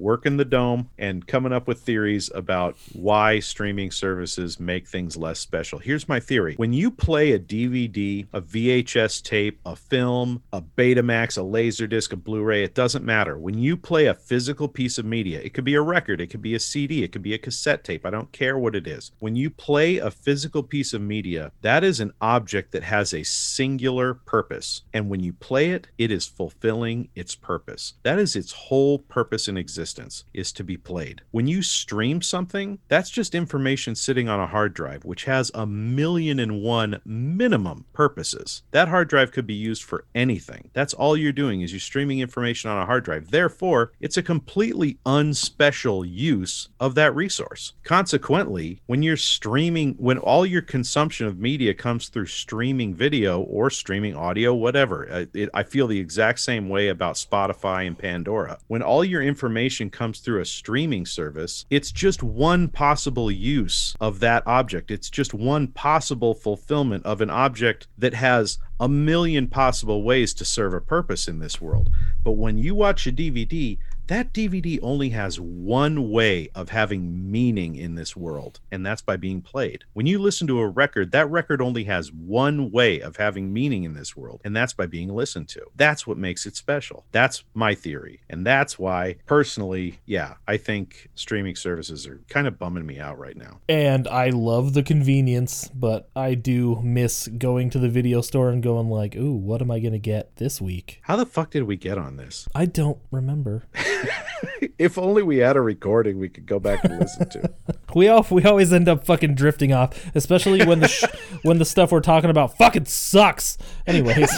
working 0.00 0.38
the 0.38 0.44
dome, 0.44 0.88
and 0.98 1.26
coming 1.26 1.52
up 1.52 1.68
with 1.68 1.80
theories 1.80 2.30
about 2.34 2.76
why 2.94 3.38
streaming 3.38 3.90
services 3.90 4.58
make 4.58 4.88
things 4.88 5.16
less 5.16 5.38
special. 5.38 5.78
Here's 5.78 6.08
my 6.08 6.18
theory: 6.18 6.54
when 6.56 6.72
you 6.72 6.90
play 6.90 7.32
a 7.32 7.38
DVD, 7.38 8.26
a 8.32 8.40
VHS 8.40 9.22
tape, 9.22 9.60
a 9.66 9.76
film, 9.76 10.42
a 10.52 10.62
Betamax, 10.62 11.36
a 11.36 11.42
Laserdisc, 11.42 12.12
a 12.12 12.16
Blu-ray, 12.16 12.64
it 12.64 12.74
doesn't 12.74 13.04
matter. 13.04 13.38
When 13.38 13.58
you 13.58 13.76
play 13.76 14.06
a 14.06 14.14
physical 14.14 14.68
piece 14.68 14.96
of 14.96 15.04
media, 15.04 15.40
it 15.40 15.52
could 15.52 15.64
be 15.64 15.74
a 15.74 15.82
record, 15.82 16.20
it 16.20 16.28
could 16.28 16.42
be 16.42 16.54
a 16.54 16.60
CD, 16.60 17.04
it 17.04 17.12
could 17.12 17.22
be 17.22 17.34
a 17.34 17.38
cassette 17.38 17.84
tape. 17.84 18.06
I 18.06 18.10
don't 18.10 18.32
care 18.32 18.58
what 18.58 18.74
it 18.74 18.86
is. 18.86 19.12
When 19.18 19.36
you 19.36 19.50
play 19.50 19.98
a 19.98 20.10
physical 20.10 20.62
piece 20.62 20.94
of 20.94 21.02
media, 21.02 21.52
that 21.60 21.84
is 21.84 22.00
an 22.00 22.12
object 22.20 22.72
that 22.72 22.84
has 22.84 23.12
a 23.12 23.22
singular 23.22 24.14
purpose, 24.14 24.82
and 24.94 25.10
when 25.10 25.20
you 25.20 25.34
play 25.34 25.70
it, 25.70 25.88
it 25.98 26.10
is 26.10 26.26
fulfilling 26.26 27.08
its 27.14 27.34
purpose. 27.34 27.94
That 28.02 28.18
is 28.18 28.34
its 28.34 28.52
whole 28.52 28.98
purpose 28.98 29.46
in 29.46 29.56
existence 29.56 29.89
is 30.32 30.52
to 30.52 30.64
be 30.64 30.76
played. 30.76 31.22
When 31.30 31.46
you 31.46 31.62
stream 31.62 32.22
something, 32.22 32.78
that's 32.88 33.10
just 33.10 33.34
information 33.34 33.94
sitting 33.94 34.28
on 34.28 34.40
a 34.40 34.46
hard 34.46 34.74
drive 34.74 35.04
which 35.04 35.24
has 35.24 35.50
a 35.54 35.66
million 35.66 36.38
and 36.38 36.62
one 36.62 37.00
minimum 37.04 37.84
purposes. 37.92 38.62
That 38.70 38.88
hard 38.88 39.08
drive 39.08 39.32
could 39.32 39.46
be 39.46 39.54
used 39.54 39.82
for 39.82 40.04
anything. 40.14 40.70
That's 40.72 40.94
all 40.94 41.16
you're 41.16 41.32
doing 41.32 41.62
is 41.62 41.72
you're 41.72 41.80
streaming 41.80 42.20
information 42.20 42.70
on 42.70 42.78
a 42.78 42.86
hard 42.86 43.04
drive. 43.04 43.30
Therefore, 43.30 43.92
it's 44.00 44.16
a 44.16 44.22
completely 44.22 44.98
unspecial 45.06 46.04
use 46.04 46.68
of 46.78 46.94
that 46.94 47.14
resource. 47.14 47.72
Consequently, 47.82 48.80
when 48.86 49.02
you're 49.02 49.16
streaming 49.16 49.94
when 49.98 50.18
all 50.18 50.44
your 50.44 50.62
consumption 50.62 51.26
of 51.26 51.38
media 51.38 51.74
comes 51.74 52.08
through 52.08 52.26
streaming 52.26 52.94
video 52.94 53.40
or 53.40 53.70
streaming 53.70 54.14
audio 54.14 54.54
whatever, 54.54 55.08
I- 55.12 55.26
it, 55.34 55.48
I 55.54 55.62
feel 55.62 55.86
the 55.86 55.98
exact 55.98 56.40
same 56.40 56.68
way 56.68 56.88
about 56.88 57.16
Spotify 57.16 57.86
and 57.86 57.98
Pandora. 57.98 58.58
When 58.68 58.82
all 58.82 59.04
your 59.04 59.22
information 59.22 59.79
comes 59.88 60.18
through 60.18 60.40
a 60.40 60.44
streaming 60.44 61.06
service, 61.06 61.64
it's 61.70 61.92
just 61.92 62.22
one 62.22 62.68
possible 62.68 63.30
use 63.30 63.94
of 64.00 64.20
that 64.20 64.42
object. 64.46 64.90
It's 64.90 65.08
just 65.08 65.32
one 65.32 65.68
possible 65.68 66.34
fulfillment 66.34 67.06
of 67.06 67.22
an 67.22 67.30
object 67.30 67.86
that 67.96 68.12
has 68.12 68.58
a 68.78 68.88
million 68.88 69.46
possible 69.46 70.02
ways 70.02 70.34
to 70.34 70.44
serve 70.44 70.74
a 70.74 70.80
purpose 70.80 71.28
in 71.28 71.38
this 71.38 71.60
world. 71.60 71.88
But 72.24 72.32
when 72.32 72.58
you 72.58 72.74
watch 72.74 73.06
a 73.06 73.12
DVD, 73.12 73.78
that 74.10 74.32
DVD 74.32 74.76
only 74.82 75.10
has 75.10 75.38
one 75.38 76.10
way 76.10 76.48
of 76.52 76.70
having 76.70 77.30
meaning 77.30 77.76
in 77.76 77.94
this 77.94 78.16
world, 78.16 78.58
and 78.72 78.84
that's 78.84 79.02
by 79.02 79.16
being 79.16 79.40
played. 79.40 79.84
When 79.92 80.04
you 80.04 80.18
listen 80.18 80.48
to 80.48 80.58
a 80.58 80.66
record, 80.66 81.12
that 81.12 81.30
record 81.30 81.62
only 81.62 81.84
has 81.84 82.12
one 82.12 82.72
way 82.72 83.00
of 83.00 83.18
having 83.18 83.52
meaning 83.52 83.84
in 83.84 83.94
this 83.94 84.16
world, 84.16 84.40
and 84.44 84.54
that's 84.54 84.72
by 84.72 84.86
being 84.86 85.10
listened 85.10 85.48
to. 85.50 85.64
That's 85.76 86.08
what 86.08 86.18
makes 86.18 86.44
it 86.44 86.56
special. 86.56 87.04
That's 87.12 87.44
my 87.54 87.76
theory. 87.76 88.20
And 88.28 88.44
that's 88.44 88.80
why, 88.80 89.18
personally, 89.26 90.00
yeah, 90.06 90.34
I 90.48 90.56
think 90.56 91.08
streaming 91.14 91.54
services 91.54 92.04
are 92.08 92.20
kind 92.28 92.48
of 92.48 92.58
bumming 92.58 92.86
me 92.86 92.98
out 92.98 93.16
right 93.16 93.36
now. 93.36 93.60
And 93.68 94.08
I 94.08 94.30
love 94.30 94.74
the 94.74 94.82
convenience, 94.82 95.70
but 95.72 96.08
I 96.16 96.34
do 96.34 96.80
miss 96.82 97.28
going 97.28 97.70
to 97.70 97.78
the 97.78 97.88
video 97.88 98.22
store 98.22 98.50
and 98.50 98.60
going 98.60 98.90
like, 98.90 99.14
"Ooh, 99.14 99.34
what 99.34 99.62
am 99.62 99.70
I 99.70 99.78
going 99.78 99.92
to 99.92 100.00
get 100.00 100.34
this 100.34 100.60
week?" 100.60 100.98
How 101.02 101.14
the 101.14 101.26
fuck 101.26 101.50
did 101.50 101.62
we 101.62 101.76
get 101.76 101.96
on 101.96 102.16
this? 102.16 102.48
I 102.56 102.66
don't 102.66 102.98
remember. 103.12 103.62
If 104.78 104.96
only 104.98 105.22
we 105.22 105.38
had 105.38 105.56
a 105.56 105.60
recording 105.60 106.18
we 106.18 106.28
could 106.28 106.46
go 106.46 106.58
back 106.58 106.84
and 106.84 106.98
listen 107.00 107.28
to. 107.30 107.50
We 107.94 108.06
all, 108.08 108.24
we 108.30 108.44
always 108.44 108.72
end 108.72 108.88
up 108.88 109.04
fucking 109.04 109.34
drifting 109.34 109.72
off, 109.72 110.14
especially 110.14 110.64
when 110.64 110.78
the 110.78 110.86
sh- 110.88 111.04
when 111.42 111.58
the 111.58 111.64
stuff 111.64 111.90
we're 111.90 112.00
talking 112.00 112.30
about 112.30 112.56
fucking 112.56 112.84
sucks. 112.84 113.58
Anyways, 113.86 114.30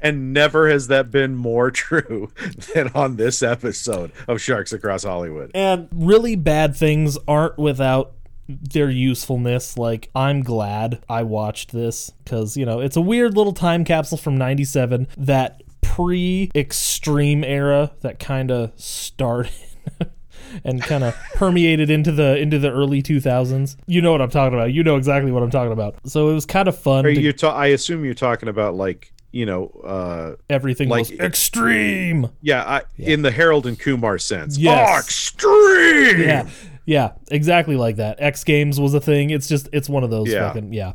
And 0.00 0.32
never 0.32 0.68
has 0.68 0.88
that 0.88 1.12
been 1.12 1.36
more 1.36 1.70
true 1.70 2.32
than 2.74 2.88
on 2.94 3.16
this 3.16 3.40
episode 3.40 4.10
of 4.26 4.40
Sharks 4.40 4.72
Across 4.72 5.04
Hollywood. 5.04 5.52
and 5.54 5.88
really 5.92 6.34
bad 6.34 6.74
things 6.74 7.16
aren't 7.28 7.56
without 7.56 8.14
their 8.48 8.90
usefulness. 8.90 9.78
Like 9.78 10.10
I'm 10.14 10.42
glad 10.42 11.04
I 11.08 11.22
watched 11.22 11.70
this 11.70 12.10
cuz 12.26 12.56
you 12.56 12.66
know, 12.66 12.80
it's 12.80 12.96
a 12.96 13.00
weird 13.00 13.36
little 13.36 13.52
time 13.54 13.84
capsule 13.84 14.18
from 14.18 14.36
97 14.36 15.06
that 15.18 15.62
pre-extreme 15.96 17.44
era 17.44 17.92
that 18.00 18.18
kind 18.18 18.50
of 18.50 18.72
started 18.76 19.52
and 20.64 20.82
kind 20.82 21.04
of 21.04 21.14
permeated 21.34 21.90
into 21.90 22.12
the 22.12 22.36
into 22.38 22.58
the 22.58 22.70
early 22.70 23.02
2000s. 23.02 23.76
You 23.86 24.00
know 24.02 24.12
what 24.12 24.20
I'm 24.20 24.30
talking 24.30 24.58
about. 24.58 24.72
You 24.72 24.82
know 24.82 24.96
exactly 24.96 25.32
what 25.32 25.42
I'm 25.42 25.50
talking 25.50 25.72
about. 25.72 25.96
So 26.06 26.30
it 26.30 26.34
was 26.34 26.46
kind 26.46 26.68
of 26.68 26.76
fun. 26.78 27.06
Are 27.06 27.14
to- 27.14 27.20
you 27.20 27.32
ta- 27.32 27.54
I 27.54 27.68
assume 27.68 28.04
you're 28.04 28.14
talking 28.14 28.48
about 28.48 28.74
like, 28.74 29.12
you 29.32 29.46
know, 29.46 29.66
uh 29.84 30.36
everything 30.50 30.88
like- 30.88 31.00
was 31.10 31.12
extreme. 31.12 32.28
yeah, 32.42 32.62
I, 32.64 32.82
in 32.98 33.22
the 33.22 33.30
Harold 33.30 33.66
and 33.66 33.78
Kumar 33.78 34.18
sense. 34.18 34.58
Yes. 34.58 34.88
Oh, 34.90 34.98
extreme. 34.98 36.20
Yeah. 36.28 36.48
Yeah, 36.84 37.12
exactly 37.30 37.76
like 37.76 37.96
that. 37.96 38.16
X 38.18 38.42
Games 38.44 38.80
was 38.80 38.92
a 38.92 39.00
thing. 39.00 39.30
It's 39.30 39.46
just 39.48 39.68
it's 39.72 39.88
one 39.88 40.02
of 40.04 40.10
those 40.10 40.28
Yeah. 40.28 40.48
fucking 40.48 40.72
yeah. 40.72 40.94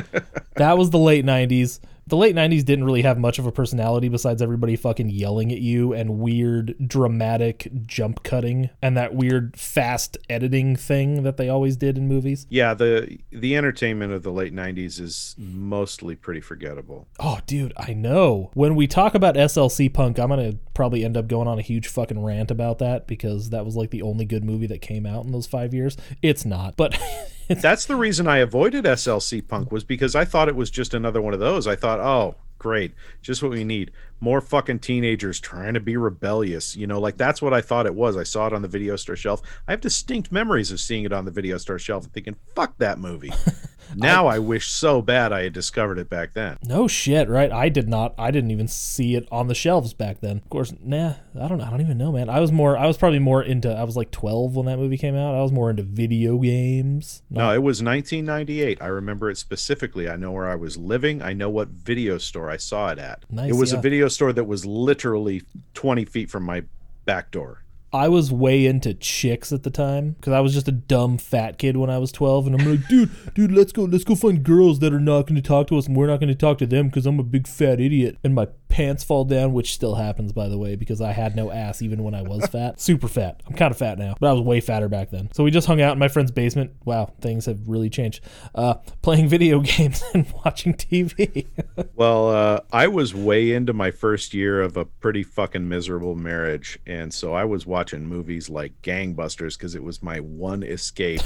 that 0.56 0.78
was 0.78 0.90
the 0.90 0.98
late 0.98 1.24
90s. 1.24 1.80
The 2.06 2.16
late 2.16 2.36
90s 2.36 2.64
didn't 2.64 2.84
really 2.84 3.02
have 3.02 3.18
much 3.18 3.38
of 3.38 3.46
a 3.46 3.52
personality 3.52 4.08
besides 4.08 4.42
everybody 4.42 4.76
fucking 4.76 5.08
yelling 5.10 5.50
at 5.52 5.60
you 5.60 5.92
and 5.92 6.18
weird 6.18 6.74
dramatic 6.86 7.68
jump 7.86 8.22
cutting 8.22 8.70
and 8.82 8.96
that 8.96 9.14
weird 9.14 9.56
fast 9.56 10.18
editing 10.28 10.76
thing 10.76 11.22
that 11.22 11.36
they 11.38 11.48
always 11.48 11.76
did 11.76 11.96
in 11.96 12.06
movies. 12.06 12.46
Yeah, 12.50 12.74
the 12.74 13.18
the 13.30 13.56
entertainment 13.56 14.12
of 14.12 14.22
the 14.22 14.32
late 14.32 14.54
90s 14.54 15.00
is 15.00 15.34
mostly 15.38 16.14
pretty 16.14 16.40
forgettable. 16.40 17.08
Oh, 17.18 17.38
dude, 17.46 17.72
I 17.76 17.94
know. 17.94 18.50
When 18.54 18.74
we 18.74 18.86
talk 18.86 19.14
about 19.14 19.36
SLC 19.36 19.92
Punk, 19.92 20.18
I'm 20.18 20.28
going 20.28 20.52
to 20.52 20.58
probably 20.74 21.04
end 21.04 21.16
up 21.16 21.26
going 21.26 21.48
on 21.48 21.58
a 21.58 21.62
huge 21.62 21.88
fucking 21.88 22.22
rant 22.22 22.50
about 22.50 22.78
that 22.80 23.06
because 23.06 23.50
that 23.50 23.64
was 23.64 23.76
like 23.76 23.90
the 23.90 24.02
only 24.02 24.24
good 24.24 24.44
movie 24.44 24.66
that 24.66 24.82
came 24.82 25.06
out 25.06 25.24
in 25.24 25.32
those 25.32 25.46
five 25.46 25.72
years. 25.72 25.96
It's 26.20 26.44
not, 26.44 26.76
but 26.76 26.98
That's 27.48 27.86
the 27.86 27.96
reason 27.96 28.26
I 28.26 28.38
avoided 28.38 28.84
SLC 28.84 29.46
Punk 29.46 29.70
was 29.70 29.84
because 29.84 30.14
I 30.14 30.24
thought 30.24 30.48
it 30.48 30.56
was 30.56 30.70
just 30.70 30.94
another 30.94 31.20
one 31.20 31.34
of 31.34 31.40
those. 31.40 31.66
I 31.66 31.76
thought, 31.76 32.00
oh, 32.00 32.36
great, 32.58 32.92
just 33.20 33.42
what 33.42 33.52
we 33.52 33.64
need. 33.64 33.90
More 34.20 34.40
fucking 34.40 34.78
teenagers 34.78 35.40
trying 35.40 35.74
to 35.74 35.80
be 35.80 35.96
rebellious. 35.98 36.74
You 36.74 36.86
know, 36.86 36.98
like 36.98 37.18
that's 37.18 37.42
what 37.42 37.52
I 37.52 37.60
thought 37.60 37.84
it 37.86 37.94
was. 37.94 38.16
I 38.16 38.22
saw 38.22 38.46
it 38.46 38.54
on 38.54 38.62
the 38.62 38.68
video 38.68 38.96
store 38.96 39.16
shelf. 39.16 39.42
I 39.68 39.72
have 39.72 39.82
distinct 39.82 40.32
memories 40.32 40.72
of 40.72 40.80
seeing 40.80 41.04
it 41.04 41.12
on 41.12 41.26
the 41.26 41.30
video 41.30 41.58
store 41.58 41.78
shelf 41.78 42.04
and 42.04 42.12
thinking, 42.12 42.36
fuck 42.54 42.78
that 42.78 42.98
movie. 42.98 43.32
now 43.94 44.26
I, 44.26 44.38
wish 44.38 44.68
so 44.68 45.00
bad 45.00 45.32
I 45.32 45.44
had 45.44 45.52
discovered 45.52 45.98
it 45.98 46.10
back 46.10 46.34
then. 46.34 46.58
no 46.62 46.86
shit, 46.86 47.28
right? 47.28 47.50
I 47.50 47.68
did 47.68 47.88
not. 47.88 48.14
I 48.18 48.30
didn't 48.30 48.50
even 48.50 48.68
see 48.68 49.14
it 49.14 49.26
on 49.30 49.48
the 49.48 49.54
shelves 49.54 49.94
back 49.94 50.20
then. 50.20 50.38
Of 50.38 50.50
course, 50.50 50.72
nah. 50.82 51.14
I 51.40 51.48
don't. 51.48 51.60
I 51.60 51.70
don't 51.70 51.80
even 51.80 51.98
know, 51.98 52.12
man. 52.12 52.28
I 52.28 52.40
was 52.40 52.52
more. 52.52 52.76
I 52.76 52.86
was 52.86 52.96
probably 52.96 53.18
more 53.18 53.42
into. 53.42 53.70
I 53.70 53.84
was 53.84 53.96
like 53.96 54.10
12 54.10 54.56
when 54.56 54.66
that 54.66 54.78
movie 54.78 54.98
came 54.98 55.16
out. 55.16 55.34
I 55.34 55.42
was 55.42 55.52
more 55.52 55.70
into 55.70 55.82
video 55.82 56.38
games. 56.38 57.22
No, 57.30 57.52
it 57.52 57.62
was 57.62 57.82
1998. 57.82 58.80
I 58.80 58.86
remember 58.86 59.30
it 59.30 59.38
specifically. 59.38 60.08
I 60.08 60.16
know 60.16 60.32
where 60.32 60.48
I 60.48 60.54
was 60.54 60.76
living. 60.76 61.22
I 61.22 61.32
know 61.32 61.50
what 61.50 61.68
video 61.68 62.18
store 62.18 62.50
I 62.50 62.56
saw 62.56 62.88
it 62.88 62.98
at. 62.98 63.24
Nice, 63.30 63.50
it 63.50 63.54
was 63.54 63.72
yeah. 63.72 63.78
a 63.78 63.82
video 63.82 64.08
store 64.08 64.32
that 64.32 64.44
was 64.44 64.64
literally 64.64 65.42
20 65.74 66.04
feet 66.04 66.30
from 66.30 66.44
my 66.44 66.64
back 67.04 67.30
door. 67.30 67.63
I 67.94 68.08
was 68.08 68.32
way 68.32 68.66
into 68.66 68.92
chicks 68.92 69.52
at 69.52 69.62
the 69.62 69.70
time 69.70 70.16
because 70.18 70.32
I 70.32 70.40
was 70.40 70.52
just 70.52 70.66
a 70.66 70.72
dumb 70.72 71.16
fat 71.16 71.58
kid 71.58 71.76
when 71.76 71.90
I 71.90 71.98
was 71.98 72.10
12, 72.10 72.48
and 72.48 72.60
I'm 72.60 72.68
like, 72.68 72.88
dude, 72.88 73.08
dude, 73.34 73.52
let's 73.52 73.70
go, 73.70 73.84
let's 73.84 74.02
go 74.02 74.16
find 74.16 74.42
girls 74.42 74.80
that 74.80 74.92
are 74.92 74.98
not 74.98 75.28
going 75.28 75.36
to 75.36 75.48
talk 75.48 75.68
to 75.68 75.78
us, 75.78 75.86
and 75.86 75.96
we're 75.96 76.08
not 76.08 76.18
going 76.18 76.28
to 76.28 76.34
talk 76.34 76.58
to 76.58 76.66
them 76.66 76.88
because 76.88 77.06
I'm 77.06 77.20
a 77.20 77.22
big 77.22 77.46
fat 77.46 77.78
idiot, 77.80 78.18
and 78.24 78.34
my 78.34 78.48
pants 78.74 79.04
fall 79.04 79.24
down, 79.24 79.52
which 79.52 79.72
still 79.72 79.94
happens 79.94 80.32
by 80.32 80.48
the 80.48 80.58
way 80.58 80.74
because 80.74 81.00
I 81.00 81.12
had 81.12 81.36
no 81.36 81.52
ass 81.52 81.80
even 81.80 82.02
when 82.02 82.12
I 82.12 82.22
was 82.22 82.44
fat, 82.48 82.80
super 82.80 83.06
fat. 83.06 83.40
I'm 83.46 83.54
kind 83.54 83.70
of 83.70 83.78
fat 83.78 83.98
now, 83.98 84.16
but 84.18 84.28
I 84.28 84.32
was 84.32 84.42
way 84.42 84.60
fatter 84.60 84.88
back 84.88 85.10
then. 85.10 85.30
So 85.32 85.44
we 85.44 85.52
just 85.52 85.68
hung 85.68 85.80
out 85.80 85.92
in 85.92 86.00
my 86.00 86.08
friend's 86.08 86.32
basement. 86.32 86.72
Wow, 86.84 87.12
things 87.20 87.46
have 87.46 87.68
really 87.68 87.88
changed. 87.88 88.24
Uh, 88.52 88.74
playing 89.00 89.28
video 89.28 89.60
games 89.60 90.02
and 90.12 90.26
watching 90.44 90.74
TV. 90.74 91.46
Well, 91.96 92.30
uh, 92.30 92.60
I 92.72 92.88
was 92.88 93.14
way 93.14 93.52
into 93.52 93.72
my 93.72 93.92
first 93.92 94.34
year 94.34 94.60
of 94.60 94.76
a 94.76 94.84
pretty 94.84 95.22
fucking 95.22 95.68
miserable 95.68 96.16
marriage, 96.16 96.78
and 96.86 97.14
so 97.14 97.34
I 97.34 97.44
was 97.44 97.66
watching 97.66 98.06
movies 98.06 98.50
like 98.50 98.80
Gangbusters 98.82 99.56
because 99.56 99.76
it 99.76 99.82
was 99.82 100.02
my 100.02 100.18
one 100.18 100.64
escape 100.64 101.22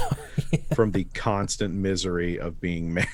from 0.75 0.91
the 0.91 1.05
constant 1.05 1.73
misery 1.73 2.39
of 2.39 2.61
being 2.61 2.93
married. 2.93 3.09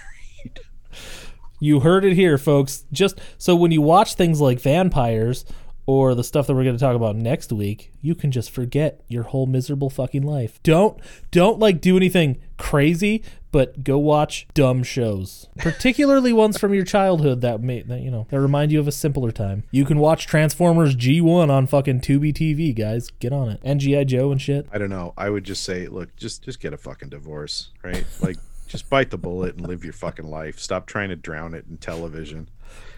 You 1.60 1.82
heard 1.82 2.06
it 2.06 2.14
here, 2.14 2.38
folks. 2.38 2.86
Just 2.92 3.20
so 3.38 3.56
when 3.56 3.72
you 3.72 3.82
watch 3.82 4.16
things 4.16 4.42
like 4.42 4.60
Van-Pires 4.60 5.46
or 5.88 6.16
the 6.16 6.24
stuff 6.24 6.48
that 6.48 6.56
we're 6.56 6.64
going 6.64 6.76
to 6.76 6.84
talk 6.84 6.96
about 6.96 7.16
next 7.16 7.52
week, 7.52 7.92
you 8.02 8.16
can 8.16 8.32
just 8.32 8.50
forget 8.50 9.02
your 9.08 9.24
whole 9.24 9.46
miserable 9.46 9.90
fucking 9.90 10.24
life. 10.24 10.62
Don't 10.64 11.00
don't 11.32 11.60
like 11.60 11.80
do 11.80 11.96
anything 11.96 12.42
crazy, 12.58 13.24
but 13.52 13.84
go 13.84 13.98
watch 13.98 14.48
dumb 14.54 14.84
shows, 14.84 15.48
particularly 15.58 16.34
ones 16.34 16.58
from 16.58 16.74
your 16.74 16.84
childhood 16.86 17.42
that 17.42 17.62
may 17.62 17.84
that 17.84 18.02
you 18.02 18.10
know 18.10 18.26
that 18.30 18.40
remind 18.40 18.72
you 18.72 18.80
of 18.80 18.88
a 18.88 18.92
simpler 18.92 19.32
time. 19.32 19.64
You 19.72 19.86
can 19.86 20.00
watch 20.00 20.26
Transformers 20.26 20.96
G1 20.96 21.50
on 21.50 21.68
fucking 21.68 22.02
Tubi 22.02 22.34
TV, 22.34 22.76
guys. 22.76 23.12
Get 23.20 23.32
on 23.32 23.50
it. 23.50 23.60
And 23.64 23.80
GI 23.80 24.06
Joe 24.06 24.32
and 24.32 24.42
shit. 24.42 24.68
I 24.72 24.78
don't 24.78 24.90
know. 24.90 25.14
I 25.18 25.30
would 25.30 25.44
just 25.44 25.64
say, 25.64 25.88
look, 25.88 26.16
just 26.16 26.44
just 26.44 26.60
get 26.60 26.74
a 26.74 26.78
fucking 26.78 27.10
divorce, 27.10 27.70
right? 27.84 28.06
Like, 28.20 28.38
just 28.68 28.90
bite 28.90 29.10
the 29.10 29.18
bullet 29.18 29.56
and 29.56 29.68
live 29.68 29.84
your 29.84 29.94
fucking 29.94 30.30
life. 30.30 30.60
Stop 30.60 30.86
trying 30.88 31.10
to 31.10 31.16
drown 31.16 31.54
it 31.54 31.66
in 31.70 31.78
television. 31.78 32.50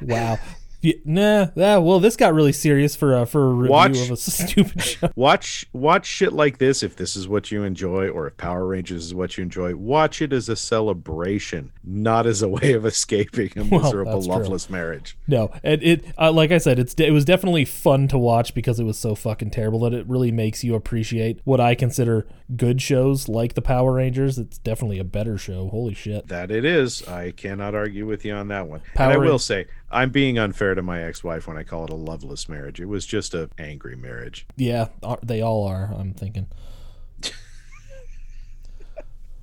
Wow. 0.01 0.39
Yeah, 0.87 0.93
nah, 1.03 1.47
yeah, 1.55 1.77
well, 1.77 1.99
this 1.99 2.15
got 2.15 2.33
really 2.33 2.53
serious 2.53 2.95
for 2.95 3.13
a 3.17 3.25
for 3.25 3.47
a 3.47 3.53
review 3.53 3.71
Watch- 3.73 3.99
of 3.99 4.11
a 4.11 4.15
stupid 4.17 4.81
show. 4.81 5.09
Watch 5.15 5.65
watch 5.73 6.05
shit 6.05 6.31
like 6.31 6.59
this 6.59 6.81
if 6.81 6.95
this 6.95 7.15
is 7.17 7.27
what 7.27 7.51
you 7.51 7.63
enjoy, 7.63 8.07
or 8.07 8.27
if 8.27 8.37
Power 8.37 8.65
Rangers 8.65 9.05
is 9.07 9.13
what 9.13 9.37
you 9.37 9.43
enjoy. 9.43 9.75
Watch 9.75 10.21
it 10.21 10.31
as 10.31 10.47
a 10.47 10.55
celebration, 10.55 11.71
not 11.83 12.25
as 12.25 12.41
a 12.41 12.47
way 12.47 12.73
of 12.73 12.85
escaping 12.85 13.51
a 13.57 13.63
Well, 13.69 13.81
miserable, 13.81 14.21
true. 14.23 14.31
loveless 14.31 14.69
marriage. 14.69 15.17
No, 15.27 15.51
and 15.63 15.83
it 15.83 16.05
uh, 16.17 16.31
like 16.31 16.51
I 16.51 16.57
said, 16.57 16.79
it's 16.79 16.93
it 16.95 17.11
was 17.11 17.25
definitely 17.25 17.65
fun 17.65 18.07
to 18.09 18.17
watch 18.17 18.53
because 18.53 18.79
it 18.79 18.83
was 18.85 18.97
so 18.97 19.13
fucking 19.15 19.51
terrible 19.51 19.79
that 19.81 19.93
it 19.93 20.07
really 20.07 20.31
makes 20.31 20.63
you 20.63 20.73
appreciate 20.75 21.41
what 21.43 21.59
I 21.59 21.75
consider 21.75 22.27
good 22.55 22.81
shows 22.81 23.27
like 23.27 23.55
the 23.55 23.61
Power 23.61 23.93
Rangers. 23.93 24.37
It's 24.37 24.57
definitely 24.59 24.99
a 24.99 25.03
better 25.03 25.37
show. 25.37 25.67
Holy 25.69 25.93
shit! 25.93 26.27
That 26.27 26.49
it 26.49 26.63
is. 26.63 27.05
I 27.07 27.31
cannot 27.31 27.75
argue 27.75 28.05
with 28.05 28.23
you 28.23 28.33
on 28.33 28.47
that 28.47 28.67
one. 28.67 28.81
Power 28.95 29.11
and 29.11 29.21
I 29.21 29.25
will 29.25 29.39
say, 29.39 29.65
I'm 29.89 30.09
being 30.09 30.37
unfair 30.37 30.75
to 30.75 30.81
my 30.81 31.01
ex-wife 31.01 31.47
when 31.47 31.57
I 31.57 31.63
call 31.63 31.85
it 31.85 31.89
a 31.89 31.95
loveless 31.95 32.49
marriage. 32.49 32.79
It 32.81 32.87
was 32.87 33.05
just 33.05 33.33
a 33.33 33.49
angry 33.57 33.95
marriage. 33.95 34.45
Yeah, 34.57 34.87
they 35.23 35.41
all 35.41 35.65
are. 35.65 35.93
I'm 35.97 36.13
thinking. 36.13 36.47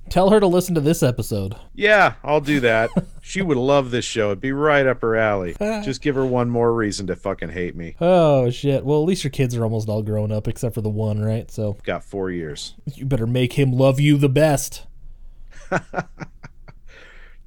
Tell 0.07 0.29
her 0.29 0.39
to 0.39 0.45
listen 0.45 0.75
to 0.75 0.81
this 0.81 1.01
episode. 1.01 1.55
Yeah, 1.73 2.13
I'll 2.23 2.39
do 2.39 2.59
that. 2.59 2.91
she 3.23 3.41
would 3.41 3.57
love 3.57 3.89
this 3.89 4.05
show. 4.05 4.27
It'd 4.27 4.39
be 4.39 4.51
right 4.51 4.85
up 4.85 5.01
her 5.01 5.15
alley. 5.15 5.55
Just 5.59 6.01
give 6.01 6.13
her 6.13 6.25
one 6.25 6.47
more 6.49 6.73
reason 6.73 7.07
to 7.07 7.15
fucking 7.15 7.49
hate 7.49 7.75
me. 7.75 7.95
Oh 7.99 8.51
shit! 8.51 8.85
Well, 8.85 8.99
at 9.01 9.07
least 9.07 9.23
your 9.23 9.31
kids 9.31 9.55
are 9.55 9.63
almost 9.63 9.89
all 9.89 10.03
grown 10.03 10.31
up 10.31 10.47
except 10.47 10.75
for 10.75 10.81
the 10.81 10.89
one, 10.89 11.23
right? 11.23 11.49
So 11.49 11.77
Got 11.83 12.03
four 12.03 12.29
years. 12.29 12.75
you 12.93 13.05
better 13.05 13.25
make 13.25 13.53
him 13.53 13.71
love 13.71 13.99
you 13.99 14.17
the 14.17 14.29
best. 14.29 14.85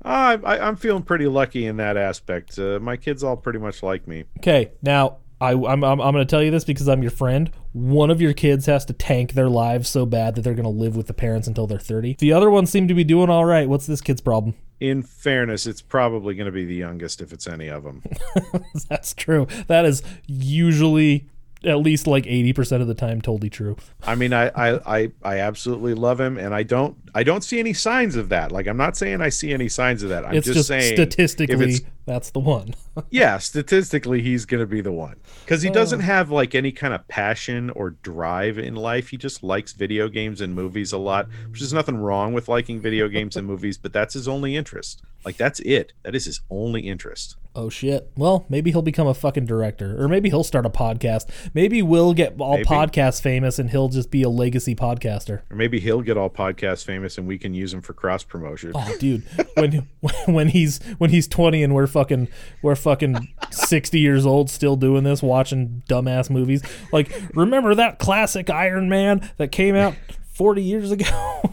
I, 0.09 0.38
I, 0.42 0.66
I'm 0.66 0.76
feeling 0.76 1.02
pretty 1.02 1.26
lucky 1.26 1.66
in 1.66 1.76
that 1.76 1.96
aspect. 1.96 2.59
Uh, 2.59 2.78
my 2.80 2.96
kids 2.96 3.22
all 3.22 3.36
pretty 3.36 3.59
much 3.59 3.82
like 3.82 4.09
me. 4.09 4.24
Okay, 4.38 4.72
now 4.82 5.18
I, 5.40 5.52
I'm, 5.52 5.84
I'm, 5.84 5.84
I'm 5.84 5.98
going 5.98 6.14
to 6.14 6.24
tell 6.24 6.42
you 6.42 6.50
this 6.50 6.64
because 6.64 6.88
I'm 6.88 7.02
your 7.02 7.11
friend. 7.11 7.50
One 7.72 8.11
of 8.11 8.20
your 8.20 8.32
kids 8.32 8.66
has 8.66 8.86
to 8.86 8.94
tank 8.94 9.32
their 9.32 9.50
lives 9.50 9.88
so 9.88 10.06
bad 10.06 10.34
that 10.34 10.42
they're 10.42 10.54
going 10.54 10.64
to 10.64 10.70
live 10.70 10.96
with 10.96 11.09
the 11.09 11.14
parents 11.14 11.46
until 11.46 11.66
they're 11.66 11.78
30. 11.78 12.16
The 12.18 12.32
other 12.32 12.50
ones 12.50 12.70
seem 12.70 12.88
to 12.88 12.94
be 12.94 13.04
doing 13.04 13.28
all 13.28 13.44
right. 13.44 13.68
What's 13.68 13.86
this 13.86 14.00
kid's 14.00 14.22
problem? 14.22 14.54
In 14.80 15.02
fairness, 15.02 15.66
it's 15.66 15.82
probably 15.82 16.34
going 16.34 16.46
to 16.46 16.52
be 16.52 16.64
the 16.64 16.74
youngest 16.74 17.20
if 17.20 17.32
it's 17.32 17.46
any 17.46 17.68
of 17.68 17.84
them. 17.84 18.02
That's 18.88 19.12
true. 19.12 19.46
That 19.66 19.84
is 19.84 20.02
usually 20.26 21.26
at 21.64 21.78
least 21.78 22.06
like 22.06 22.24
80% 22.24 22.80
of 22.80 22.86
the 22.86 22.94
time 22.94 23.20
totally 23.20 23.50
true. 23.50 23.76
I 24.04 24.14
mean, 24.14 24.32
I, 24.32 24.48
I, 24.48 24.98
I, 24.98 25.12
I 25.22 25.38
absolutely 25.38 25.94
love 25.94 26.20
him, 26.20 26.38
and 26.38 26.54
I 26.54 26.62
don't, 26.62 26.96
I 27.14 27.22
don't 27.22 27.42
see 27.42 27.59
any 27.59 27.72
signs 27.72 28.16
of 28.16 28.28
that. 28.28 28.52
Like, 28.52 28.66
I'm 28.66 28.76
not 28.76 28.96
saying 28.96 29.20
I 29.20 29.28
see 29.28 29.52
any 29.52 29.68
signs 29.68 30.02
of 30.02 30.11
that. 30.11 30.24
I'm 30.24 30.34
it's 30.34 30.46
just, 30.46 30.56
just, 30.56 30.68
saying, 30.68 30.94
statistically 30.94 31.80
that's 32.09 32.30
the 32.30 32.40
one. 32.40 32.74
yeah, 33.11 33.36
statistically, 33.36 34.22
he's 34.22 34.46
going 34.46 34.61
to 34.62 34.66
be 34.66 34.80
the 34.80 34.90
one 34.90 35.16
because 35.44 35.61
he 35.61 35.68
doesn't 35.68 36.00
uh. 36.00 36.04
have 36.04 36.30
like 36.30 36.54
any 36.54 36.72
kind 36.72 36.94
of 36.94 37.06
passion 37.06 37.68
or 37.70 37.90
drive 37.90 38.56
in 38.56 38.74
life. 38.74 39.11
He 39.11 39.18
just 39.18 39.42
likes 39.42 39.74
video 39.74 40.09
games 40.09 40.40
and 40.40 40.54
movies 40.54 40.92
a 40.92 40.98
lot, 40.98 41.28
which 41.50 41.61
is 41.61 41.70
nothing 41.72 41.98
wrong 41.98 42.32
with 42.32 42.48
liking 42.48 42.80
video 42.80 43.09
games 43.09 43.36
and 43.36 43.46
movies, 43.46 43.76
but 43.76 43.92
that's 43.92 44.14
his 44.14 44.26
only 44.26 44.56
interest. 44.56 45.02
Like, 45.22 45.36
that's 45.36 45.61
it. 45.61 45.92
That 46.02 46.14
is 46.14 46.24
his 46.24 46.40
only 46.48 46.88
interest. 46.88 47.36
Oh 47.61 47.68
shit. 47.68 48.09
Well, 48.16 48.46
maybe 48.48 48.70
he'll 48.70 48.82
become 48.82 49.09
a 49.09 49.14
fucking 49.14 49.46
director 49.46 50.00
or 50.00 50.06
maybe 50.06 50.28
he'll 50.28 50.44
start 50.44 50.64
a 50.64 50.70
podcast. 50.70 51.28
Maybe 51.54 51.82
we'll 51.82 52.14
get 52.14 52.36
all 52.38 52.59
Maybe. 52.59 52.68
podcast 52.68 53.20
famous 53.20 53.59
and 53.59 53.68
he'll 53.68 53.88
just 53.88 54.12
be 54.12 54.22
a 54.22 54.28
legacy 54.28 54.76
podcaster. 54.76 55.40
Or 55.50 55.56
maybe 55.56 55.80
he'll 55.80 56.02
get 56.02 56.16
all 56.16 56.30
podcast 56.30 56.84
famous 56.84 57.18
and 57.18 57.26
we 57.26 57.36
can 57.36 57.54
use 57.54 57.74
him 57.74 57.82
for 57.82 57.94
cross 57.94 58.22
promotion. 58.22 58.70
Oh, 58.76 58.96
dude, 59.00 59.24
when 59.54 59.88
when 60.26 60.50
he's 60.50 60.78
when 60.98 61.11
he's 61.11 61.26
twenty 61.26 61.64
and 61.64 61.74
we're 61.74 61.88
fucking 61.88 62.28
we're 62.62 62.76
fucking 62.76 63.26
sixty 63.50 63.98
years 63.98 64.24
old 64.24 64.50
still 64.50 64.76
doing 64.76 65.02
this, 65.02 65.20
watching 65.20 65.82
dumbass 65.88 66.30
movies. 66.30 66.62
Like, 66.92 67.11
remember 67.34 67.74
that 67.74 67.98
classic 67.98 68.50
Iron 68.50 68.88
Man 68.88 69.28
that 69.36 69.50
came 69.50 69.74
out 69.74 69.96
forty 70.32 70.62
years 70.62 70.92
ago? 70.92 71.06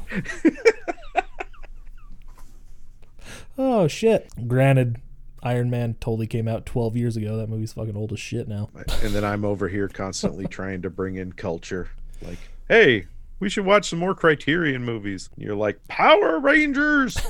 oh 3.57 3.87
shit! 3.87 4.29
Granted, 4.47 5.01
Iron 5.45 5.69
Man 5.69 5.95
totally 6.01 6.27
came 6.27 6.47
out 6.47 6.65
twelve 6.65 6.97
years 6.97 7.15
ago. 7.15 7.37
That 7.37 7.47
movie's 7.49 7.71
fucking 7.73 7.95
old 7.95 8.11
as 8.11 8.19
shit 8.19 8.47
now. 8.47 8.69
and 8.75 9.13
then 9.13 9.23
I'm 9.23 9.45
over 9.45 9.67
here 9.69 9.87
constantly 9.87 10.45
trying 10.49 10.81
to 10.81 10.89
bring 10.89 11.15
in 11.15 11.31
culture. 11.33 11.89
Like, 12.21 12.39
hey, 12.67 13.05
we 13.39 13.49
should 13.49 13.65
watch 13.65 13.89
some 13.89 13.99
more 13.99 14.15
Criterion 14.15 14.83
movies. 14.83 15.29
And 15.35 15.45
you're 15.45 15.55
like, 15.55 15.85
Power 15.87 16.39
Rangers. 16.39 17.17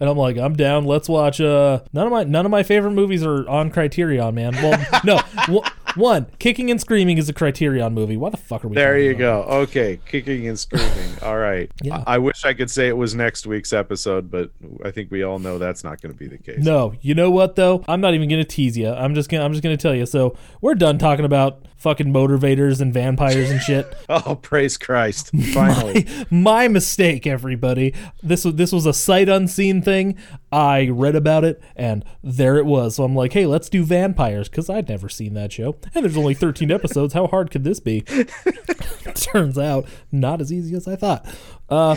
And 0.00 0.10
I'm 0.10 0.16
like, 0.16 0.36
I'm 0.36 0.56
down. 0.56 0.86
Let's 0.86 1.08
watch. 1.08 1.40
Uh, 1.40 1.80
none 1.92 2.04
of 2.06 2.12
my 2.12 2.24
none 2.24 2.44
of 2.44 2.50
my 2.50 2.64
favorite 2.64 2.90
movies 2.90 3.22
are 3.24 3.48
on 3.48 3.70
Criterion, 3.70 4.34
man. 4.34 4.54
Well, 4.54 4.84
no, 5.04 5.20
w- 5.42 5.62
one, 5.96 6.26
Kicking 6.38 6.70
and 6.70 6.80
Screaming 6.80 7.18
is 7.18 7.28
a 7.28 7.32
Criterion 7.32 7.94
movie. 7.94 8.16
Why 8.16 8.30
the 8.30 8.36
fuck 8.36 8.64
are 8.64 8.68
we? 8.68 8.74
There 8.74 8.98
you 8.98 9.14
go. 9.14 9.42
Okay, 9.42 9.98
kicking 10.06 10.48
and 10.48 10.58
screaming. 10.58 10.90
All 11.22 11.38
right. 11.38 11.70
Yeah. 11.82 12.02
I, 12.06 12.14
I 12.14 12.18
wish 12.18 12.44
I 12.44 12.54
could 12.54 12.70
say 12.70 12.88
it 12.88 12.96
was 12.96 13.14
next 13.14 13.46
week's 13.46 13.72
episode, 13.72 14.30
but 14.30 14.50
I 14.84 14.90
think 14.90 15.10
we 15.10 15.22
all 15.22 15.38
know 15.38 15.58
that's 15.58 15.84
not 15.84 16.00
going 16.00 16.12
to 16.12 16.18
be 16.18 16.26
the 16.26 16.38
case. 16.38 16.62
No, 16.62 16.94
you 17.00 17.14
know 17.14 17.30
what 17.30 17.56
though? 17.56 17.84
I'm 17.88 18.00
not 18.00 18.14
even 18.14 18.28
gonna 18.28 18.44
tease 18.44 18.76
you. 18.76 18.88
I'm 18.88 19.14
just 19.14 19.28
gonna 19.28 19.44
I'm 19.44 19.52
just 19.52 19.62
gonna 19.62 19.76
tell 19.76 19.94
you. 19.94 20.06
So 20.06 20.36
we're 20.60 20.74
done 20.74 20.98
talking 20.98 21.24
about 21.24 21.66
fucking 21.76 22.12
Motorvators 22.12 22.80
and 22.80 22.92
Van-Pires 22.92 23.50
and 23.50 23.60
shit. 23.60 23.94
Oh, 24.08 24.36
praise 24.36 24.76
Christ! 24.76 25.30
Finally, 25.52 26.06
My 26.30 26.68
mistake, 26.68 27.26
everybody. 27.26 27.92
This 28.22 28.44
was 28.44 28.54
this 28.54 28.72
was 28.72 28.86
a 28.86 28.92
sight 28.92 29.28
unseen 29.28 29.82
thing. 29.82 30.16
I 30.52 30.88
read 30.88 31.16
about 31.16 31.44
it, 31.44 31.60
and 31.74 32.04
there 32.22 32.56
it 32.56 32.66
was. 32.66 32.96
So 32.96 33.04
I'm 33.04 33.14
like, 33.16 33.32
hey, 33.32 33.46
let's 33.46 33.68
do 33.68 33.84
Van-Pires 33.84 34.48
because 34.48 34.70
I'd 34.70 34.88
never 34.88 35.08
seen 35.08 35.34
that 35.34 35.52
show, 35.52 35.76
and 35.94 36.04
there's 36.04 36.16
only 36.16 36.34
13 36.34 36.70
episodes. 36.70 37.14
How 37.14 37.26
hard 37.26 37.50
could 37.50 37.64
this 37.64 37.80
be? 37.80 38.02
Turns 39.14 39.58
out, 39.58 39.86
not 40.12 40.40
as 40.40 40.52
easy 40.52 40.76
as 40.76 40.86
I 40.86 40.96
thought. 40.96 41.26
Uh, 41.68 41.96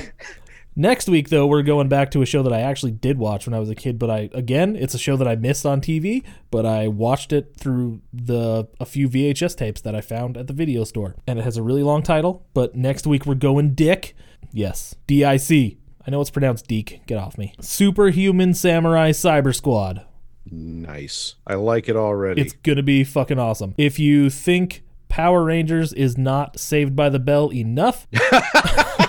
Next 0.80 1.10
week, 1.10 1.28
though, 1.28 1.46
we're 1.46 1.62
going 1.62 1.90
back 1.90 2.10
to 2.12 2.22
a 2.22 2.26
show 2.26 2.42
that 2.42 2.54
I 2.54 2.62
actually 2.62 2.94
did 2.94 3.18
watch 3.18 3.46
when 3.46 3.54
I 3.54 3.60
was 3.60 3.70
a 3.70 3.76
kid, 3.76 4.00
but 4.00 4.10
I 4.10 4.30
again, 4.34 4.78
it's 4.78 4.94
a 4.94 4.98
show 4.98 5.18
that 5.18 5.28
I 5.28 5.36
missed 5.36 5.66
on 5.66 5.82
TV, 5.82 6.24
but 6.52 6.66
I 6.66 6.88
watched 6.88 7.34
it 7.34 7.54
through 7.58 8.00
the 8.14 8.66
a 8.80 8.86
few 8.86 9.10
VHS 9.10 9.58
tapes 9.58 9.82
that 9.82 9.94
I 9.94 10.00
found 10.00 10.38
at 10.38 10.48
the 10.48 10.54
video 10.54 10.86
store, 10.86 11.18
and 11.28 11.38
it 11.38 11.42
has 11.42 11.58
a 11.58 11.64
really 11.64 11.84
long 11.84 12.02
title. 12.02 12.46
But 12.54 12.78
next 12.78 13.06
week 13.06 13.26
we're 13.26 13.36
going 13.36 13.74
Dick, 13.74 14.16
yes, 14.54 14.96
D 15.06 15.26
I 15.26 15.36
C. 15.36 15.80
I 16.08 16.12
know 16.12 16.22
it's 16.22 16.30
pronounced 16.30 16.68
Deek. 16.68 17.02
Get 17.08 17.18
off 17.18 17.38
me. 17.38 17.54
Superhuman 17.60 18.54
Samurai 18.54 19.12
Cyber 19.12 19.54
Squad. 19.54 20.06
nice. 20.46 21.36
I 21.46 21.56
like 21.56 21.90
it 21.90 21.98
already. 21.98 22.40
It's 22.40 22.54
gonna 22.54 22.84
be 22.84 23.04
fucking 23.04 23.38
awesome. 23.38 23.76
If 23.78 24.00
you 24.00 24.30
think 24.30 24.84
Power 25.10 25.44
Rangers 25.44 25.92
is 25.92 26.18
not 26.18 26.58
Saved 26.58 26.96
by 26.96 27.10
the 27.10 27.20
Bell 27.20 27.52
enough. 27.52 28.08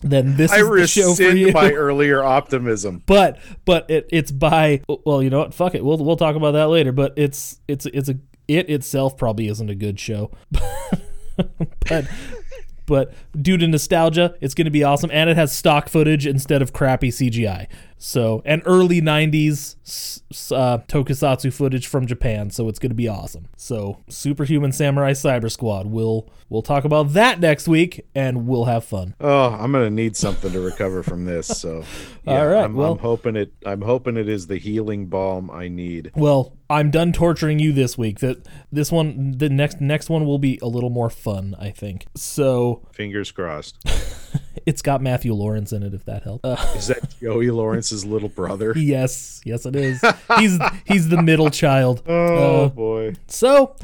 Then 0.00 0.36
this 0.36 0.52
I 0.52 0.58
is 0.60 0.68
the 0.68 0.86
show 0.86 1.14
for 1.14 1.22
you. 1.22 1.46
rescind 1.46 1.54
my 1.54 1.72
earlier 1.76 2.22
optimism. 2.22 3.02
but 3.06 3.38
but 3.64 3.90
it, 3.90 4.08
it's 4.10 4.30
by 4.30 4.82
well 5.04 5.22
you 5.22 5.30
know 5.30 5.40
what? 5.40 5.54
Fuck 5.54 5.74
it. 5.74 5.84
We'll 5.84 5.98
we'll 5.98 6.16
talk 6.16 6.36
about 6.36 6.52
that 6.52 6.68
later. 6.68 6.92
But 6.92 7.14
it's 7.16 7.60
it's 7.66 7.86
it's 7.86 8.08
a 8.08 8.16
it 8.46 8.70
itself 8.70 9.16
probably 9.16 9.48
isn't 9.48 9.68
a 9.70 9.74
good 9.74 9.98
show. 10.00 10.30
But 11.88 12.06
but 12.86 13.14
due 13.40 13.56
to 13.58 13.68
nostalgia 13.68 14.34
it's 14.40 14.54
going 14.54 14.64
to 14.64 14.70
be 14.72 14.82
awesome. 14.82 15.10
And 15.12 15.30
it 15.30 15.36
has 15.36 15.54
stock 15.56 15.88
footage 15.88 16.26
instead 16.26 16.62
of 16.62 16.72
crappy 16.72 17.10
CGI 17.10 17.68
so 17.98 18.42
and 18.44 18.62
early 18.64 19.00
90s 19.02 19.76
s- 19.84 20.22
s- 20.30 20.52
uh, 20.52 20.78
tokusatsu 20.88 21.52
footage 21.52 21.86
from 21.86 22.06
Japan 22.06 22.50
so 22.50 22.68
it's 22.68 22.78
going 22.78 22.90
to 22.90 22.94
be 22.96 23.08
awesome 23.08 23.48
so 23.56 23.98
superhuman 24.08 24.70
samurai 24.72 25.12
cyber 25.12 25.50
squad 25.50 25.86
we'll 25.86 26.28
we'll 26.48 26.62
talk 26.62 26.84
about 26.84 27.12
that 27.14 27.40
next 27.40 27.66
week 27.68 28.06
and 28.14 28.46
we'll 28.46 28.66
have 28.66 28.84
fun 28.84 29.14
Oh, 29.20 29.48
I'm 29.50 29.72
gonna 29.72 29.90
need 29.90 30.16
something 30.16 30.52
to 30.52 30.60
recover 30.60 31.02
from 31.02 31.24
this. 31.24 31.46
So, 31.48 31.84
yeah, 32.24 32.40
All 32.40 32.46
right, 32.48 32.64
I'm, 32.64 32.74
well- 32.74 32.92
I'm 32.92 32.98
hoping 32.98 33.36
it. 33.36 33.52
I'm 33.66 33.82
hoping 33.82 34.16
it 34.16 34.28
is 34.28 34.46
the 34.46 34.58
healing 34.58 35.06
balm 35.06 35.50
I 35.50 35.68
need. 35.68 36.12
Well, 36.14 36.56
I'm 36.70 36.90
done 36.90 37.12
torturing 37.12 37.58
you 37.58 37.72
this 37.72 37.98
week. 37.98 38.20
That 38.20 38.46
this 38.70 38.92
one, 38.92 39.32
the 39.38 39.48
next 39.48 39.80
next 39.80 40.08
one 40.08 40.24
will 40.24 40.38
be 40.38 40.58
a 40.62 40.66
little 40.66 40.90
more 40.90 41.10
fun, 41.10 41.56
I 41.58 41.70
think. 41.70 42.06
So 42.14 42.86
Fingers 42.92 43.30
crossed. 43.32 43.76
it's 44.66 44.82
got 44.82 45.00
Matthew 45.02 45.32
Lawrence 45.34 45.72
in 45.72 45.82
it, 45.82 45.94
if 45.94 46.04
that 46.06 46.22
helps. 46.22 46.44
Uh, 46.44 46.56
Is 46.76 46.88
that 46.88 47.18
Joey 47.20 47.50
Lawrence's 47.50 48.04
little 48.04 48.28
brother? 48.28 48.72
yes, 48.76 49.40
yes, 49.44 49.66
it 49.66 49.76
is. 49.76 50.02
He's 50.38 50.58
he's 50.86 51.08
the 51.08 51.22
middle 51.22 51.50
child. 51.50 52.02
Oh 52.08 52.64
Uh, 52.64 52.68
boy. 52.68 53.14
So, 53.26 53.74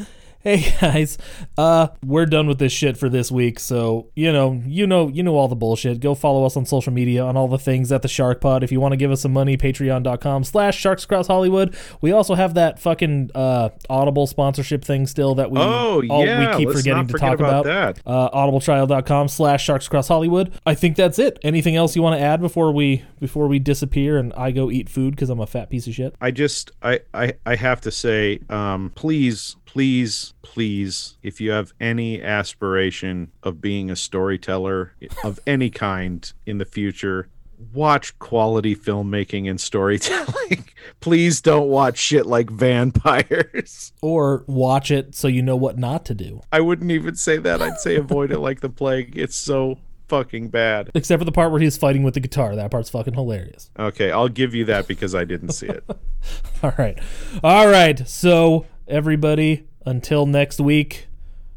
hey 0.44 0.72
guys, 0.80 1.18
uh, 1.58 1.88
we're 2.04 2.26
done 2.26 2.46
with 2.46 2.58
this 2.58 2.72
shit 2.72 2.96
for 2.96 3.08
this 3.08 3.32
week. 3.32 3.58
So 3.58 4.10
you 4.14 4.32
know, 4.32 4.62
you 4.66 4.86
know, 4.86 5.08
you 5.08 5.22
know 5.22 5.34
all 5.36 5.48
the 5.48 5.56
bullshit. 5.56 6.00
Go 6.00 6.14
follow 6.14 6.44
us 6.46 6.56
on 6.56 6.66
social 6.66 6.92
media 6.92 7.24
on 7.24 7.36
all 7.36 7.48
the 7.48 7.58
things 7.58 7.90
at 7.90 8.02
the 8.02 8.08
Shark 8.08 8.40
Pod. 8.40 8.62
If 8.62 8.70
you 8.70 8.78
want 8.80 8.92
to 8.92 8.96
give 8.96 9.10
us 9.10 9.22
some 9.22 9.32
money, 9.32 9.56
Patreon.com/slash 9.56 10.78
Sharks 10.78 11.04
Cross 11.06 11.26
Hollywood. 11.26 11.74
We 12.00 12.12
also 12.12 12.34
have 12.34 12.54
that 12.54 12.78
fucking 12.78 13.30
uh, 13.34 13.70
Audible 13.90 14.26
sponsorship 14.26 14.84
thing 14.84 15.06
still 15.06 15.34
that 15.36 15.50
we 15.50 15.58
Oh 15.58 16.02
all- 16.10 16.24
yeah. 16.24 16.56
we 16.58 16.64
keep 16.64 16.74
forgetting 16.74 17.06
to 17.08 17.18
talk 17.18 17.40
about, 17.40 17.66
about. 17.66 17.96
that. 17.96 18.00
Uh, 18.06 18.30
audibletrial.com 18.30 19.28
slash 19.28 19.64
sharks 19.64 19.88
cross 19.88 20.08
hollywood 20.08 20.52
i 20.66 20.74
think 20.74 20.96
that's 20.96 21.18
it 21.18 21.38
anything 21.42 21.76
else 21.76 21.96
you 21.96 22.02
want 22.02 22.18
to 22.18 22.20
add 22.24 22.40
before 22.40 22.72
we 22.72 23.02
before 23.20 23.46
we 23.48 23.58
disappear 23.58 24.18
and 24.18 24.32
i 24.34 24.50
go 24.50 24.70
eat 24.70 24.88
food 24.88 25.14
because 25.14 25.30
i'm 25.30 25.40
a 25.40 25.46
fat 25.46 25.70
piece 25.70 25.86
of 25.86 25.94
shit 25.94 26.14
I 26.20 26.30
just 26.30 26.70
I 26.82 27.00
I 27.14 27.34
I 27.46 27.56
have 27.56 27.80
to 27.82 27.90
say, 27.90 28.40
um, 28.50 28.92
please, 28.94 29.56
please, 29.74 30.34
please, 30.42 31.16
if 31.24 31.40
you 31.40 31.50
have 31.50 31.72
any 31.80 32.22
aspiration 32.22 33.32
of 33.42 33.60
being 33.60 33.90
a 33.90 33.96
storyteller 33.96 34.92
of 35.24 35.40
any 35.48 35.68
kind 35.68 36.32
in 36.46 36.58
the 36.58 36.64
future, 36.64 37.28
watch 37.72 38.16
quality 38.20 38.76
filmmaking 38.76 39.50
and 39.50 39.60
storytelling. 39.60 40.64
please 41.00 41.40
don't 41.40 41.68
watch 41.68 41.98
shit 41.98 42.24
like 42.24 42.50
Van-Pires. 42.50 43.92
or 44.00 44.44
watch 44.46 44.92
it 44.92 45.16
so 45.16 45.26
you 45.26 45.42
know 45.42 45.56
what 45.56 45.76
not 45.76 46.04
to 46.04 46.14
do 46.14 46.40
I 46.52 46.60
wouldn't 46.60 46.92
even 46.92 47.16
say 47.16 47.38
that. 47.38 47.60
I'd 47.60 47.80
say 47.80 47.96
avoid 47.96 48.30
it 48.30 48.38
like 48.38 48.60
the 48.60 48.70
plague. 48.70 49.18
It's 49.18 49.34
so 49.34 49.78
fucking 50.06 50.50
bad. 50.50 50.92
except 50.94 51.20
for 51.20 51.24
the 51.24 51.32
part 51.32 51.50
where 51.50 51.60
he's 51.60 51.76
fighting 51.76 52.04
with 52.04 52.14
the 52.14 52.20
guitar 52.20 52.54
that 52.54 52.70
part's 52.70 52.90
fucking 52.90 53.14
hilarious 53.14 53.70
Okay, 53.76 54.12
I'll 54.12 54.28
give 54.28 54.54
you 54.54 54.66
that 54.66 54.86
because 54.86 55.16
I 55.16 55.24
didn't 55.24 55.50
see 55.50 55.66
it. 55.66 55.82
all 56.62 56.74
right 56.78 56.96
all 57.42 57.66
right 57.66 58.06
so 58.08 58.66
everybody. 58.88 59.64
Until 59.86 60.26
next 60.26 60.60
week 60.60 61.08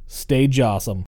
stay 0.06 0.48
jawsome 0.48 1.07